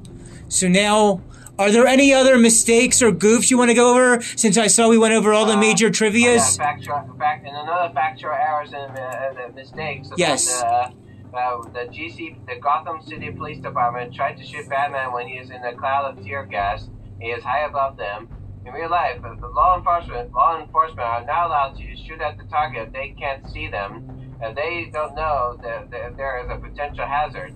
So 0.48 0.68
now. 0.68 1.20
Are 1.58 1.70
there 1.70 1.86
any 1.86 2.12
other 2.12 2.36
mistakes 2.36 3.00
or 3.00 3.10
goofs 3.12 3.50
you 3.50 3.56
want 3.56 3.70
to 3.70 3.74
go 3.74 3.94
over? 3.94 4.20
Since 4.36 4.58
I 4.58 4.66
saw 4.66 4.88
we 4.88 4.98
went 4.98 5.14
over 5.14 5.32
all 5.32 5.46
the 5.46 5.54
Uh, 5.54 5.60
major 5.60 5.86
Yeah, 5.86 5.92
trivias. 5.92 6.58
factual, 6.58 7.00
fact, 7.18 7.46
and 7.46 7.56
another 7.56 7.92
factual 7.94 8.32
errors 8.32 8.72
and 8.74 8.92
uh, 8.96 9.00
uh, 9.00 9.48
mistakes. 9.54 10.10
Yes. 10.18 10.60
The, 10.60 10.66
uh, 10.66 10.90
uh, 11.34 11.62
the 11.72 11.86
GC, 11.90 12.36
the 12.46 12.56
Gotham 12.60 13.00
City 13.00 13.30
Police 13.30 13.58
Department 13.60 14.14
tried 14.14 14.36
to 14.36 14.44
shoot 14.44 14.68
Batman 14.68 15.12
when 15.12 15.26
he 15.28 15.38
is 15.38 15.48
in 15.48 15.62
a 15.64 15.72
cloud 15.74 16.04
of 16.18 16.22
tear 16.24 16.44
gas. 16.44 16.90
He 17.20 17.28
is 17.28 17.42
high 17.42 17.64
above 17.64 17.96
them. 17.96 18.28
In 18.66 18.72
real 18.74 18.90
life, 18.90 19.18
uh, 19.24 19.34
the 19.40 19.48
law 19.48 19.78
enforcement, 19.78 20.32
law 20.32 20.60
enforcement 20.60 21.00
are 21.08 21.24
not 21.24 21.46
allowed 21.46 21.76
to 21.78 21.96
shoot 21.96 22.20
at 22.20 22.36
the 22.36 22.44
target 22.44 22.88
if 22.88 22.92
they 22.92 23.14
can't 23.18 23.48
see 23.48 23.68
them. 23.68 24.36
If 24.42 24.54
they 24.54 24.90
don't 24.92 25.14
know 25.14 25.56
that, 25.62 25.90
that 25.90 26.16
there 26.18 26.36
is 26.44 26.50
a 26.50 26.56
potential 26.58 27.06
hazard. 27.06 27.54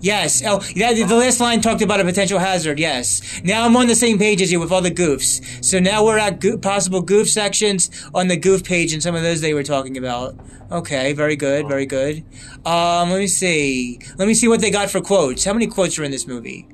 Yes. 0.00 0.42
Oh, 0.44 0.58
the 0.58 1.04
the 1.04 1.16
last 1.16 1.40
line 1.40 1.60
talked 1.60 1.82
about 1.82 2.00
a 2.00 2.04
potential 2.04 2.38
hazard. 2.38 2.78
Yes. 2.78 3.40
Now 3.42 3.64
I'm 3.64 3.76
on 3.76 3.86
the 3.86 3.94
same 3.94 4.18
page 4.18 4.42
as 4.42 4.52
you 4.52 4.60
with 4.60 4.70
all 4.70 4.82
the 4.82 4.90
goofs. 4.90 5.64
So 5.64 5.78
now 5.78 6.04
we're 6.04 6.18
at 6.18 6.40
go- 6.40 6.58
possible 6.58 7.00
goof 7.00 7.28
sections 7.30 7.90
on 8.14 8.28
the 8.28 8.36
goof 8.36 8.62
page 8.62 8.92
and 8.92 9.02
some 9.02 9.14
of 9.14 9.22
those 9.22 9.40
they 9.40 9.54
were 9.54 9.62
talking 9.62 9.96
about. 9.96 10.36
Okay, 10.70 11.12
very 11.12 11.36
good, 11.36 11.68
very 11.68 11.86
good. 11.86 12.24
Um, 12.64 13.10
let 13.10 13.18
me 13.18 13.26
see. 13.26 14.00
Let 14.18 14.28
me 14.28 14.34
see 14.34 14.48
what 14.48 14.60
they 14.60 14.70
got 14.70 14.90
for 14.90 15.00
quotes. 15.00 15.44
How 15.44 15.52
many 15.52 15.66
quotes 15.66 15.98
are 15.98 16.04
in 16.04 16.10
this 16.10 16.26
movie? 16.26 16.68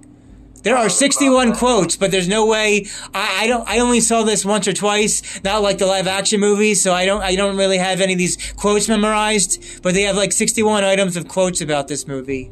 There 0.62 0.76
are 0.76 0.88
61 0.88 1.54
quotes, 1.54 1.96
but 1.96 2.10
there's 2.12 2.28
no 2.28 2.46
way. 2.46 2.86
I, 3.12 3.44
I 3.44 3.46
don't. 3.48 3.68
I 3.68 3.80
only 3.80 4.00
saw 4.00 4.22
this 4.22 4.44
once 4.44 4.66
or 4.68 4.72
twice, 4.72 5.42
not 5.42 5.60
like 5.60 5.78
the 5.78 5.86
live 5.86 6.06
action 6.06 6.38
movies, 6.40 6.82
so 6.82 6.94
I 6.94 7.04
don't. 7.04 7.20
I 7.22 7.34
don't 7.34 7.56
really 7.56 7.78
have 7.78 8.00
any 8.00 8.12
of 8.12 8.18
these 8.18 8.52
quotes 8.54 8.88
memorized. 8.88 9.82
But 9.82 9.94
they 9.94 10.02
have 10.02 10.16
like 10.16 10.32
61 10.32 10.84
items 10.84 11.16
of 11.16 11.28
quotes 11.28 11.60
about 11.60 11.88
this 11.88 12.06
movie. 12.06 12.50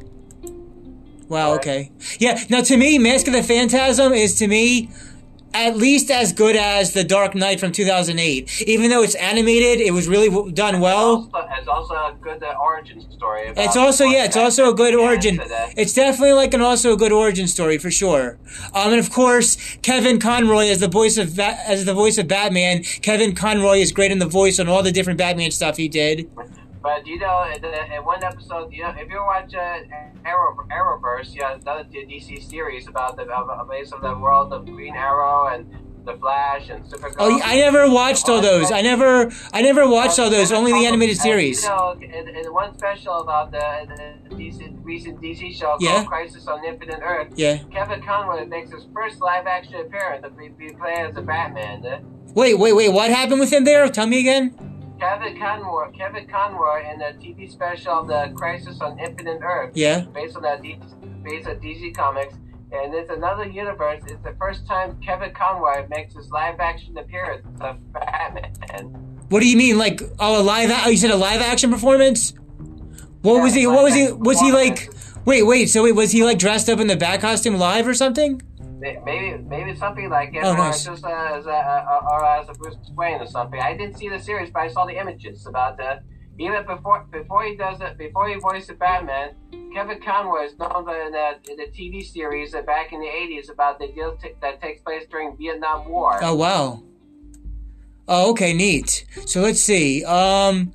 Wow. 1.31 1.55
Okay. 1.55 1.93
Yeah. 2.19 2.43
Now, 2.51 2.61
to 2.63 2.77
me, 2.77 2.99
Mask 2.99 3.27
of 3.29 3.33
the 3.33 3.43
Phantasm 3.43 4.13
is 4.13 4.35
to 4.41 4.49
me 4.49 4.91
at 5.53 5.77
least 5.77 6.11
as 6.11 6.33
good 6.33 6.55
as 6.55 6.93
The 6.93 7.03
Dark 7.03 7.35
Knight 7.35 7.59
from 7.59 7.73
2008. 7.73 8.63
Even 8.67 8.89
though 8.91 9.03
it's 9.03 9.17
animated, 9.17 9.81
it 9.81 9.91
was 9.93 10.07
really 10.07 10.29
w- 10.29 10.53
done 10.53 10.81
well. 10.81 11.29
Also, 11.33 11.49
it's 11.59 11.69
also 11.69 11.95
a 11.95 12.17
good 12.21 12.43
uh, 12.43 12.55
origin 12.61 13.01
story. 13.11 13.53
It's 13.57 13.77
also 13.77 14.05
yeah, 14.05 14.25
it's 14.25 14.37
also 14.37 14.71
a 14.71 14.75
good 14.75 14.95
origin. 14.95 15.41
It's 15.77 15.93
definitely 15.93 16.35
like 16.35 16.55
an 16.55 16.63
also 16.63 16.93
a 16.93 16.97
good 16.97 17.11
origin 17.13 17.49
story 17.49 17.79
for 17.79 17.91
sure. 17.91 18.39
Um, 18.75 18.93
and 18.93 19.01
of 19.01 19.11
course, 19.11 19.57
Kevin 19.83 20.19
Conroy 20.21 20.67
as 20.69 20.79
the 20.79 20.89
voice 20.89 21.17
of 21.19 21.35
Ba- 21.37 21.59
as 21.67 21.85
the 21.85 21.95
voice 21.95 22.17
of 22.19 22.29
Batman. 22.29 22.83
Kevin 23.03 23.35
Conroy 23.35 23.79
is 23.79 23.91
great 23.93 24.13
in 24.13 24.19
the 24.21 24.27
voice 24.29 24.61
on 24.61 24.69
all 24.69 24.83
the 24.85 24.93
different 24.93 25.19
Batman 25.19 25.51
stuff 25.51 25.77
he 25.77 25.89
did. 25.89 26.31
But 26.83 27.07
you 27.07 27.19
know, 27.19 27.45
in, 27.55 27.61
the, 27.61 27.95
in 27.95 28.05
one 28.05 28.25
episode, 28.25 28.73
you 28.73 28.83
know, 28.83 28.95
if 28.97 29.09
you 29.11 29.19
watch 29.21 29.55
uh, 29.55 29.81
Arrow, 30.25 30.57
Arrowverse, 30.71 31.35
yeah, 31.35 31.55
another 31.61 31.85
DC 31.85 32.49
series 32.49 32.89
about 32.89 33.17
the 33.17 33.23
on 33.31 34.03
the 34.03 34.19
world 34.19 34.53
of 34.53 34.65
Green 34.65 34.97
Arrow 34.97 35.49
and 35.49 35.67
the 36.07 36.15
Flash 36.15 36.71
and 36.71 36.85
Supergirl. 36.85 37.17
Oh, 37.19 37.41
I 37.45 37.57
never 37.57 37.91
watched 37.91 38.29
all 38.29 38.41
those. 38.41 38.71
I 38.73 38.81
never, 38.81 39.31
I 39.53 39.63
never 39.63 39.89
watched 39.89 40.19
all 40.19 40.31
those. 40.31 40.51
Only 40.53 40.73
the 40.73 40.87
animated 40.87 41.17
And, 41.17 41.23
series. 41.23 41.63
You 41.63 41.69
know, 41.69 41.93
in, 42.01 42.29
in 42.29 42.53
one 42.53 42.77
special 42.79 43.21
about 43.21 43.51
the, 43.51 43.87
the 44.29 44.35
DC, 44.35 44.79
recent 44.83 45.21
DC 45.21 45.55
show 45.55 45.77
Yeah. 45.81 45.97
called 45.97 46.07
Crisis 46.07 46.47
on 46.47 46.65
Infinite 46.65 47.01
Earth, 47.03 47.29
Yeah. 47.37 47.59
Kevin 47.71 48.03
Conroy 48.03 48.47
makes 48.47 48.73
his 48.73 48.87
first 48.95 49.21
live 49.21 49.47
action 49.47 49.75
appearance 49.75 50.25
to 50.25 50.31
be, 50.31 50.75
as 50.97 51.17
a 51.17 51.23
Batman. 51.23 51.85
Uh, 51.85 52.01
Wait, 52.33 52.57
wait, 52.59 52.73
wait. 52.73 52.89
What 52.91 53.11
happened 53.11 53.41
with 53.41 53.53
him 53.53 53.65
there? 53.65 53.89
Tell 53.89 54.07
me 54.07 54.21
again. 54.21 54.70
Kevin 55.01 55.39
Conroy, 55.39 55.91
Kevin 55.93 56.27
Conroy 56.27 56.91
in 56.93 56.99
the 56.99 57.07
TV 57.25 57.51
special 57.51 58.05
The 58.05 58.33
Crisis 58.37 58.81
on 58.83 58.99
Infinite 58.99 59.41
Earth, 59.43 59.71
Yeah. 59.75 60.01
based 60.13 60.37
on 60.37 60.43
that 60.43 60.61
D- 60.63 60.79
based 61.25 61.49
on 61.49 61.57
DC 61.57 61.91
Comics, 61.95 62.35
and 62.71 62.95
it's 62.95 63.11
another 63.11 63.45
universe. 63.47 64.03
It's 64.07 64.23
the 64.23 64.35
first 64.39 64.67
time 64.67 64.99
Kevin 65.05 65.33
Conroy 65.33 65.87
makes 65.89 66.15
his 66.15 66.31
live 66.31 66.61
action 66.61 66.97
appearance 66.99 67.47
of 67.61 67.77
Batman. 67.93 68.93
What 69.31 69.41
do 69.41 69.49
you 69.49 69.57
mean? 69.57 69.79
Like, 69.79 70.03
oh, 70.19 70.41
a 70.41 70.43
live? 70.43 70.71
Oh, 70.85 70.91
you 70.91 70.97
said 70.99 71.11
a 71.11 71.17
live 71.17 71.41
action 71.41 71.71
performance? 71.71 72.35
What 73.23 73.43
was 73.43 73.55
he? 73.55 73.67
What 73.67 73.85
was 73.85 73.95
he? 73.95 74.13
Was 74.13 74.39
he 74.41 74.53
like? 74.53 74.91
Wait, 75.25 75.45
wait. 75.45 75.67
So 75.67 75.83
wait, 75.85 75.93
was 75.93 76.11
he 76.13 76.25
like 76.25 76.39
dressed 76.39 76.69
up 76.69 76.79
in 76.81 76.87
the 76.89 76.97
bat 76.97 77.21
costume 77.21 77.57
live 77.57 77.87
or 77.87 77.95
something? 77.95 78.43
May- 78.81 78.99
Maybe 79.05 79.43
maybe 79.55 79.75
something 79.77 80.09
like 80.09 80.31
it, 80.35 80.45
Oh, 80.45 80.53
or 80.53 80.57
nice. 80.57 80.85
just 80.85 81.05
uh, 81.05 81.37
as 81.39 81.47
a, 81.47 81.51
uh, 81.53 82.11
or 82.11 82.25
as 82.25 82.49
a 82.49 82.55
Bruce 82.55 82.77
Wayne 82.97 83.21
or 83.21 83.27
something. 83.27 83.61
I 83.61 83.77
didn't 83.77 83.97
see 83.99 84.09
the 84.09 84.19
series, 84.19 84.51
but 84.51 84.61
I 84.63 84.69
saw 84.69 84.87
the 84.87 84.97
images 84.99 85.47
about 85.47 85.77
the. 85.77 86.01
Even 86.39 86.65
before 86.65 87.05
before 87.11 87.43
he 87.45 87.55
does 87.55 87.79
it, 87.83 87.99
before 87.99 88.27
he 88.29 88.37
voiced 88.37 88.73
Batman, 88.79 89.29
Kevin 89.75 90.01
Conroy 90.01 90.45
is 90.47 90.59
known 90.59 90.89
in 90.89 91.13
the, 91.13 91.29
in 91.51 91.57
the 91.59 91.67
TV 91.77 92.03
series 92.03 92.55
uh, 92.55 92.63
back 92.63 92.93
in 92.95 93.01
the 93.01 93.07
'80s 93.07 93.51
about 93.53 93.79
the 93.79 93.89
deal 93.89 94.17
t- 94.17 94.33
that 94.41 94.63
takes 94.63 94.81
place 94.81 95.05
during 95.11 95.37
Vietnam 95.37 95.87
War. 95.91 96.19
Oh 96.23 96.35
wow. 96.35 96.83
Oh, 98.09 98.31
okay, 98.31 98.53
neat. 98.55 99.05
So 99.27 99.43
let's 99.43 99.61
see. 99.61 100.03
Um, 100.05 100.73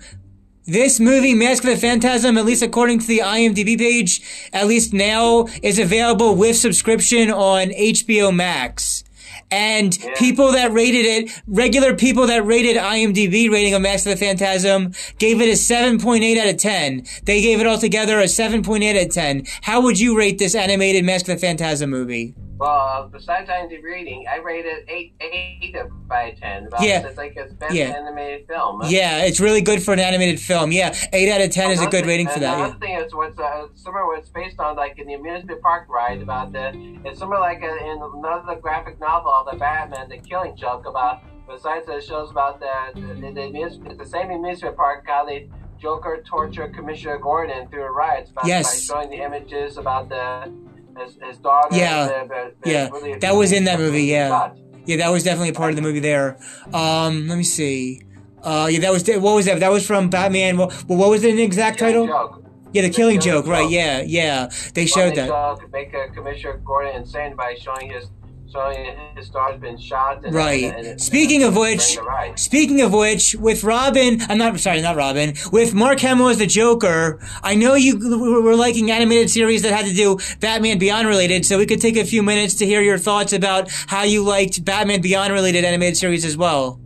this 0.66 1.00
movie, 1.00 1.34
Mask 1.34 1.64
of 1.64 1.70
the 1.70 1.78
Phantasm, 1.78 2.38
at 2.38 2.46
least 2.46 2.64
according 2.64 3.00
to 3.00 3.08
the 3.08 3.20
IMDb 3.20 3.78
page, 3.78 4.22
at 4.52 4.68
least 4.68 4.94
now 4.94 5.48
is 5.62 5.80
available 5.80 6.36
with 6.36 6.58
subscription 6.58 7.30
on 7.32 7.70
HBO 7.72 8.32
Max. 8.34 9.04
And 9.52 9.98
Yeah. 10.02 10.10
people 10.16 10.52
that 10.54 10.74
rated 10.74 11.06
it, 11.06 11.30
regular 11.48 11.94
people 11.94 12.26
that 12.28 12.46
rated 12.46 12.78
IMDb 12.78 13.48
rating 13.48 13.74
of 13.76 13.82
Mask 13.82 14.08
of 14.08 14.18
the 14.18 14.26
Phantasm, 14.26 14.92
gave 15.20 15.40
it 15.40 15.50
a 15.50 15.56
7.8 15.56 16.38
out 16.38 16.48
of 16.48 16.58
10. 16.58 17.04
They 17.26 17.42
gave 17.42 17.60
it 17.60 17.68
altogether 17.68 18.20
a 18.20 18.28
7.8 18.28 18.96
out 18.98 19.04
of 19.04 19.10
10. 19.14 19.44
How 19.62 19.82
would 19.82 20.00
you 20.00 20.18
rate 20.18 20.40
this 20.40 20.56
animated 20.56 21.06
Mask 21.06 21.28
of 21.28 21.40
the 21.40 21.46
Phantasm 21.46 21.92
movie? 21.92 22.34
Well, 22.58 23.10
besides 23.12 23.50
IMDb 23.50 23.84
reading, 23.84 24.26
I 24.32 24.38
rated 24.38 24.88
eight 24.88 25.14
eight 25.20 25.76
by 26.08 26.32
ten. 26.40 26.70
Yeah. 26.82 27.06
It's 27.06 27.18
like 27.18 27.36
its 27.36 27.54
best 27.54 27.74
Yeah. 27.74 27.88
animated 27.88 28.48
film. 28.48 28.82
Yeah, 28.86 29.26
it's 29.26 29.42
really 29.42 29.62
good 29.62 29.84
for 29.84 29.92
an 29.94 30.00
animated 30.00 30.40
film. 30.40 30.72
Yeah, 30.72 30.96
eight 31.12 31.30
out 31.30 31.42
of 31.42 31.50
ten 31.52 31.72
is 31.72 31.82
a 31.82 31.84
good 31.86 31.96
Another- 31.96 32.08
rating 32.08 32.28
for 32.30 32.40
that. 32.40 32.56
Another 32.58 32.78
Yeah. 32.82 32.88
thing 32.98 33.06
is 33.06 33.14
what's 33.14 33.38
uh, 33.38 33.68
similar. 33.74 34.06
What's 34.08 34.30
based 34.30 34.60
on 34.60 34.78
like 34.78 34.98
in 34.98 35.08
the 35.08 35.16
amusement 35.16 35.62
park 35.62 35.88
ride 35.90 36.22
about 36.22 36.54
the. 36.54 36.72
It's 37.04 37.20
similar 37.20 37.40
like 37.42 37.62
uh, 37.62 37.76
in 37.76 38.02
another 38.02 38.56
graphic 38.56 39.00
novel, 39.02 39.34
the 39.52 39.58
Batman, 39.58 40.08
the 40.10 40.18
Killing 40.18 40.56
Joke 40.56 40.86
about. 40.88 41.22
Besides, 41.48 41.88
it 41.90 42.04
shows 42.04 42.32
about 42.32 42.60
the 42.62 42.72
the, 42.96 43.02
the, 43.22 43.32
the, 43.34 43.42
amusement, 43.44 43.98
the 44.00 44.06
same 44.06 44.32
amusement 44.32 44.76
park 44.78 45.04
how 45.06 45.26
they 45.26 45.50
Joker 45.78 46.24
torture 46.26 46.70
Commissioner 46.70 47.18
Gordon 47.20 47.68
through 47.68 47.84
riots 47.88 48.32
by, 48.32 48.42
Yes. 48.46 48.64
by 48.90 48.94
showing 48.96 49.10
the 49.12 49.18
images 49.24 49.78
about 49.78 50.08
the 50.10 50.52
his, 51.00 51.18
his 51.22 51.38
daughter. 51.38 51.76
Yeah. 51.76 52.06
the- 52.06 52.28
the- 52.28 52.52
the 52.64 52.70
Yeah. 52.72 52.90
really- 52.90 53.16
That 53.20 53.36
was 53.36 53.52
in 53.52 53.64
that 53.66 53.80
movie, 53.80 54.04
yeah. 54.04 54.30
shot. 54.30 54.58
Yeah, 54.86 54.98
that 54.98 55.12
was 55.12 55.24
definitely 55.24 55.50
a 55.50 55.54
part 55.54 55.72
of 55.72 55.76
the 55.76 55.82
movie 55.82 56.00
there. 56.00 56.38
Um, 56.74 57.28
let 57.28 57.38
me 57.38 57.44
see. 57.44 58.02
Uh, 58.44 58.68
yeah, 58.70 58.80
that 58.82 58.92
was 58.92 59.08
what 59.08 59.36
was 59.36 59.46
that? 59.46 59.60
That 59.60 59.72
was 59.72 59.86
from 59.86 60.10
Batman. 60.10 60.58
Well, 60.58 60.70
what 60.88 61.10
was 61.10 61.24
the 61.24 61.42
exact 61.42 61.80
title? 61.80 62.06
Joke. 62.06 62.44
Yeah, 62.72 62.82
the 62.84 62.90
Killing 62.90 63.20
Killing 63.20 63.44
Joke. 63.44 63.48
Right? 63.48 63.70
Yeah, 63.70 64.02
yeah. 64.06 64.50
They 64.76 64.82
Well, 64.82 64.88
showed 64.88 65.12
they 65.16 65.22
that. 65.22 65.28
show- 65.28 65.60
make 65.74 65.92
Commissioner 66.14 66.58
Gordon 66.64 66.96
insane 66.98 67.36
by 67.36 67.56
showing 67.60 67.90
his 67.90 68.10
showing 68.56 68.96
his 69.16 69.30
daughter's 69.30 69.60
been 69.60 69.78
shot. 69.78 70.24
And, 70.24 70.34
Right. 70.34 70.64
and- 70.64 70.88
and- 70.88 71.02
Speaking 71.02 71.44
of 71.44 71.56
which. 71.58 71.98
Speaking 72.36 72.82
of 72.82 72.94
which, 72.94 73.36
with 73.36 73.64
Robin, 73.64 74.22
I'm 74.30 74.38
not 74.38 74.58
sorry, 74.60 74.82
not 74.82 74.96
Robin. 74.96 75.34
With 75.52 75.74
Mark 75.74 76.00
Hamill 76.00 76.30
as 76.30 76.38
the 76.38 76.46
Joker, 76.48 77.20
I 77.44 77.56
know 77.56 77.76
you 77.76 77.98
were 78.44 78.56
liking 78.56 78.90
animated 78.92 79.30
series 79.30 79.62
that 79.64 79.74
had 79.74 79.86
to 79.86 79.94
do 79.94 80.18
Batman 80.40 80.78
Beyond 80.78 81.08
related, 81.08 81.46
so 81.46 81.58
we 81.58 81.66
could 81.66 81.82
take 81.82 81.98
a 81.98 82.06
few 82.06 82.24
minutes 82.24 82.54
to 82.56 82.66
hear 82.66 82.82
your 82.82 82.98
thoughts 82.98 83.34
about 83.34 83.70
how 83.88 84.04
you 84.04 84.24
liked 84.24 84.64
Batman 84.64 85.02
Beyond 85.02 85.34
related 85.34 85.66
animated 85.66 85.98
series 85.98 86.24
as 86.24 86.38
well. 86.38 86.80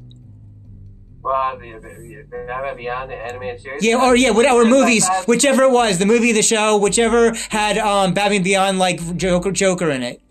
Well, 1.21 1.57
Batman 2.47 2.77
Beyond 2.77 3.11
the 3.11 3.15
animated 3.15 3.61
series. 3.61 3.83
Yeah, 3.83 4.01
or 4.03 4.15
yeah, 4.15 4.31
whatever 4.31 4.65
movies, 4.65 5.07
whichever 5.27 5.63
it 5.63 5.71
was, 5.71 5.99
the 5.99 6.05
movie, 6.05 6.31
the 6.31 6.41
show, 6.41 6.77
whichever 6.77 7.33
had 7.49 7.77
um, 7.77 8.13
Batman 8.13 8.41
Beyond 8.43 8.79
like 8.79 9.17
Joker, 9.17 9.51
Joker 9.51 9.89
in 9.91 10.01
it. 10.03 10.21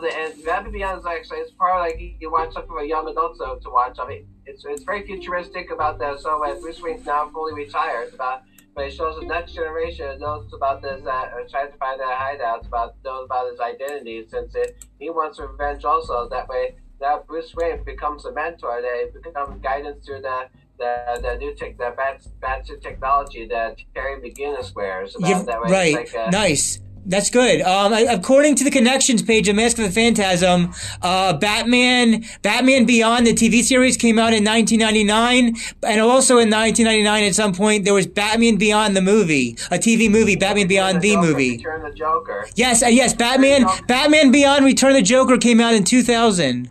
Well, 0.00 0.10
the 0.10 0.16
and 0.16 0.44
Batman 0.44 0.72
Beyond 0.72 1.00
is 1.00 1.06
actually 1.06 1.38
it's 1.38 1.50
part 1.52 1.78
like 1.80 2.00
you- 2.00 2.14
you 2.20 2.30
watch 2.30 2.52
something 2.54 2.70
for 2.70 2.82
young 2.82 3.06
adults 3.08 3.38
to, 3.38 3.58
to 3.62 3.70
watch. 3.70 3.98
I 3.98 4.06
mean, 4.08 4.26
it's 4.46 4.64
it's 4.64 4.82
very 4.84 5.02
futuristic 5.06 5.70
about 5.70 5.98
the 5.98 6.16
so 6.18 6.40
when 6.40 6.58
Bruce 6.60 6.80
Wayne's 6.80 7.04
now 7.04 7.28
fully 7.30 7.52
retired. 7.52 8.14
About 8.14 8.42
but 8.74 8.86
it 8.86 8.92
shows 8.92 9.18
the 9.20 9.26
next 9.26 9.52
generation 9.52 10.18
knows 10.20 10.50
about 10.54 10.80
this 10.80 11.02
that 11.04 11.32
uh, 11.32 11.48
trying 11.50 11.70
to 11.72 11.76
find 11.76 12.00
their 12.00 12.16
hideouts, 12.16 12.66
about 12.66 12.94
knows 13.04 13.24
about 13.26 13.50
his 13.50 13.60
identity 13.60 14.26
since 14.28 14.54
it, 14.54 14.76
he 14.98 15.10
wants 15.10 15.38
revenge 15.38 15.84
also. 15.84 16.28
That 16.28 16.48
way, 16.48 16.76
now 17.00 17.22
Bruce 17.26 17.52
Wayne 17.54 17.82
becomes 17.84 18.24
a 18.24 18.32
mentor. 18.32 18.80
They 18.80 19.10
become 19.20 19.60
guidance 19.60 20.06
through 20.06 20.22
the. 20.22 20.48
The, 20.78 21.20
the 21.20 21.36
new 21.36 21.54
tech, 21.54 21.76
the 21.76 21.92
bat, 21.94 22.22
bat 22.40 22.66
suit 22.66 22.80
technology 22.80 23.46
that 23.48 23.76
Terry 23.94 24.18
McGinnis 24.18 24.74
wears. 24.74 25.14
About 25.14 25.28
Yeah, 25.28 25.42
that 25.42 25.60
way. 25.60 25.70
right. 25.70 25.94
Like, 25.94 26.14
uh, 26.14 26.30
nice. 26.30 26.80
That's 27.06 27.30
good. 27.30 27.62
Um, 27.62 27.92
according 27.92 28.56
to 28.56 28.64
the 28.64 28.70
connections 28.70 29.22
page 29.22 29.48
of 29.48 29.56
Mask 29.56 29.78
of 29.78 29.84
the 29.84 29.90
Phantasm, 29.90 30.72
uh, 31.02 31.32
Batman, 31.32 32.24
Batman 32.42 32.84
Beyond, 32.84 33.26
the 33.26 33.32
TV 33.32 33.62
series 33.62 33.96
came 33.96 34.18
out 34.18 34.34
in 34.34 34.44
1999, 34.44 35.56
and 35.82 36.00
also 36.00 36.34
in 36.38 36.50
1999 36.50 37.24
at 37.24 37.34
some 37.34 37.54
point 37.54 37.84
there 37.84 37.94
was 37.94 38.06
Batman 38.06 38.56
Beyond 38.56 38.94
the 38.94 39.00
movie, 39.00 39.52
a 39.70 39.78
TV 39.78 40.10
movie, 40.10 40.36
Batman 40.36 40.68
Beyond 40.68 41.00
the 41.00 41.14
Joker, 41.14 41.26
movie. 41.26 41.56
Return 41.56 41.82
the 41.82 41.94
Joker. 41.96 42.46
Yes, 42.54 42.82
uh, 42.82 42.86
yes, 42.86 43.14
Batman, 43.14 43.64
Batman 43.88 44.30
Beyond 44.30 44.64
Return 44.64 44.92
the 44.92 45.02
Joker 45.02 45.38
came 45.38 45.60
out 45.60 45.72
in 45.74 45.84
2000. 45.84 46.70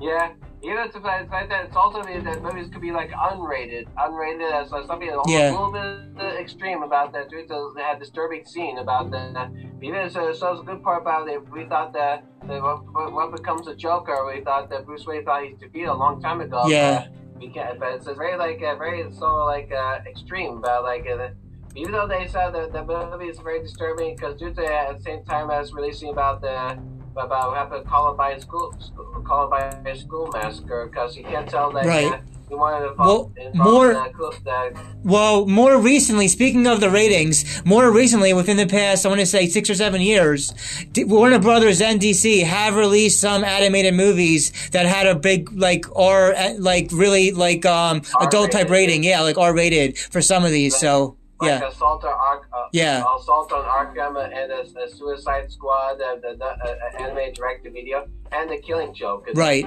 Yeah, 0.00 0.32
even 0.62 0.76
if 0.78 0.94
it's 0.94 1.04
like 1.04 1.30
that, 1.48 1.64
it's 1.66 1.76
also 1.76 2.02
means 2.02 2.24
that 2.24 2.42
movies 2.42 2.68
could 2.70 2.82
be 2.82 2.90
like 2.92 3.10
unrated, 3.10 3.86
unrated 3.98 4.52
as 4.52 4.70
like 4.70 4.86
something 4.86 5.08
almost 5.10 5.28
Yeah. 5.30 5.50
a 5.50 5.52
little 5.52 5.72
bit 5.72 6.38
extreme 6.40 6.82
about 6.82 7.12
that. 7.12 7.30
Due 7.30 7.46
to 7.46 7.72
they 7.74 7.82
had 7.82 7.96
a 7.96 8.00
disturbing 8.00 8.44
scene 8.44 8.78
about 8.78 9.10
that. 9.10 9.50
Even 9.82 10.10
so, 10.10 10.32
so 10.32 10.56
the 10.56 10.62
good 10.62 10.82
part 10.82 11.00
about 11.02 11.28
it, 11.28 11.40
we 11.50 11.64
thought 11.64 11.92
that, 11.94 12.24
that 12.46 12.62
what, 12.62 12.84
what- 12.92 13.12
what 13.12 13.32
becomes 13.34 13.66
a 13.68 13.74
Joker, 13.74 14.26
we 14.26 14.42
thought 14.42 14.68
that 14.70 14.84
Bruce 14.84 15.06
Wayne 15.06 15.24
thought 15.24 15.44
he's 15.44 15.56
defeated 15.58 15.88
a 15.88 15.94
long 15.94 16.20
time 16.20 16.40
ago. 16.40 16.66
Yeah. 16.66 17.06
But 17.32 17.40
we 17.40 17.48
can't, 17.48 17.78
but 17.80 17.94
it's 17.94 18.06
very 18.06 18.36
like 18.36 18.62
uh, 18.62 18.76
very 18.76 19.10
so 19.12 19.44
like 19.44 19.72
uh, 19.72 20.00
extreme 20.06 20.58
about 20.58 20.84
like. 20.84 21.06
Uh, 21.06 21.28
even 21.76 21.92
though 21.92 22.08
they 22.08 22.26
said 22.26 22.50
that 22.50 22.72
the 22.72 22.84
movie 22.84 23.28
is 23.28 23.38
very 23.38 23.62
disturbing 23.62 24.16
because 24.16 24.34
due 24.36 24.52
to 24.52 24.66
at 24.66 24.98
the 24.98 25.02
same 25.04 25.24
time 25.24 25.50
as 25.52 25.72
releasing 25.72 26.10
about 26.10 26.40
the 26.40 26.76
about 27.16 27.48
what 27.48 27.56
happened 27.56 27.84
to 27.84 27.90
Columbine 27.90 28.40
school, 28.40 28.74
school 28.80 29.22
Columbine 29.26 29.96
school 29.98 30.30
massacre 30.32 30.86
because 30.90 31.16
you 31.16 31.24
can't 31.24 31.48
tell 31.48 31.70
that 31.72 31.84
Right. 31.86 32.20
he 32.48 32.54
wanted 32.54 32.86
to 32.88 32.94
Well, 32.98 33.30
involve, 33.36 33.54
involve 33.54 33.72
more- 33.72 34.32
the, 34.44 34.72
Well, 35.04 35.46
more 35.46 35.76
recently, 35.78 36.28
speaking 36.28 36.66
of 36.66 36.80
the 36.80 36.90
ratings, 36.90 37.62
more 37.64 37.90
recently, 37.90 38.32
within 38.32 38.56
the 38.56 38.66
past, 38.66 39.04
I 39.04 39.08
want 39.08 39.20
to 39.20 39.26
say 39.26 39.46
six 39.46 39.70
or 39.70 39.74
seven 39.74 40.00
years, 40.00 40.52
Warner 40.96 41.38
Brothers 41.38 41.80
and 41.80 42.00
DC 42.00 42.42
have 42.42 42.76
released 42.76 43.20
some 43.20 43.44
animated 43.44 43.94
movies 43.94 44.52
that 44.72 44.86
had 44.86 45.06
a 45.06 45.14
big, 45.14 45.50
like, 45.56 45.86
R, 45.96 46.34
like, 46.58 46.88
really, 46.92 47.30
like, 47.32 47.64
um, 47.66 48.02
adult 48.20 48.50
type 48.52 48.68
rating. 48.70 49.04
Yeah, 49.04 49.20
like 49.22 49.38
R 49.38 49.54
rated 49.54 49.96
for 49.98 50.20
some 50.20 50.44
of 50.44 50.50
these. 50.50 50.76
So, 50.76 51.16
like 51.40 51.60
yeah. 51.60 51.68
assault 51.68 52.04
on 52.04 52.12
Ark, 52.12 52.48
uh, 52.52 52.66
Yeah. 52.72 53.04
assault 53.18 53.52
on 53.52 53.64
Arkham 53.64 54.22
and 54.22 54.50
the, 54.50 54.70
the 54.74 54.94
Suicide 54.94 55.50
Squad, 55.50 55.98
the, 55.98 56.20
the, 56.22 56.36
the 56.36 56.44
uh, 56.46 57.02
animated 57.02 57.34
direct 57.34 57.64
to 57.64 57.70
video, 57.70 58.06
and 58.32 58.50
the 58.50 58.58
Killing 58.58 58.92
Joke. 58.94 59.26
Right. 59.34 59.66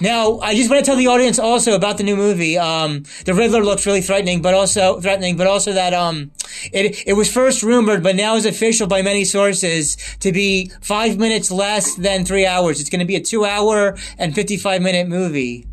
Now, 0.00 0.38
I 0.40 0.54
just 0.54 0.70
want 0.70 0.84
to 0.84 0.86
tell 0.88 0.96
the 0.96 1.06
audience 1.06 1.38
also 1.38 1.74
about 1.74 1.96
the 1.96 2.04
new 2.04 2.16
movie. 2.16 2.58
Um, 2.58 3.04
the 3.24 3.34
Riddler 3.34 3.64
looks 3.64 3.86
really 3.86 4.02
threatening, 4.02 4.42
but 4.42 4.54
also 4.54 5.00
threatening, 5.00 5.36
but 5.36 5.46
also 5.46 5.72
that 5.72 5.94
um, 5.94 6.30
it 6.72 7.02
it 7.06 7.14
was 7.14 7.32
first 7.32 7.62
rumored, 7.62 8.02
but 8.02 8.16
now 8.16 8.36
is 8.36 8.46
official 8.46 8.86
by 8.86 9.02
many 9.02 9.24
sources 9.24 9.96
to 10.20 10.30
be 10.30 10.70
five 10.80 11.18
minutes 11.18 11.50
less 11.50 11.96
than 11.96 12.24
three 12.24 12.46
hours. 12.46 12.80
It's 12.80 12.90
going 12.90 13.00
to 13.00 13.06
be 13.06 13.16
a 13.16 13.20
two-hour 13.20 13.96
and 14.18 14.34
fifty-five 14.34 14.80
minute 14.82 15.08
movie. 15.08 15.66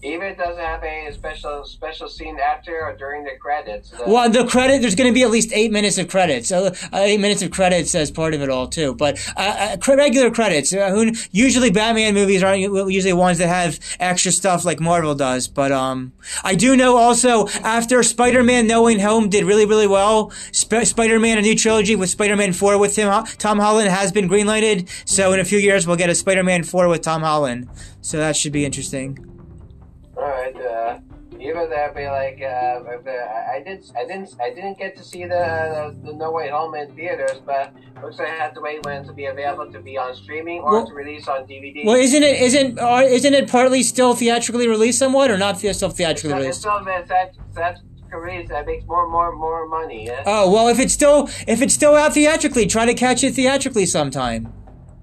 Even 0.00 0.28
if 0.28 0.32
it 0.34 0.38
doesn't 0.38 0.62
have 0.62 0.84
any 0.84 1.12
special 1.12 1.64
special 1.64 2.08
scene 2.08 2.38
after 2.38 2.82
or 2.82 2.96
during 2.96 3.24
the 3.24 3.32
credits. 3.40 3.90
The, 3.90 4.04
Well, 4.06 4.30
the 4.30 4.46
credit 4.46 4.80
there's 4.80 4.94
going 4.94 5.10
to 5.10 5.14
be 5.14 5.24
at 5.24 5.30
least 5.30 5.52
eight 5.52 5.72
minutes 5.72 5.98
of 5.98 6.08
credits. 6.08 6.52
Uh, 6.52 6.72
eight 6.92 7.18
minutes 7.18 7.42
of 7.42 7.50
credits 7.50 7.96
as 7.96 8.10
part 8.10 8.32
of 8.32 8.40
it 8.40 8.48
all 8.48 8.68
too. 8.68 8.94
But 8.94 9.18
uh, 9.36 9.76
uh, 9.76 9.96
regular 9.96 10.30
credits. 10.30 10.72
Uh, 10.72 10.90
who, 10.90 11.12
usually 11.32 11.70
Batman 11.70 12.14
movies 12.14 12.44
aren't 12.44 12.60
usually 12.60 13.12
ones 13.12 13.38
that 13.38 13.48
have 13.48 13.80
extra 13.98 14.30
stuff 14.30 14.64
like 14.64 14.78
Marvel 14.78 15.16
does. 15.16 15.48
But 15.48 15.72
um, 15.72 16.12
I 16.44 16.54
do 16.54 16.76
know 16.76 16.96
also 16.96 17.48
after 17.64 18.00
Spider-Man: 18.04 18.68
No 18.68 18.84
Way 18.84 19.00
Home 19.00 19.28
did 19.28 19.44
really 19.44 19.66
really 19.66 19.88
well. 19.88 20.30
Sp- 20.54 20.86
Spider-Man: 20.86 21.38
A 21.38 21.42
New 21.42 21.56
Trilogy 21.56 21.96
with 21.96 22.10
Spider-Man 22.10 22.52
Four 22.52 22.78
with 22.78 22.94
Tim 22.94 23.08
Tom 23.38 23.58
Holland 23.58 23.88
has 23.88 24.12
been 24.12 24.28
greenlighted. 24.28 24.88
So 25.08 25.32
in 25.32 25.40
a 25.40 25.44
few 25.44 25.58
years 25.58 25.88
we'll 25.88 25.96
get 25.96 26.08
a 26.08 26.14
Spider-Man 26.14 26.62
Four 26.62 26.86
with 26.86 27.02
Tom 27.02 27.22
Holland. 27.22 27.68
So 28.00 28.16
that 28.18 28.36
should 28.36 28.52
be 28.52 28.64
interesting. 28.64 29.27
All 30.18 30.24
right. 30.28 30.56
Uh, 30.56 30.98
even 31.38 31.70
that 31.70 31.94
be 31.94 32.06
like 32.06 32.40
uh, 32.42 32.46
uh, 32.46 33.52
I 33.54 33.62
did 33.64 33.84
I 33.96 34.04
didn't 34.04 34.34
I 34.40 34.50
didn't 34.50 34.78
get 34.78 34.96
to 34.96 35.04
see 35.04 35.24
the 35.24 35.94
the 36.02 36.12
No 36.12 36.32
Way 36.32 36.48
Home 36.48 36.74
in 36.74 36.92
theaters, 36.96 37.40
but 37.46 37.72
looks 38.02 38.18
like 38.18 38.28
I 38.28 38.34
have 38.34 38.54
to 38.54 38.60
wait 38.60 38.84
when 38.84 39.04
to 39.06 39.12
be 39.12 39.26
available 39.26 39.70
to 39.70 39.80
be 39.80 39.96
on 39.96 40.14
streaming 40.16 40.60
or 40.60 40.72
Well- 40.72 40.86
to 40.86 40.94
release 40.94 41.28
on 41.28 41.46
DVD. 41.46 41.84
Well, 41.84 41.96
isn't 41.96 42.22
it 42.22 42.40
isn't 42.40 42.80
uh, 42.80 43.02
isn't 43.06 43.34
it 43.34 43.48
partly 43.48 43.82
still 43.84 44.14
theatrically 44.14 44.66
released 44.66 44.98
somewhat, 44.98 45.30
or 45.30 45.38
not 45.38 45.58
still 45.58 45.90
theatrically 45.90 46.30
it's 46.30 46.40
released? 46.40 46.60
still 46.60 46.84
that 46.84 47.78
release 48.10 48.48
that 48.48 48.66
makes 48.66 48.84
more 48.86 49.08
more 49.08 49.32
more 49.36 49.68
money. 49.68 50.06
Yeah? 50.06 50.22
Oh 50.26 50.50
well, 50.50 50.68
if 50.68 50.80
it's 50.80 50.92
still 50.92 51.28
if 51.46 51.62
it's 51.62 51.74
still 51.74 51.94
out 51.94 52.14
theatrically, 52.14 52.66
try 52.66 52.86
to 52.86 52.94
catch 52.94 53.22
it 53.22 53.34
theatrically 53.34 53.86
sometime. 53.86 54.52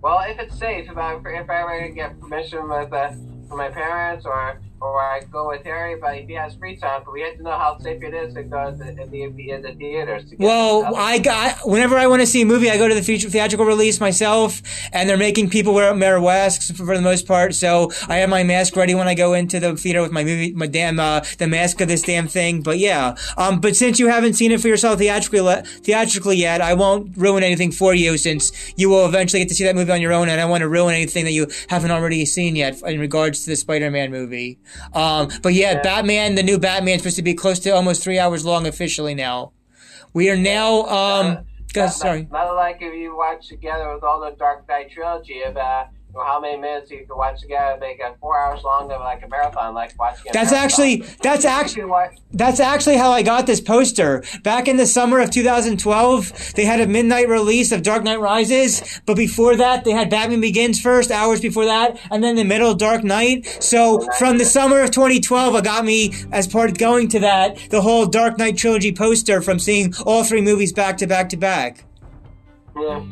Well, 0.01 0.19
if 0.27 0.37
it's 0.39 0.57
safe, 0.57 0.89
if 0.89 0.97
I 0.97 1.15
if 1.15 1.49
I 1.49 1.61
ever 1.61 1.89
get 1.89 2.19
permission 2.19 2.67
with 2.67 2.91
uh, 2.91 3.11
from 3.47 3.57
my 3.57 3.69
parents 3.69 4.25
or 4.25 4.59
or 4.81 5.01
I 5.01 5.21
go 5.31 5.47
with 5.47 5.63
Harry, 5.63 5.95
but 5.99 6.17
if 6.17 6.27
he 6.27 6.33
has 6.33 6.55
free 6.55 6.75
time, 6.75 7.01
but 7.05 7.13
we 7.13 7.21
have 7.21 7.37
to 7.37 7.43
know 7.43 7.51
how 7.51 7.77
safe 7.79 8.03
it 8.03 8.13
is 8.13 8.33
to 8.33 8.43
go 8.43 8.71
to 8.71 8.77
the, 8.77 8.89
in 9.23 9.35
the, 9.35 9.49
in 9.51 9.61
the 9.61 9.73
theaters. 9.73 10.25
To 10.25 10.35
get 10.35 10.39
Well, 10.39 10.95
I 10.95 11.17
got 11.19 11.59
whenever 11.63 11.97
I 11.97 12.07
want 12.07 12.21
to 12.21 12.27
see 12.27 12.41
a 12.41 12.45
movie, 12.45 12.69
I 12.69 12.77
go 12.77 12.87
to 12.87 12.93
the 12.93 13.01
theatrical 13.01 13.65
release 13.65 13.99
myself, 13.99 14.61
and 14.91 15.09
they're 15.09 15.17
making 15.17 15.49
people 15.49 15.73
wear 15.73 15.93
masks 15.95 16.71
for, 16.71 16.95
the 16.95 17.01
most 17.01 17.25
part. 17.27 17.55
So 17.55 17.91
I 18.07 18.17
have 18.17 18.29
my 18.29 18.43
mask 18.43 18.75
ready 18.75 18.95
when 18.95 19.07
I 19.07 19.15
go 19.15 19.33
into 19.33 19.59
the 19.59 19.75
theater 19.75 20.01
with 20.01 20.11
my 20.11 20.23
movie, 20.23 20.53
my 20.53 20.67
damn 20.67 20.99
uh, 20.99 21.21
the 21.37 21.47
mask 21.47 21.81
of 21.81 21.87
this 21.87 22.01
damn 22.01 22.27
thing. 22.27 22.61
But 22.61 22.77
yeah, 22.77 23.15
um, 23.37 23.59
but 23.61 23.75
since 23.75 23.99
you 23.99 24.07
haven't 24.07 24.33
seen 24.33 24.51
it 24.51 24.61
for 24.61 24.67
yourself 24.67 24.99
theatrically 24.99 25.61
theatrically 25.81 26.37
yet, 26.37 26.61
I 26.61 26.73
won't 26.73 27.15
ruin 27.17 27.43
anything 27.43 27.71
for 27.71 27.93
you 27.93 28.17
since 28.17 28.51
you 28.75 28.89
will 28.89 29.05
eventually 29.05 29.41
get 29.41 29.49
to 29.49 29.55
see 29.55 29.63
that 29.63 29.75
movie 29.75 29.91
on 29.91 30.01
your 30.01 30.13
own, 30.13 30.29
and 30.29 30.39
I 30.39 30.43
don't 30.43 30.49
want 30.49 30.61
to 30.61 30.69
ruin 30.69 30.93
anything 30.93 31.25
that 31.25 31.31
you 31.31 31.47
haven't 31.69 31.91
already 31.91 32.25
seen 32.25 32.55
yet 32.55 32.81
in 32.83 32.99
regards 32.99 33.43
to 33.43 33.49
the 33.49 33.55
Spider-Man 33.55 34.11
movie. 34.11 34.59
Um, 34.93 35.29
but 35.41 35.53
yeah, 35.53 35.73
Yeah. 35.73 35.81
Batman, 35.81 36.35
the 36.35 36.43
new 36.43 36.57
Batman, 36.57 36.95
is 36.95 37.01
supposed 37.01 37.15
to 37.17 37.21
be 37.21 37.33
close 37.33 37.59
to 37.59 37.69
almost 37.71 38.03
three 38.03 38.19
hours 38.19 38.45
long 38.45 38.67
officially 38.67 39.15
now. 39.15 39.51
We 40.13 40.29
are 40.29 40.37
now. 40.37 40.85
Um, 40.85 41.45
Go, 41.73 41.87
sorry. 41.87 42.21
Not, 42.31 42.45
not, 42.45 42.55
like 42.55 42.77
if 42.79 42.93
you 42.93 43.17
watch 43.17 43.49
together 43.49 43.93
with 43.93 44.01
all 44.01 44.21
the 44.21 44.31
Dark 44.37 44.65
Knight 44.69 44.91
trilogy 44.91 45.41
of 45.41 45.57
uh, 45.57 45.85
how 46.23 46.39
many 46.39 46.57
minutes 46.57 46.91
you 46.91 47.05
can 47.05 47.17
watch 47.17 47.41
together, 47.41 47.77
make 47.79 47.99
it 47.99 48.15
four 48.19 48.39
hours 48.39 48.63
long 48.63 48.91
of 48.91 49.01
like 49.01 49.23
a 49.23 49.27
marathon, 49.27 49.73
like 49.73 49.97
watching. 49.99 50.31
that's 50.31 50.51
marathon. 50.51 50.65
actually 50.65 51.17
that's 51.21 51.45
actually 51.45 51.83
that's 52.31 52.59
actually 52.59 52.97
how 52.97 53.11
I 53.11 53.21
got 53.21 53.47
this 53.47 53.61
poster. 53.61 54.23
Back 54.43 54.67
in 54.67 54.77
the 54.77 54.85
summer 54.85 55.19
of 55.19 55.29
2012, 55.31 56.53
they 56.55 56.65
had 56.65 56.81
a 56.81 56.87
midnight 56.87 57.27
release 57.29 57.71
of 57.71 57.81
Dark 57.83 58.03
Knight 58.03 58.19
Rises, 58.19 59.01
but 59.05 59.17
before 59.17 59.55
that, 59.55 59.83
they 59.83 59.91
had 59.91 60.09
Batman 60.09 60.41
Begins 60.41 60.79
first, 60.79 61.11
hours 61.11 61.41
before 61.41 61.65
that, 61.65 61.99
and 62.11 62.23
then 62.23 62.35
the 62.35 62.43
middle 62.43 62.73
Dark 62.75 63.03
Knight. 63.03 63.45
So 63.61 64.07
from 64.17 64.37
the 64.37 64.45
summer 64.45 64.81
of 64.81 64.91
2012, 64.91 65.55
it 65.55 65.63
got 65.63 65.85
me 65.85 66.13
as 66.31 66.47
part 66.47 66.69
of 66.69 66.77
going 66.77 67.07
to 67.09 67.19
that 67.19 67.57
the 67.69 67.81
whole 67.81 68.05
Dark 68.05 68.37
Knight 68.37 68.57
trilogy 68.57 68.91
poster 68.91 69.41
from 69.41 69.59
seeing 69.59 69.93
all 70.05 70.23
three 70.23 70.41
movies 70.41 70.73
back 70.73 70.97
to 70.97 71.07
back 71.07 71.29
to 71.29 71.37
back. 71.37 71.83
Yeah. 72.75 73.03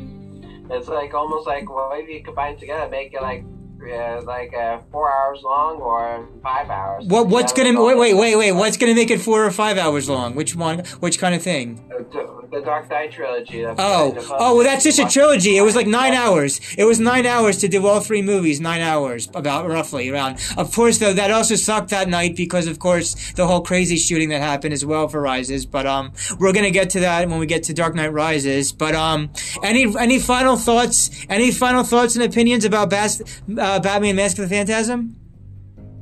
It's 0.70 0.88
like 0.88 1.14
almost 1.14 1.46
like 1.46 1.68
well, 1.68 1.90
if 1.94 2.08
you 2.08 2.22
combine 2.22 2.56
together, 2.56 2.88
make 2.90 3.12
it 3.12 3.22
like 3.22 3.44
uh, 3.92 4.22
like 4.22 4.54
uh, 4.54 4.78
four 4.90 5.10
hours 5.12 5.40
long 5.42 5.80
or 5.80 6.28
five 6.42 6.68
hours. 6.70 7.04
What 7.06 7.28
what's 7.28 7.52
gonna 7.52 7.82
wait 7.82 7.96
wait 7.96 8.14
wait 8.14 8.36
wait 8.36 8.52
what's 8.52 8.76
gonna 8.76 8.94
make 8.94 9.10
it 9.10 9.20
four 9.20 9.44
or 9.44 9.50
five 9.50 9.78
hours 9.78 10.08
long? 10.08 10.34
Which 10.34 10.54
one? 10.56 10.80
Which 11.00 11.18
kind 11.18 11.34
of 11.34 11.42
thing? 11.42 11.84
The, 11.88 12.46
the 12.50 12.60
Dark 12.60 12.88
Knight 12.90 13.12
trilogy. 13.12 13.64
Oh 13.66 14.14
oh 14.30 14.56
well 14.56 14.64
that's 14.64 14.84
just 14.84 14.98
a 14.98 15.08
trilogy. 15.08 15.56
It 15.56 15.62
was 15.62 15.74
like 15.76 15.86
nine 15.86 16.14
hours. 16.14 16.60
It 16.76 16.84
was 16.84 17.00
nine 17.00 17.26
hours 17.26 17.58
to 17.58 17.68
do 17.68 17.86
all 17.86 18.00
three 18.00 18.22
movies. 18.22 18.60
Nine 18.60 18.80
hours 18.80 19.28
about 19.34 19.68
roughly 19.68 20.08
around. 20.08 20.38
Of 20.56 20.74
course 20.74 20.98
though 20.98 21.12
that 21.12 21.30
also 21.30 21.56
sucked 21.56 21.90
that 21.90 22.08
night 22.08 22.36
because 22.36 22.66
of 22.66 22.78
course 22.78 23.32
the 23.32 23.46
whole 23.46 23.60
crazy 23.60 23.96
shooting 23.96 24.28
that 24.30 24.40
happened 24.40 24.72
as 24.72 24.84
well 24.84 25.08
for 25.08 25.20
Rises. 25.20 25.66
But 25.66 25.86
um 25.86 26.12
we're 26.38 26.52
gonna 26.52 26.70
get 26.70 26.90
to 26.90 27.00
that 27.00 27.28
when 27.28 27.38
we 27.38 27.46
get 27.46 27.64
to 27.64 27.74
Dark 27.74 27.94
Knight 27.94 28.12
Rises. 28.12 28.72
But 28.72 28.94
um 28.94 29.30
any 29.62 29.92
any 29.98 30.18
final 30.18 30.56
thoughts? 30.56 31.10
Any 31.28 31.50
final 31.50 31.84
thoughts 31.84 32.14
and 32.16 32.24
opinions 32.24 32.64
about 32.64 32.90
Bas- 32.90 33.22
uh, 33.58 33.73
Batman 33.80 34.16
Mask 34.16 34.38
of 34.38 34.48
the 34.48 34.54
Phantasm? 34.54 35.16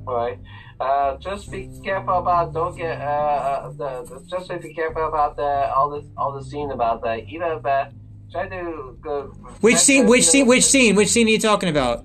Right. 0.04 0.38
Uh, 0.80 1.16
just 1.18 1.50
be 1.50 1.70
careful 1.84 2.18
about 2.18 2.52
don't 2.52 2.76
get 2.76 3.00
uh, 3.00 3.04
uh 3.04 3.70
the, 3.70 4.02
the 4.04 4.26
just 4.28 4.50
be 4.60 4.74
careful 4.74 5.06
about 5.06 5.36
the 5.36 5.72
all 5.76 5.90
this 5.90 6.04
all 6.16 6.32
the 6.32 6.44
scene 6.44 6.72
about 6.72 7.02
that. 7.02 7.20
If 7.24 7.64
uh, 7.64 7.86
try 8.32 8.48
to 8.48 8.98
go 9.00 9.32
which 9.60 9.76
scene 9.76 10.06
which 10.08 10.26
scene 10.26 10.46
which 10.46 10.64
scene. 10.64 10.96
which 10.96 11.08
scene 11.08 11.28
are 11.28 11.30
you 11.30 11.38
talking 11.38 11.68
about? 11.68 12.04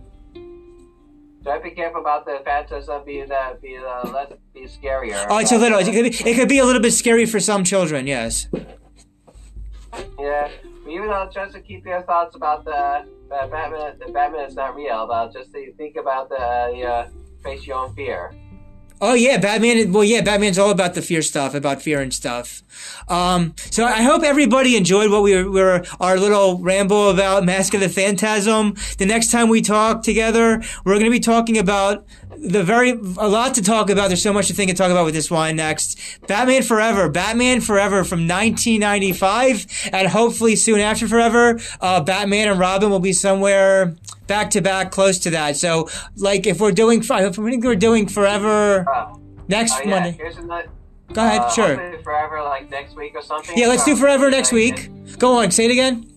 Try 1.43 1.57
to 1.57 1.63
be 1.63 1.71
careful 1.71 2.01
about 2.01 2.25
the 2.25 2.39
phantasm 2.45 3.03
being 3.03 3.31
uh, 3.31 3.55
be 3.59 3.77
uh, 3.77 4.11
less 4.11 4.33
be 4.53 4.67
scarier 4.67 5.25
oh 5.29 5.39
it's 5.39 5.51
a 5.51 5.57
little 5.57 5.79
it 5.79 5.85
could, 5.85 6.03
be, 6.03 6.29
it 6.29 6.35
could 6.35 6.49
be 6.49 6.59
a 6.59 6.65
little 6.65 6.81
bit 6.81 6.91
scary 6.91 7.25
for 7.25 7.39
some 7.39 7.63
children 7.63 8.05
yes. 8.05 8.47
Yeah 10.19 10.49
even 10.89 11.07
though 11.07 11.29
just 11.31 11.53
to 11.53 11.61
keep 11.61 11.85
your 11.85 12.01
thoughts 12.03 12.35
about 12.35 12.65
the, 12.65 13.05
the 13.29 13.47
Batman 13.51 13.99
the 13.99 14.11
Batman 14.11 14.47
is 14.47 14.55
not 14.55 14.75
real 14.75 15.03
about 15.03 15.33
just 15.33 15.51
to 15.53 15.73
think 15.73 15.95
about 15.95 16.29
the 16.29 16.35
uh, 16.35 17.07
face 17.43 17.65
your 17.65 17.77
own 17.77 17.93
fear 17.93 18.33
Oh 18.99 19.13
yeah, 19.13 19.37
Batman. 19.37 19.91
Well, 19.93 20.03
yeah, 20.03 20.21
Batman's 20.21 20.57
all 20.57 20.71
about 20.71 20.95
the 20.95 21.03
fear 21.03 21.21
stuff, 21.21 21.53
about 21.53 21.83
fear 21.83 22.01
and 22.01 22.11
stuff. 22.11 22.63
Um, 23.07 23.53
so 23.69 23.85
I 23.85 24.01
hope 24.01 24.23
everybody 24.23 24.75
enjoyed 24.75 25.11
what 25.11 25.21
we 25.21 25.35
were, 25.35 25.51
we 25.51 25.61
were, 25.61 25.85
our 25.99 26.17
little 26.17 26.57
ramble 26.57 27.11
about 27.11 27.45
Mask 27.45 27.75
of 27.75 27.81
the 27.81 27.89
Phantasm. 27.89 28.75
The 28.97 29.05
next 29.05 29.31
time 29.31 29.49
we 29.49 29.61
talk 29.61 30.01
together, 30.01 30.63
we're 30.83 30.93
going 30.93 31.05
to 31.05 31.11
be 31.11 31.19
talking 31.19 31.59
about 31.59 32.07
the 32.39 32.63
very 32.63 32.91
a 32.91 33.27
lot 33.27 33.55
to 33.55 33.61
talk 33.61 33.89
about. 33.89 34.07
There's 34.07 34.21
so 34.21 34.33
much 34.33 34.47
to 34.47 34.53
think 34.53 34.69
and 34.69 34.77
talk 34.77 34.91
about 34.91 35.05
with 35.05 35.13
this 35.13 35.29
one 35.29 35.55
next. 35.55 35.99
Batman 36.27 36.63
Forever, 36.63 37.09
Batman 37.09 37.61
Forever 37.61 38.03
from 38.03 38.27
1995, 38.27 39.89
and 39.91 40.07
hopefully 40.07 40.55
soon 40.55 40.79
after 40.79 41.07
Forever, 41.07 41.59
uh, 41.81 42.01
Batman 42.01 42.49
and 42.49 42.59
Robin 42.59 42.89
will 42.89 42.99
be 42.99 43.13
somewhere 43.13 43.95
back 44.27 44.51
to 44.51 44.61
back, 44.61 44.91
close 44.91 45.19
to 45.19 45.29
that. 45.31 45.57
So, 45.57 45.89
like, 46.15 46.45
if 46.45 46.59
we're 46.59 46.71
doing, 46.71 46.99
if 46.99 47.11
I 47.11 47.29
think 47.29 47.63
we're 47.63 47.75
doing 47.75 48.07
Forever 48.07 48.87
uh, 48.89 49.15
next 49.47 49.73
oh, 49.73 49.81
yeah. 49.83 49.89
Monday. 49.89 50.19
Another, 50.37 50.69
Go 51.13 51.25
ahead, 51.25 51.41
uh, 51.41 51.49
sure. 51.49 51.99
Forever, 52.03 52.41
like 52.43 52.69
next 52.69 52.95
week 52.95 53.15
or 53.15 53.21
something. 53.21 53.57
Yeah, 53.57 53.67
let's 53.67 53.85
do 53.85 53.95
Forever 53.95 54.29
next 54.29 54.51
week. 54.51 54.89
Go 55.17 55.37
on, 55.37 55.51
say 55.51 55.65
it 55.65 55.71
again. 55.71 56.11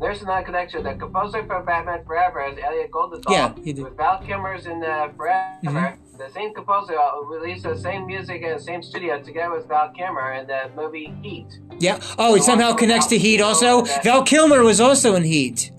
There's 0.00 0.22
another 0.22 0.44
connection. 0.44 0.82
The 0.82 0.94
composer 0.94 1.44
for 1.44 1.62
Batman 1.62 2.04
Forever 2.06 2.42
is 2.46 2.58
Elliot 2.64 2.90
Goldenthal. 2.90 3.30
Yeah, 3.30 3.52
he 3.62 3.72
did. 3.74 3.84
With 3.84 3.96
Val 3.98 4.18
Kilmer's 4.26 4.64
in 4.66 4.82
uh, 4.82 5.08
Forever, 5.16 5.58
Mhm. 5.62 6.16
the 6.16 6.30
same 6.30 6.54
composer 6.54 6.98
uh, 6.98 7.20
released 7.20 7.64
the 7.64 7.76
same 7.76 8.06
music 8.06 8.40
in 8.42 8.54
the 8.54 8.58
same 8.62 8.82
studio 8.82 9.20
together 9.22 9.54
with 9.54 9.68
Val 9.68 9.90
Kilmer 9.90 10.32
in 10.32 10.46
the 10.46 10.70
movie 10.74 11.12
Heat. 11.22 11.58
Yeah. 11.78 11.98
Oh, 12.18 12.34
it 12.34 12.42
somehow 12.44 12.72
connects 12.72 13.06
to 13.08 13.18
Heat 13.18 13.42
also. 13.42 13.82
Val 14.02 14.22
Kilmer 14.22 14.62
was 14.62 14.80
also 14.80 15.16
in 15.16 15.24
Heat. 15.24 15.70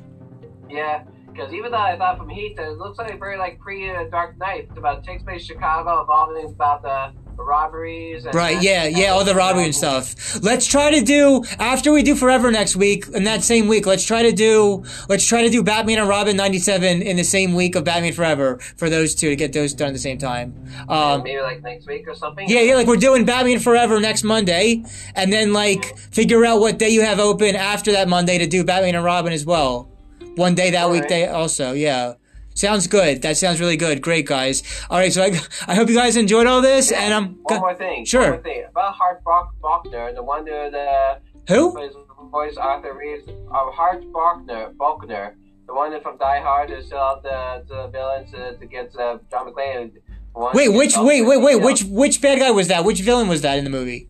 Yeah, 0.69 1.03
because 1.33 1.51
even 1.51 1.71
though 1.71 1.77
I 1.79 1.97
thought 1.97 2.17
from 2.19 2.29
Heat, 2.29 2.55
that 2.57 2.67
it 2.67 2.77
looks 2.77 2.99
like 2.99 3.17
very 3.19 3.37
like 3.39 3.59
pre 3.59 3.89
uh, 3.89 4.03
Dark 4.11 4.37
Knight. 4.37 4.67
It's 4.69 4.77
about 4.77 5.03
takes 5.03 5.23
place 5.23 5.43
Chicago, 5.43 6.01
involving 6.01 6.45
about 6.45 6.83
the 6.83 7.11
robberies. 7.43 8.25
And, 8.25 8.33
Right, 8.33 8.61
yeah, 8.61 8.85
yeah, 8.85 9.11
all 9.11 9.23
the 9.23 9.35
robbery 9.35 9.65
and 9.65 9.75
stuff. 9.75 10.41
Let's 10.41 10.65
try 10.67 10.91
to 10.91 11.01
do 11.01 11.43
after 11.59 11.91
we 11.91 12.03
do 12.03 12.15
Forever 12.15 12.51
next 12.51 12.75
week, 12.75 13.07
in 13.13 13.23
that 13.23 13.43
same 13.43 13.67
week. 13.67 13.85
Let's 13.85 14.05
try 14.05 14.23
to 14.23 14.31
do 14.31 14.83
let's 15.09 15.25
try 15.25 15.41
to 15.41 15.49
do 15.49 15.63
Batman 15.63 15.99
and 15.99 16.09
Robin 16.09 16.35
'97 16.35 17.01
in 17.01 17.17
the 17.17 17.23
same 17.23 17.53
week 17.53 17.75
of 17.75 17.83
Batman 17.83 18.13
Forever 18.13 18.57
for 18.77 18.89
those 18.89 19.15
two 19.15 19.29
to 19.29 19.35
get 19.35 19.53
those 19.53 19.73
done 19.73 19.89
at 19.89 19.93
the 19.93 19.99
same 19.99 20.17
time. 20.17 20.53
Um, 20.89 21.23
maybe 21.23 21.41
like 21.41 21.61
next 21.63 21.87
week 21.87 22.07
or 22.07 22.15
something. 22.15 22.47
yeah, 22.49 22.61
yeah, 22.61 22.75
like 22.75 22.87
we're 22.87 22.97
doing 22.97 23.25
Batman 23.25 23.59
Forever 23.59 23.99
next 23.99 24.23
Monday, 24.23 24.83
and 25.15 25.31
then 25.31 25.53
like 25.53 25.97
figure 25.97 26.45
out 26.45 26.59
what 26.59 26.77
day 26.79 26.89
you 26.89 27.01
have 27.01 27.19
open 27.19 27.55
after 27.55 27.91
that 27.93 28.07
Monday 28.07 28.37
to 28.37 28.47
do 28.47 28.63
Batman 28.63 28.95
and 28.95 29.03
Robin 29.03 29.33
as 29.33 29.45
well. 29.45 29.89
One 30.35 30.55
day 30.55 30.71
that 30.71 30.85
Alright. 30.85 31.01
weekday 31.01 31.27
also, 31.27 31.73
yeah. 31.73 32.13
Sounds 32.53 32.87
good. 32.87 33.21
That 33.21 33.37
sounds 33.37 33.59
really 33.59 33.77
good. 33.77 34.01
Great, 34.01 34.25
guys. 34.27 34.61
All 34.89 34.97
right, 34.97 35.11
so 35.11 35.23
I, 35.23 35.39
I 35.67 35.75
hope 35.75 35.89
you 35.89 35.95
guys 35.95 36.17
enjoyed 36.17 36.47
all 36.47 36.61
this, 36.61 36.91
and 36.91 37.13
I'm 37.13 37.35
One 37.43 37.59
more 37.59 37.75
thing. 37.75 38.05
Sure. 38.05 38.21
One 38.21 38.31
more 38.31 38.41
thing. 38.41 38.65
About 38.69 38.93
Hart 38.95 39.23
Bach- 39.23 39.55
Bochner, 39.61 40.13
the 40.13 40.23
one 40.23 40.45
who 40.45 40.69
the 40.69 41.19
who? 41.47 41.71
plays 41.71 41.91
voice 42.29 42.57
Arthur 42.57 42.93
Reeves. 42.93 43.27
Uh, 43.27 43.71
Hart 43.71 44.03
Bochner, 44.11 44.73
Bochner, 44.75 45.33
the 45.67 45.73
one 45.73 45.99
from 46.01 46.17
Die 46.17 46.39
Hard 46.41 46.69
who 46.69 46.91
out 46.93 47.23
the, 47.23 47.63
the 47.67 47.87
villains 47.87 48.31
to, 48.31 48.57
to 48.57 48.65
get 48.65 48.95
uh, 48.97 49.17
John 49.29 49.51
McClane. 49.51 49.91
Wait, 50.33 50.69
which 50.69 50.95
wait, 50.97 51.23
wait, 51.23 51.41
wait, 51.41 51.55
which 51.61 51.83
which 51.83 52.21
bad 52.21 52.39
guy 52.39 52.51
was 52.51 52.67
that? 52.69 52.85
Which 52.85 53.01
villain 53.01 53.27
was 53.27 53.41
that 53.41 53.57
in 53.57 53.63
the 53.65 53.69
movie? 53.69 54.07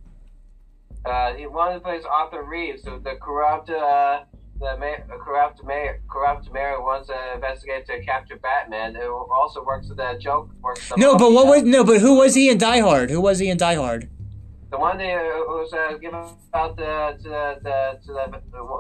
Uh, 1.04 1.34
the 1.36 1.48
one 1.48 1.80
plays 1.80 2.04
Arthur 2.06 2.44
Reeves, 2.44 2.84
the, 2.84 3.00
the 3.04 3.16
corrupt, 3.20 3.72
uh, 3.72 4.22
the 4.62 4.78
mayor, 4.78 5.04
corrupt 5.20 5.64
mayor, 5.64 6.02
corrupt 6.10 6.52
mayor 6.54 6.80
wants 6.80 7.08
to 7.08 7.16
investigate 7.34 7.86
to 7.88 8.02
capture 8.04 8.38
Batman, 8.38 8.96
who 8.96 9.10
also 9.34 9.64
works 9.64 9.90
with 9.90 9.98
the 9.98 10.18
joke. 10.20 10.50
Works 10.62 10.88
the 10.88 10.96
No, 10.98 11.18
but 11.18 11.32
what 11.32 11.48
was 11.48 11.64
no, 11.64 11.84
but 11.84 12.00
who 12.00 12.16
was 12.16 12.36
he 12.36 12.50
in 12.50 12.58
Die 12.58 12.80
Hard? 12.80 13.10
Who 13.10 13.20
was 13.20 13.40
he 13.40 13.50
in 13.50 13.58
Die 13.58 13.76
Hard? 13.76 14.10
The 14.70 14.78
one 14.78 14.98
that 15.00 15.16
was 15.50 15.74
uh, 15.74 15.98
given 15.98 16.24
out 16.54 16.78
the 16.78 17.18
to 17.24 17.30
the, 17.30 17.60
the 17.64 18.00
to 18.06 18.14
the 18.14 18.26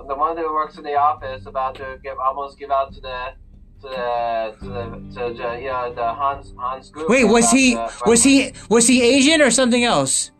the 0.08 0.16
one 0.16 0.36
that 0.36 0.46
works 0.46 0.78
in 0.78 0.84
the 0.84 0.96
office 0.96 1.46
about 1.48 1.76
to 1.76 1.98
give 2.04 2.18
almost 2.20 2.58
give 2.60 2.72
out 2.72 2.94
to 2.94 3.02
the 3.02 3.34
to 3.82 3.88
the 3.90 4.56
to 4.62 4.70
the 4.70 4.84
to 5.14 5.34
the, 5.34 5.60
you 5.60 5.68
know 5.68 5.94
the 5.94 6.14
Hans 6.14 6.54
Hans 6.58 6.90
Gruber 6.92 7.10
Wait, 7.12 7.26
was 7.26 7.52
he 7.52 7.76
was 8.06 8.24
he 8.24 8.54
was 8.70 8.88
he 8.88 9.02
Asian 9.02 9.42
or 9.42 9.52
something 9.52 9.84
else? 9.84 10.32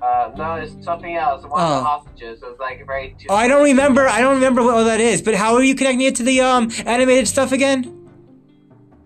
Uh, 0.00 0.30
no, 0.36 0.54
it's 0.54 0.72
something 0.84 1.16
else. 1.16 1.42
One 1.44 1.60
of 1.60 1.68
Oh. 1.70 1.74
the 1.78 1.84
hostages. 1.84 2.42
It 2.42 2.46
was 2.46 2.58
like 2.60 2.86
very. 2.86 3.16
Oh, 3.28 3.34
I 3.34 3.48
don't 3.48 3.64
remember. 3.64 4.06
I 4.08 4.20
don't 4.20 4.34
remember 4.34 4.62
what 4.62 4.74
all 4.74 4.84
that 4.84 5.00
is. 5.00 5.22
But 5.22 5.34
how 5.34 5.54
are 5.54 5.62
you 5.62 5.74
connecting 5.74 6.02
it 6.02 6.14
to 6.16 6.22
the 6.22 6.40
um 6.40 6.70
animated 6.86 7.26
stuff 7.28 7.50
again? 7.52 7.94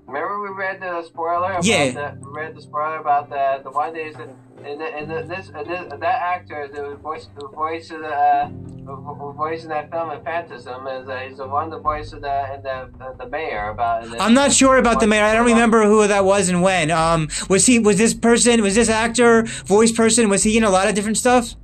Remember 0.06 0.40
we 0.42 0.50
read 0.50 0.80
the 0.80 1.02
spoiler. 1.04 1.52
About 1.52 1.64
Yeah. 1.64 1.90
The, 1.92 2.18
we 2.20 2.30
read 2.40 2.54
the 2.54 2.60
spoiler 2.60 2.98
about 2.98 3.30
the 3.30 3.60
the 3.62 3.70
one 3.70 3.94
days 3.94 4.14
the, 4.14 4.28
in 4.68 5.08
the, 5.08 5.22
this, 5.26 5.50
uh, 5.54 5.62
this 5.64 5.90
that 5.98 6.20
actor 6.34 6.68
the 6.72 6.96
voice 6.96 7.28
the 7.38 7.48
voice 7.48 7.90
of 7.90 8.00
the 8.00 8.08
uh, 8.14 8.50
voice 8.82 9.62
in 9.62 9.68
that 9.68 9.90
film 9.90 10.10
in 10.10 10.22
Phantasm 10.24 10.86
is 10.86 11.08
uh, 11.08 11.16
he's 11.18 11.36
the 11.36 11.46
one 11.46 11.70
the 11.70 11.78
voice 11.78 12.12
of 12.12 12.20
the 12.20 12.60
the, 12.62 13.14
the 13.18 13.30
mayor 13.30 13.70
about. 13.70 14.04
The, 14.04 14.18
I'm 14.20 14.34
not 14.34 14.52
sure 14.52 14.76
about 14.76 15.00
the 15.00 15.06
mayor. 15.06 15.24
I 15.24 15.34
don't 15.34 15.46
remember 15.46 15.84
who 15.84 16.06
that 16.06 16.24
was 16.24 16.48
and 16.48 16.62
when. 16.62 16.90
Um, 16.90 17.28
was 17.48 17.66
he 17.66 17.78
was 17.78 17.98
this 17.98 18.14
person 18.14 18.62
was 18.62 18.74
this 18.74 18.88
actor 18.88 19.44
voice 19.64 19.92
person 19.92 20.28
was 20.28 20.42
he 20.42 20.56
in 20.56 20.64
a 20.64 20.70
lot 20.70 20.88
of 20.88 20.94
different 20.94 21.16
stuff? 21.16 21.54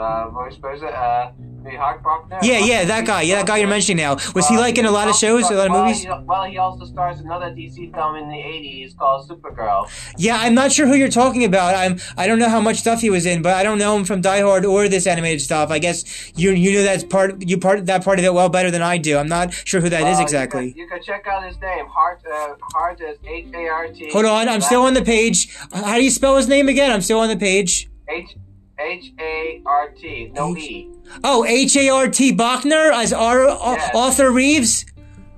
Uh, 0.00 0.30
voice 0.30 0.56
person. 0.56 0.88
Uh, 0.88 1.32
the 1.62 1.70
Bochner. 1.70 2.38
Yeah, 2.42 2.58
yeah, 2.58 2.84
that 2.84 3.06
guy. 3.06 3.22
Yeah, 3.22 3.36
that 3.36 3.46
guy 3.46 3.58
you're 3.58 3.68
mentioning 3.68 4.02
now. 4.02 4.14
Was 4.34 4.48
he 4.48 4.56
like 4.56 4.78
in 4.78 4.86
a 4.86 4.90
lot 4.90 5.08
of 5.08 5.14
shows, 5.16 5.50
a 5.50 5.54
lot 5.54 5.66
of 5.66 5.72
movies? 5.72 6.06
Well, 6.24 6.44
he 6.44 6.58
also 6.58 6.84
stars 6.84 7.20
in 7.20 7.26
another 7.26 7.50
DC 7.50 7.92
film 7.94 8.16
in 8.16 8.28
the 8.28 8.36
'80s 8.36 8.96
called 8.96 9.28
Supergirl. 9.28 9.90
Yeah, 10.16 10.38
I'm 10.38 10.54
not 10.54 10.72
sure 10.72 10.86
who 10.86 10.94
you're 10.94 11.08
talking 11.08 11.44
about. 11.44 11.74
I'm 11.74 12.00
I 12.16 12.26
don't 12.26 12.38
know 12.38 12.48
how 12.48 12.60
much 12.60 12.76
stuff 12.78 13.00
he 13.00 13.10
was 13.10 13.26
in, 13.26 13.42
but 13.42 13.54
I 13.54 13.62
don't 13.62 13.78
know 13.78 13.96
him 13.96 14.04
from 14.04 14.20
Die 14.20 14.40
Hard 14.40 14.64
or 14.64 14.88
this 14.88 15.06
animated 15.06 15.42
stuff. 15.42 15.70
I 15.70 15.78
guess 15.78 16.32
you 16.36 16.52
you 16.52 16.72
know 16.72 16.82
that's 16.82 17.04
part 17.04 17.46
you 17.46 17.58
part 17.58 17.86
that 17.86 18.04
part 18.04 18.18
of 18.18 18.24
it 18.24 18.32
well 18.32 18.48
better 18.48 18.70
than 18.70 18.82
I 18.82 18.96
do. 18.98 19.18
I'm 19.18 19.28
not 19.28 19.52
sure 19.52 19.80
who 19.80 19.88
that 19.90 20.06
is 20.06 20.18
Uh, 20.18 20.22
exactly. 20.22 20.66
You 20.68 20.72
can, 20.72 20.78
you 20.80 20.88
can 20.88 21.02
check 21.02 21.26
out 21.26 21.46
his 21.46 21.60
name. 21.60 21.86
Hart. 21.86 22.22
Uh, 22.26 22.54
Hart 22.72 23.00
is 23.00 23.18
H 23.26 23.46
A 23.54 23.68
R 23.68 23.88
T. 23.88 24.10
Hold 24.12 24.24
on, 24.24 24.48
I'm 24.48 24.60
still 24.60 24.82
on 24.82 24.94
the 24.94 25.02
page. 25.02 25.54
How 25.72 25.96
do 25.96 26.04
you 26.04 26.10
spell 26.10 26.36
his 26.36 26.48
name 26.48 26.68
again? 26.68 26.90
I'm 26.90 27.02
still 27.02 27.20
on 27.20 27.28
the 27.28 27.36
page. 27.36 27.90
H 28.08 28.36
H 28.80 29.12
A 29.20 29.62
R 29.66 29.90
T, 29.90 30.30
no 30.34 30.56
H- 30.56 30.62
E. 30.70 30.88
Oh, 31.24 31.44
H 31.44 31.76
A 31.76 31.88
R 31.90 32.08
T 32.08 32.32
Bochner 32.34 32.92
as 32.92 33.12
Ar- 33.12 33.44
Yes. 33.48 33.90
Arthur 33.94 34.30
Reeves. 34.30 34.86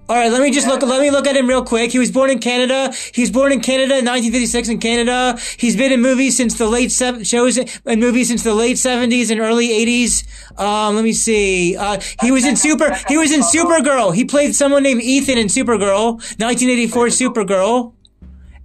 All 0.09 0.17
right, 0.19 0.31
let 0.31 0.43
me 0.43 0.51
just 0.51 0.67
look. 0.67 0.83
Let 0.83 1.01
me 1.01 1.11
look 1.11 1.27
at 1.27 1.37
him 1.37 1.47
real 1.49 1.65
quick. 1.65 1.91
He 1.93 1.99
was 1.99 2.11
born 2.11 2.29
in 2.29 2.39
Canada. 2.39 2.93
He 3.15 3.23
was 3.23 3.31
born 3.31 3.51
in 3.53 3.61
Canada 3.61 3.97
in 3.97 4.05
1956 4.05 4.69
in 4.69 4.79
Canada. 4.79 5.39
He's 5.57 5.75
been 5.77 5.91
in 5.93 6.03
movies 6.03 6.37
since 6.37 6.59
the 6.59 6.67
late 6.69 6.93
seven 6.93 7.25
shows 7.25 7.57
in 7.57 8.01
movies 8.01 8.29
since 8.29 8.43
the 8.43 8.53
late 8.53 8.77
70s 8.77 9.31
and 9.31 9.41
early 9.41 9.69
80s. 9.69 10.61
Um, 10.61 10.97
let 10.97 11.05
me 11.05 11.13
see. 11.15 11.77
Uh, 11.77 11.99
he 12.21 12.31
was 12.31 12.45
in 12.45 12.57
Super. 12.57 12.95
He 13.09 13.17
was 13.17 13.33
in 13.33 13.41
Supergirl. 13.41 14.15
He 14.15 14.25
played 14.27 14.55
someone 14.55 14.83
named 14.83 15.01
Ethan 15.01 15.39
in 15.39 15.47
Supergirl, 15.47 16.15
1984 16.41 17.07
Supergirl. 17.07 17.95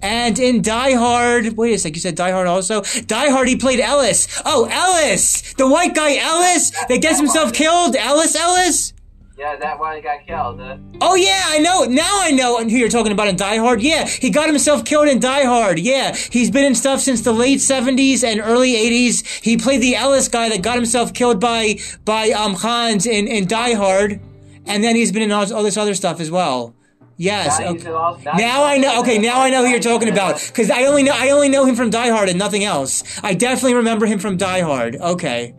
And 0.02 0.38
in 0.38 0.62
Die 0.62 0.94
Hard, 0.94 1.58
wait 1.58 1.74
a 1.74 1.80
sec, 1.80 1.96
you 1.96 2.02
said 2.02 2.16
Die 2.16 2.32
Hard 2.32 2.48
also? 2.48 2.82
Die 2.82 3.30
Hard, 3.30 3.48
he 3.48 3.56
played 3.56 3.80
Ellis. 3.80 4.28
Oh, 4.46 4.68
Ellis! 4.70 5.54
The 5.54 5.68
white 5.68 5.96
guy 5.96 6.18
Ellis 6.18 6.70
that 6.88 7.02
gets 7.02 7.18
himself 7.18 7.52
killed? 7.52 7.96
Ellis 7.96 8.36
Ellis? 8.36 8.94
Yeah, 9.40 9.56
that 9.56 9.80
one 9.80 10.02
got 10.02 10.26
killed. 10.26 10.60
Uh, 10.60 10.78
Oh 11.00 11.14
yeah, 11.14 11.44
I 11.46 11.60
know. 11.60 11.84
Now 11.84 12.22
I 12.22 12.32
know 12.32 12.58
who 12.58 12.76
you're 12.76 12.90
talking 12.90 13.12
about 13.12 13.28
in 13.28 13.36
Die 13.36 13.58
Hard. 13.58 13.82
Yeah, 13.84 14.08
he 14.08 14.32
got 14.32 14.48
himself 14.48 14.84
killed 14.84 15.08
in 15.08 15.20
Die 15.20 15.44
Hard. 15.46 15.78
Yeah, 15.78 16.16
he's 16.16 16.50
been 16.50 16.66
in 16.66 16.74
stuff 16.74 17.02
since 17.02 17.22
the 17.22 17.34
late 17.34 17.60
70s 17.60 18.24
and 18.24 18.42
early 18.42 18.74
80s. 18.74 19.44
He 19.44 19.58
played 19.58 19.82
the 19.82 19.96
Ellis 19.96 20.28
guy 20.28 20.50
that 20.50 20.64
got 20.64 20.76
himself 20.76 21.14
killed 21.14 21.40
by 21.40 21.78
by 22.04 22.32
um 22.32 22.56
Hans 22.56 23.06
in, 23.06 23.28
in 23.28 23.46
Die 23.48 23.74
Hard. 23.74 24.20
And 24.66 24.84
then 24.84 24.96
he's 24.96 25.12
been 25.12 25.22
in 25.22 25.32
all, 25.32 25.52
all 25.54 25.64
this 25.64 25.78
other 25.78 25.94
stuff 25.94 26.20
as 26.20 26.32
well. 26.32 26.74
Yes. 27.18 27.60
now 27.60 27.68
Okay. 27.70 28.32
now 28.38 28.64
I 28.64 28.78
know. 28.78 29.00
Okay, 29.02 29.18
now 29.18 29.42
I 29.42 29.50
know 29.50 29.64
who 29.66 29.72
you're 29.72 29.80
talking 29.80 30.10
about 30.10 30.40
because 30.48 30.70
I 30.70 30.86
only 30.86 31.04
know 31.04 31.14
I 31.14 31.32
only 31.32 31.50
know 31.50 31.66
him 31.66 31.76
from 31.76 31.90
Die 31.90 32.10
Hard 32.10 32.30
and 32.30 32.38
nothing 32.38 32.64
else. 32.64 33.04
I 33.24 33.34
definitely 33.34 33.74
remember 33.74 34.06
him 34.06 34.20
from 34.20 34.38
Die 34.38 34.62
Hard. 34.62 34.96
Okay. 34.96 35.56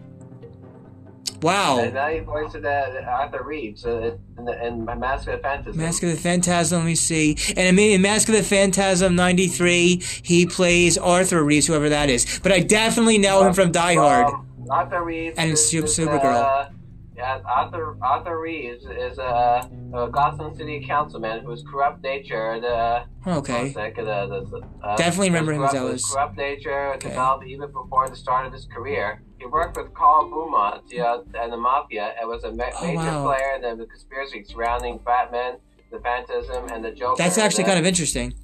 Wow. 1.42 1.78
And 1.78 1.94
now 1.94 2.08
he 2.08 2.18
voiced 2.20 2.56
uh, 2.56 3.00
Arthur 3.08 3.44
Reeves 3.44 3.84
in, 3.84 4.18
the, 4.44 4.66
in 4.66 4.84
Mask 4.84 5.28
of 5.28 5.36
the 5.36 5.42
Phantasm. 5.42 5.80
Mask 5.80 6.02
of 6.02 6.10
the 6.10 6.16
Phantasm. 6.16 6.78
Let 6.80 6.86
me 6.86 6.94
see. 6.96 7.36
And 7.56 7.78
in, 7.78 8.02
Mask 8.02 8.28
of 8.28 8.34
the 8.34 8.42
Phantasm 8.42 9.14
'93, 9.14 10.02
he 10.22 10.46
plays 10.46 10.98
Arthur 10.98 11.44
Reeves, 11.44 11.66
whoever 11.66 11.88
that 11.88 12.08
is. 12.10 12.40
But 12.42 12.52
I 12.52 12.60
definitely 12.60 13.18
know 13.18 13.44
him 13.44 13.52
from 13.52 13.70
Die 13.70 13.94
Hard. 13.94 14.26
Um, 14.26 14.46
Arthur 14.70 15.04
Reeves 15.04 15.38
And 15.38 15.52
is, 15.52 15.60
Supergirl. 15.60 16.24
Uh, 16.24 16.70
yeah, 17.18 17.40
Arthur 17.44 17.96
Arthur 18.00 18.40
Reeves 18.40 18.84
is 18.84 19.18
a, 19.18 19.68
a 19.92 20.08
Gotham 20.08 20.54
City 20.54 20.84
councilman 20.86 21.44
whose 21.44 21.62
corrupt 21.70 22.02
nature. 22.02 22.60
The 22.60 23.02
Okay. 23.30 23.64
one 23.64 23.72
second, 23.72 24.08
uh, 24.08 24.26
the, 24.26 24.40
the, 24.50 24.86
uh, 24.86 24.96
Definitely 24.96 25.30
remember 25.30 25.52
him 25.52 25.64
as 25.64 25.74
Ellis. 25.74 26.08
corrupt 26.10 26.36
nature 26.38 26.94
Okay. 26.94 27.08
developed 27.10 27.44
even 27.46 27.70
before 27.72 28.08
the 28.08 28.16
start 28.16 28.46
of 28.46 28.52
his 28.52 28.66
career. 28.66 29.20
He 29.38 29.46
worked 29.46 29.76
with 29.76 29.92
Carl 29.94 30.30
Beaumont 30.30 30.84
yeah, 30.90 31.18
and 31.42 31.52
the 31.52 31.56
Mafia 31.56 32.14
and 32.18 32.28
was 32.28 32.44
a 32.44 32.52
ma- 32.52 32.64
Oh, 32.80 32.86
major 32.86 32.96
wow. 33.00 33.24
player 33.24 33.70
in 33.70 33.78
the 33.78 33.86
conspiracy 33.86 34.44
surrounding 34.44 34.98
Batman, 35.04 35.56
the 35.90 35.98
Phantasm, 35.98 36.68
and 36.72 36.84
the 36.84 36.92
Joker. 36.92 37.16
That's 37.18 37.38
actually 37.38 37.64
kind 37.64 37.78
of 37.78 37.84
interesting. 37.86 38.34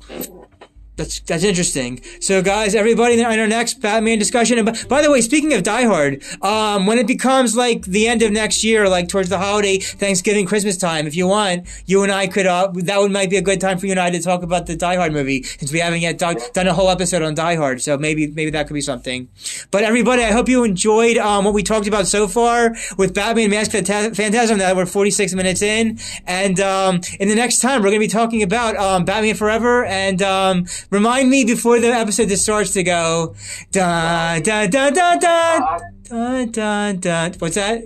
That's 0.97 1.19
that's 1.21 1.43
interesting. 1.43 2.01
So, 2.21 2.41
guys, 2.41 2.77
everybody 2.77 3.19
in 3.19 3.25
our 3.25 3.49
next 3.49 3.81
Batman 3.81 4.19
discussion. 4.19 4.59
And 4.59 4.89
by, 4.89 5.03
the 5.03 5.11
way, 5.11 5.21
speaking 5.23 5.53
of 5.53 5.65
Die 5.65 5.85
Hard, 5.85 6.23
um, 6.41 6.87
when 6.87 6.99
it 6.99 7.09
becomes 7.09 7.57
like 7.57 7.85
the 7.85 8.07
end 8.07 8.23
of 8.23 8.31
next 8.31 8.63
year, 8.63 8.89
like 8.89 9.09
towards 9.09 9.29
the 9.29 9.39
holiday, 9.39 9.79
Thanksgiving, 9.79 10.47
Christmas 10.47 10.77
time, 10.77 11.09
if 11.09 11.17
you 11.17 11.27
want, 11.27 11.67
you 11.87 12.05
and 12.05 12.13
I 12.13 12.29
could. 12.29 12.47
Uh, 12.47 12.71
that 12.75 13.01
would 13.01 13.11
might 13.11 13.29
be 13.29 13.37
a 13.37 13.43
good 13.43 13.61
time 13.61 13.79
for 13.79 13.87
you 13.87 13.93
and 13.93 14.01
I 14.01 14.11
to 14.11 14.21
talk 14.21 14.45
about 14.45 14.67
the 14.67 14.77
Die 14.77 14.95
Hard 14.95 15.13
movie 15.13 15.43
since 15.43 15.73
we 15.73 15.81
haven't 15.81 16.01
yet 16.01 16.17
done, 16.17 16.37
done 16.53 16.69
a 16.69 16.75
whole 16.75 16.91
episode 16.91 17.23
on 17.23 17.35
Die 17.35 17.57
Hard. 17.57 17.83
So 17.83 17.99
maybe 17.99 18.29
maybe 18.29 18.53
that 18.53 18.69
could 18.69 18.75
be 18.75 18.81
something. 18.81 19.29
But 19.73 19.83
everybody, 19.83 20.23
I 20.23 20.31
hope 20.31 20.49
you 20.49 20.63
enjoyed 20.63 21.19
um, 21.19 21.45
what 21.45 21.55
we 21.55 21.65
talked 21.65 21.89
about 21.89 22.07
so 22.07 22.29
far 22.29 22.77
with 22.97 23.15
Batman 23.15 23.51
Mask 23.51 23.73
Phantasm. 23.73 24.59
That 24.59 24.77
we're 24.77 24.87
46 24.87 25.35
minutes 25.35 25.61
in, 25.61 25.99
and 26.25 26.61
um, 26.61 27.01
in 27.19 27.29
the 27.29 27.35
next 27.35 27.59
time 27.59 27.83
we're 27.83 27.89
going 27.89 28.01
to 28.01 28.07
be 28.07 28.09
talking 28.09 28.45
about 28.45 28.77
um, 28.77 29.05
Batman 29.05 29.35
Forever. 29.35 29.85
And 29.85 30.23
um, 30.23 30.67
remind 30.91 31.30
me 31.30 31.45
before 31.45 31.80
the 31.80 31.89
episode 31.89 32.30
starts 32.32 32.72
to 32.72 32.82
go 32.82 33.35
da 33.72 34.39
da 34.41 34.66
da 34.66 34.91
da 34.91 35.16
da 35.16 35.59
da 36.05 36.45
da 36.53 36.93
da. 36.93 37.30
What's 37.39 37.55
that? 37.57 37.82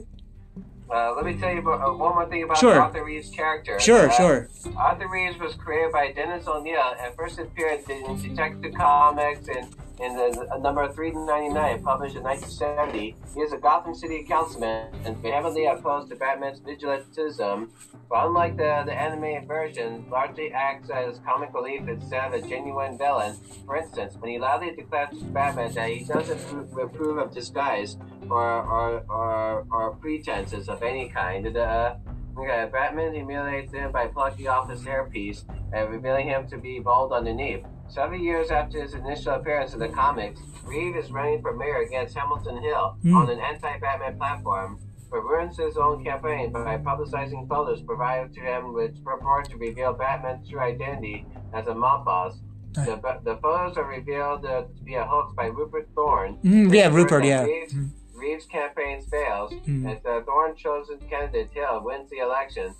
uh, 0.90 1.12
let 1.14 1.24
me 1.26 1.34
tell 1.36 1.53
you 1.53 1.59
about, 1.59 1.80
uh, 1.86 1.92
one 1.92 2.14
more 2.14 2.26
thing 2.26 2.42
about 2.44 2.57
Sure. 2.57 2.80
Arthur 2.80 3.05
Reeves' 3.05 3.28
character. 3.30 3.78
Sure, 3.78 4.09
Uh, 4.09 4.12
sure. 4.12 4.49
Arthur 4.76 5.07
Reeves 5.09 5.38
was 5.38 5.55
created 5.55 5.92
by 5.92 6.12
Dennis 6.12 6.46
O'Neil 6.49 6.94
and 7.03 7.14
first 7.14 7.38
appeared 7.38 7.80
in 7.90 8.16
Detective 8.22 8.72
Comics 8.74 9.49
and 9.49 9.66
in 10.01 10.14
the, 10.14 10.59
number 10.61 10.90
399, 10.92 11.82
published 11.82 12.16
in 12.16 12.22
1970. 12.22 13.16
He 13.34 13.40
is 13.40 13.53
a 13.53 13.59
Gotham 13.59 13.94
City 13.94 14.22
councilman 14.22 14.92
and 15.05 15.16
vehemently 15.18 15.66
opposed 15.66 16.09
to 16.11 16.16
Batman's 16.16 16.61
vigilantism. 16.61 17.68
But 18.09 18.26
unlike 18.26 18.57
the, 18.57 18.84
the 18.86 18.92
animated 18.92 19.49
version, 19.49 20.07
largely 20.11 20.53
acts 20.53 20.88
as 20.90 21.18
comic 21.26 21.53
relief 21.53 21.88
instead 21.88 22.32
of 22.32 22.44
a 22.44 22.49
genuine 22.49 22.96
villain. 22.96 23.36
For 23.66 23.76
instance, 23.76 24.14
when 24.18 24.30
he 24.30 24.38
loudly 24.38 24.74
declares 24.74 25.11
to 25.18 25.24
Batman 25.26 25.74
that 25.74 25.90
he 25.90 26.05
doesn't 26.05 26.40
approve, 26.40 26.78
approve 26.78 27.18
of 27.18 27.34
disguise 27.34 27.96
or, 28.30 28.62
or, 28.62 29.05
or, 29.09 29.66
or 29.70 29.96
pretenses 29.96 30.68
of 30.68 30.82
any 30.82 31.09
kind, 31.09 31.57
uh, 31.57 31.96
Okay, 32.38 32.68
Batman 32.70 33.14
humiliates 33.14 33.72
him 33.72 33.90
by 33.90 34.07
plucking 34.07 34.46
off 34.46 34.70
his 34.70 34.82
hairpiece 34.82 35.42
and 35.72 35.90
revealing 35.90 36.28
him 36.28 36.46
to 36.46 36.57
be 36.57 36.78
bald 36.78 37.12
underneath. 37.12 37.64
Seven 37.89 38.22
years 38.22 38.51
after 38.51 38.82
his 38.82 38.95
initial 38.95 39.34
appearance 39.34 39.72
in 39.72 39.80
the 39.80 39.89
comics, 39.89 40.41
Reeve 40.64 40.97
is 40.97 41.11
running 41.11 41.41
for 41.41 41.55
mayor 41.57 41.78
against 41.78 42.14
Hamilton 42.16 42.62
Hill 42.62 42.97
Hmm. 43.03 43.16
on 43.16 43.30
an 43.30 43.41
anti-Batman 43.41 44.18
platform, 44.18 44.78
but 45.11 45.20
ruins 45.24 45.57
his 45.57 45.76
own 45.78 46.05
campaign 46.05 46.53
by 46.53 46.76
publicizing 46.78 47.49
photos 47.49 47.80
provided 47.82 48.34
to 48.34 48.41
him 48.41 48.74
which 48.74 49.03
purport 49.03 49.49
to 49.51 49.57
reveal 49.57 49.95
Batman's 49.95 50.49
true 50.49 50.61
identity 50.61 51.26
as 51.55 51.66
a 51.66 51.74
mob 51.74 52.05
boss. 52.05 52.39
The, 52.74 53.01
the 53.24 53.36
photos 53.39 53.76
are 53.78 53.84
revealed 53.89 54.45
uh, 54.45 54.62
to 54.76 54.84
be 54.84 54.95
a 54.95 55.05
hoax 55.05 55.32
by 55.34 55.47
Rupert 55.47 55.89
Thorne. 55.97 56.36
Mm, 56.45 56.72
yeah, 56.72 56.89
Rupert. 56.95 57.24
Yeah. 57.24 57.43
Reeves, 57.45 57.74
Reeves' 58.14 58.47
campaign 58.47 59.01
fails, 59.03 59.53
Mm. 59.66 59.91
as 59.97 60.03
the 60.03 60.22
Thorne 60.26 60.55
chosen 60.55 60.99
candidate 61.09 61.51
Hill 61.53 61.80
wins 61.82 62.11
the 62.11 62.18
election. 62.18 62.74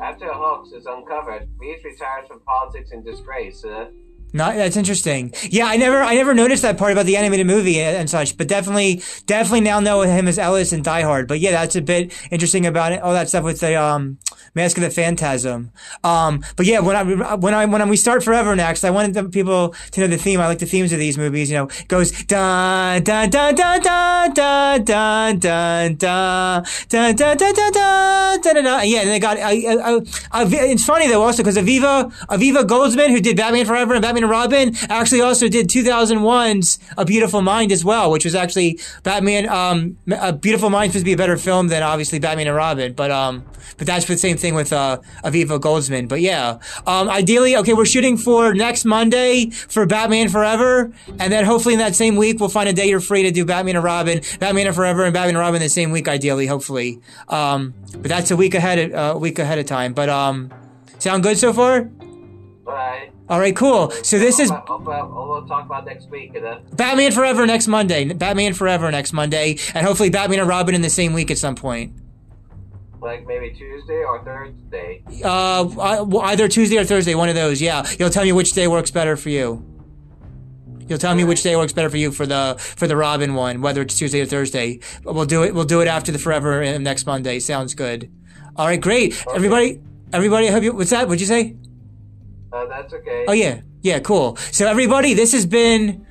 After 0.00 0.28
a 0.30 0.34
hoax 0.34 0.72
is 0.72 0.86
uncovered, 0.86 1.48
Reeves 1.58 1.84
retires 1.84 2.26
from 2.26 2.40
politics 2.40 2.90
in 2.92 3.04
disgrace. 3.04 3.64
Uh, 3.64 3.90
Not, 4.34 4.56
that's 4.56 4.76
interesting. 4.76 5.32
Yeah, 5.44 5.66
I 5.66 5.76
never, 5.76 6.02
I 6.02 6.16
never 6.16 6.34
noticed 6.34 6.62
that 6.62 6.76
part 6.76 6.90
about 6.90 7.06
the 7.06 7.16
animated 7.16 7.46
movie 7.46 7.80
and, 7.80 7.96
and 7.96 8.10
such. 8.10 8.36
But 8.36 8.48
definitely, 8.48 9.00
definitely 9.26 9.60
now 9.60 9.78
know 9.78 10.00
him 10.00 10.26
as 10.26 10.40
Ellis 10.40 10.72
in 10.72 10.82
Die 10.82 11.02
Hard. 11.02 11.28
But 11.28 11.38
yeah, 11.38 11.52
that's 11.52 11.76
a 11.76 11.80
bit 11.80 12.12
interesting 12.32 12.66
about 12.66 12.90
it. 12.90 13.00
All 13.00 13.12
that 13.12 13.28
stuff 13.28 13.44
with 13.44 13.60
the 13.60 13.80
um, 13.80 14.18
Mask 14.56 14.76
of 14.76 14.82
the 14.82 14.90
Phantasm. 14.90 15.70
Um, 16.02 16.42
but 16.56 16.66
yeah, 16.66 16.80
when 16.80 16.96
I 16.96 17.34
when 17.36 17.54
I 17.54 17.64
when 17.64 17.88
we 17.88 17.96
start 17.96 18.24
Forever 18.24 18.56
next, 18.56 18.82
I 18.82 18.90
wanted 18.90 19.14
the 19.14 19.28
people 19.28 19.72
to 19.92 20.00
know 20.00 20.08
the 20.08 20.18
theme. 20.18 20.40
I 20.40 20.48
like 20.48 20.58
the 20.58 20.66
themes 20.66 20.92
of 20.92 20.98
these 20.98 21.16
movies. 21.16 21.48
You 21.48 21.58
know, 21.58 21.68
goes 21.86 22.10
da 22.24 22.98
da 22.98 23.26
da 23.26 23.52
da 23.52 23.78
da 23.78 24.28
da 24.28 24.78
da 24.78 25.28
da 25.28 25.88
da 25.88 26.62
da 26.88 27.12
da 27.12 27.12
da 27.12 27.34
da 27.34 27.52
da 27.52 28.36
da 28.42 28.62
da. 28.62 28.80
Yeah, 28.82 29.00
and 29.02 29.10
they 29.10 29.20
got. 29.20 29.38
I, 29.38 29.52
I, 29.52 30.00
I, 30.32 30.44
it's 30.50 30.84
funny 30.84 31.06
though 31.06 31.22
also 31.22 31.44
because 31.44 31.56
Aviva 31.56 32.12
Aviva 32.26 32.64
Goldsman, 32.64 33.10
who 33.10 33.20
did 33.20 33.36
Batman 33.36 33.64
Forever 33.64 33.94
and 33.94 34.02
Batman 34.02 34.23
Robin, 34.30 34.74
actually 34.88 35.20
also 35.20 35.48
did 35.48 35.68
2001's 35.68 36.78
A 36.96 37.04
Beautiful 37.04 37.42
Mind 37.42 37.72
as 37.72 37.84
well, 37.84 38.10
which 38.10 38.24
was 38.24 38.34
actually 38.34 38.78
Batman. 39.02 39.48
Um, 39.48 39.96
A 40.10 40.32
Beautiful 40.32 40.70
Mind 40.70 40.92
supposed 40.92 41.04
to 41.04 41.08
be 41.08 41.12
a 41.12 41.16
better 41.16 41.36
film 41.36 41.68
than 41.68 41.82
obviously 41.82 42.18
Batman 42.18 42.46
and 42.48 42.56
Robin, 42.56 42.92
but 42.92 43.10
um, 43.10 43.44
but 43.78 43.86
that's 43.86 44.04
the 44.06 44.16
same 44.16 44.36
thing 44.36 44.54
with 44.54 44.72
uh, 44.72 45.00
Aviva 45.24 45.58
Goldsman. 45.60 46.08
But 46.08 46.20
yeah, 46.20 46.58
um, 46.86 47.08
ideally, 47.08 47.56
okay, 47.56 47.74
we're 47.74 47.86
shooting 47.86 48.16
for 48.16 48.54
next 48.54 48.84
Monday 48.84 49.50
for 49.50 49.86
Batman 49.86 50.28
Forever, 50.28 50.92
and 51.18 51.32
then 51.32 51.44
hopefully 51.44 51.74
in 51.74 51.80
that 51.80 51.94
same 51.94 52.16
week 52.16 52.40
we'll 52.40 52.48
find 52.48 52.68
a 52.68 52.72
day 52.72 52.86
you're 52.86 53.00
free 53.00 53.22
to 53.22 53.30
do 53.30 53.44
Batman 53.44 53.76
and 53.76 53.84
Robin, 53.84 54.20
Batman 54.38 54.66
and 54.66 54.76
Forever, 54.76 55.04
and 55.04 55.12
Batman 55.12 55.36
and 55.36 55.38
Robin 55.38 55.60
the 55.60 55.68
same 55.68 55.90
week, 55.90 56.08
ideally, 56.08 56.46
hopefully. 56.46 57.00
Um, 57.28 57.74
but 57.92 58.08
that's 58.08 58.30
a 58.30 58.36
week 58.36 58.54
ahead, 58.54 58.92
uh, 58.92 59.12
a 59.14 59.18
week 59.18 59.38
ahead 59.38 59.58
of 59.58 59.66
time. 59.66 59.94
But 59.94 60.08
um, 60.08 60.52
sound 60.98 61.22
good 61.22 61.38
so 61.38 61.52
far? 61.52 61.90
Alright. 62.66 63.13
All 63.28 63.38
right, 63.40 63.56
cool. 63.56 63.90
So 64.02 64.18
this 64.18 64.38
is 64.38 64.50
I'll, 64.50 64.64
I'll, 64.68 64.90
I'll, 64.90 65.28
we'll 65.28 65.46
talk 65.46 65.64
about 65.64 65.86
next 65.86 66.10
week. 66.10 66.34
And 66.34 66.44
then, 66.44 66.58
Batman 66.74 67.10
Forever 67.12 67.46
next 67.46 67.66
Monday. 67.68 68.12
Batman 68.12 68.52
Forever 68.52 68.90
next 68.90 69.12
Monday, 69.14 69.58
and 69.74 69.86
hopefully 69.86 70.10
Batman 70.10 70.40
and 70.40 70.48
Robin 70.48 70.74
in 70.74 70.82
the 70.82 70.90
same 70.90 71.12
week 71.14 71.30
at 71.30 71.38
some 71.38 71.54
point. 71.54 71.94
like 73.00 73.26
maybe 73.26 73.50
Tuesday 73.50 74.02
or 74.04 74.22
Thursday. 74.24 75.02
Uh, 75.24 75.68
I- 75.80 76.00
well, 76.02 76.22
either 76.22 76.48
Tuesday 76.48 76.76
or 76.78 76.84
Thursday, 76.84 77.14
one 77.14 77.28
of 77.30 77.34
those. 77.34 77.60
Yeah, 77.62 77.86
you'll 77.98 78.10
tell 78.10 78.24
me 78.24 78.32
which 78.32 78.52
day 78.52 78.66
works 78.68 78.90
better 78.90 79.16
for 79.16 79.30
you. 79.30 79.64
You'll 80.86 80.98
tell 80.98 81.14
me 81.14 81.24
which 81.24 81.42
day 81.42 81.56
works 81.56 81.72
better 81.72 81.88
for 81.88 81.96
you 81.96 82.12
for 82.12 82.26
the 82.26 82.56
for 82.58 82.86
the 82.86 82.94
Robin 82.96 83.34
one, 83.34 83.62
whether 83.62 83.80
it's 83.80 83.96
Tuesday 83.96 84.20
or 84.20 84.26
Thursday. 84.26 84.80
We'll 85.02 85.24
do 85.24 85.42
it. 85.44 85.54
We'll 85.54 85.64
do 85.64 85.80
it 85.80 85.88
after 85.88 86.12
the 86.12 86.18
Forever 86.18 86.78
next 86.78 87.06
Monday. 87.06 87.38
Sounds 87.40 87.74
good. 87.74 88.10
All 88.56 88.66
right, 88.66 88.78
great. 88.80 89.24
Everybody, 89.34 89.80
everybody, 90.12 90.46
have 90.48 90.62
you? 90.62 90.74
What's 90.74 90.90
that? 90.90 91.08
What'd 91.08 91.22
you 91.22 91.26
say? 91.26 91.56
Uh, 92.54 92.66
that's 92.66 92.94
okay. 92.94 93.24
Oh 93.26 93.32
yeah, 93.32 93.62
yeah, 93.82 93.98
cool. 93.98 94.36
So 94.52 94.66
everybody, 94.68 95.12
this 95.12 95.32
has 95.32 95.44
been 95.44 96.06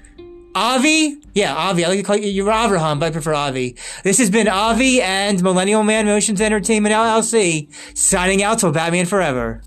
Avi? 0.56 1.22
Yeah, 1.34 1.56
Avi. 1.56 1.86
I 1.86 1.88
like 1.88 2.00
to 2.00 2.04
call 2.04 2.18
you, 2.18 2.28
you're 2.28 2.52
Avraham, 2.52 3.00
but 3.00 3.08
I 3.08 3.12
prefer 3.12 3.34
Avi. 3.34 3.78
This 4.04 4.18
has 4.18 4.30
been 4.30 4.50
Avi 4.50 5.02
and 5.02 5.42
Millennial 5.42 5.84
Man 5.84 6.06
Motions 6.06 6.42
Entertainment 6.42 6.94
LLC 6.94 7.74
signing 7.98 8.44
out 8.44 8.60
till 8.60 8.74
Batman 8.74 9.06
Forever. 9.06 9.62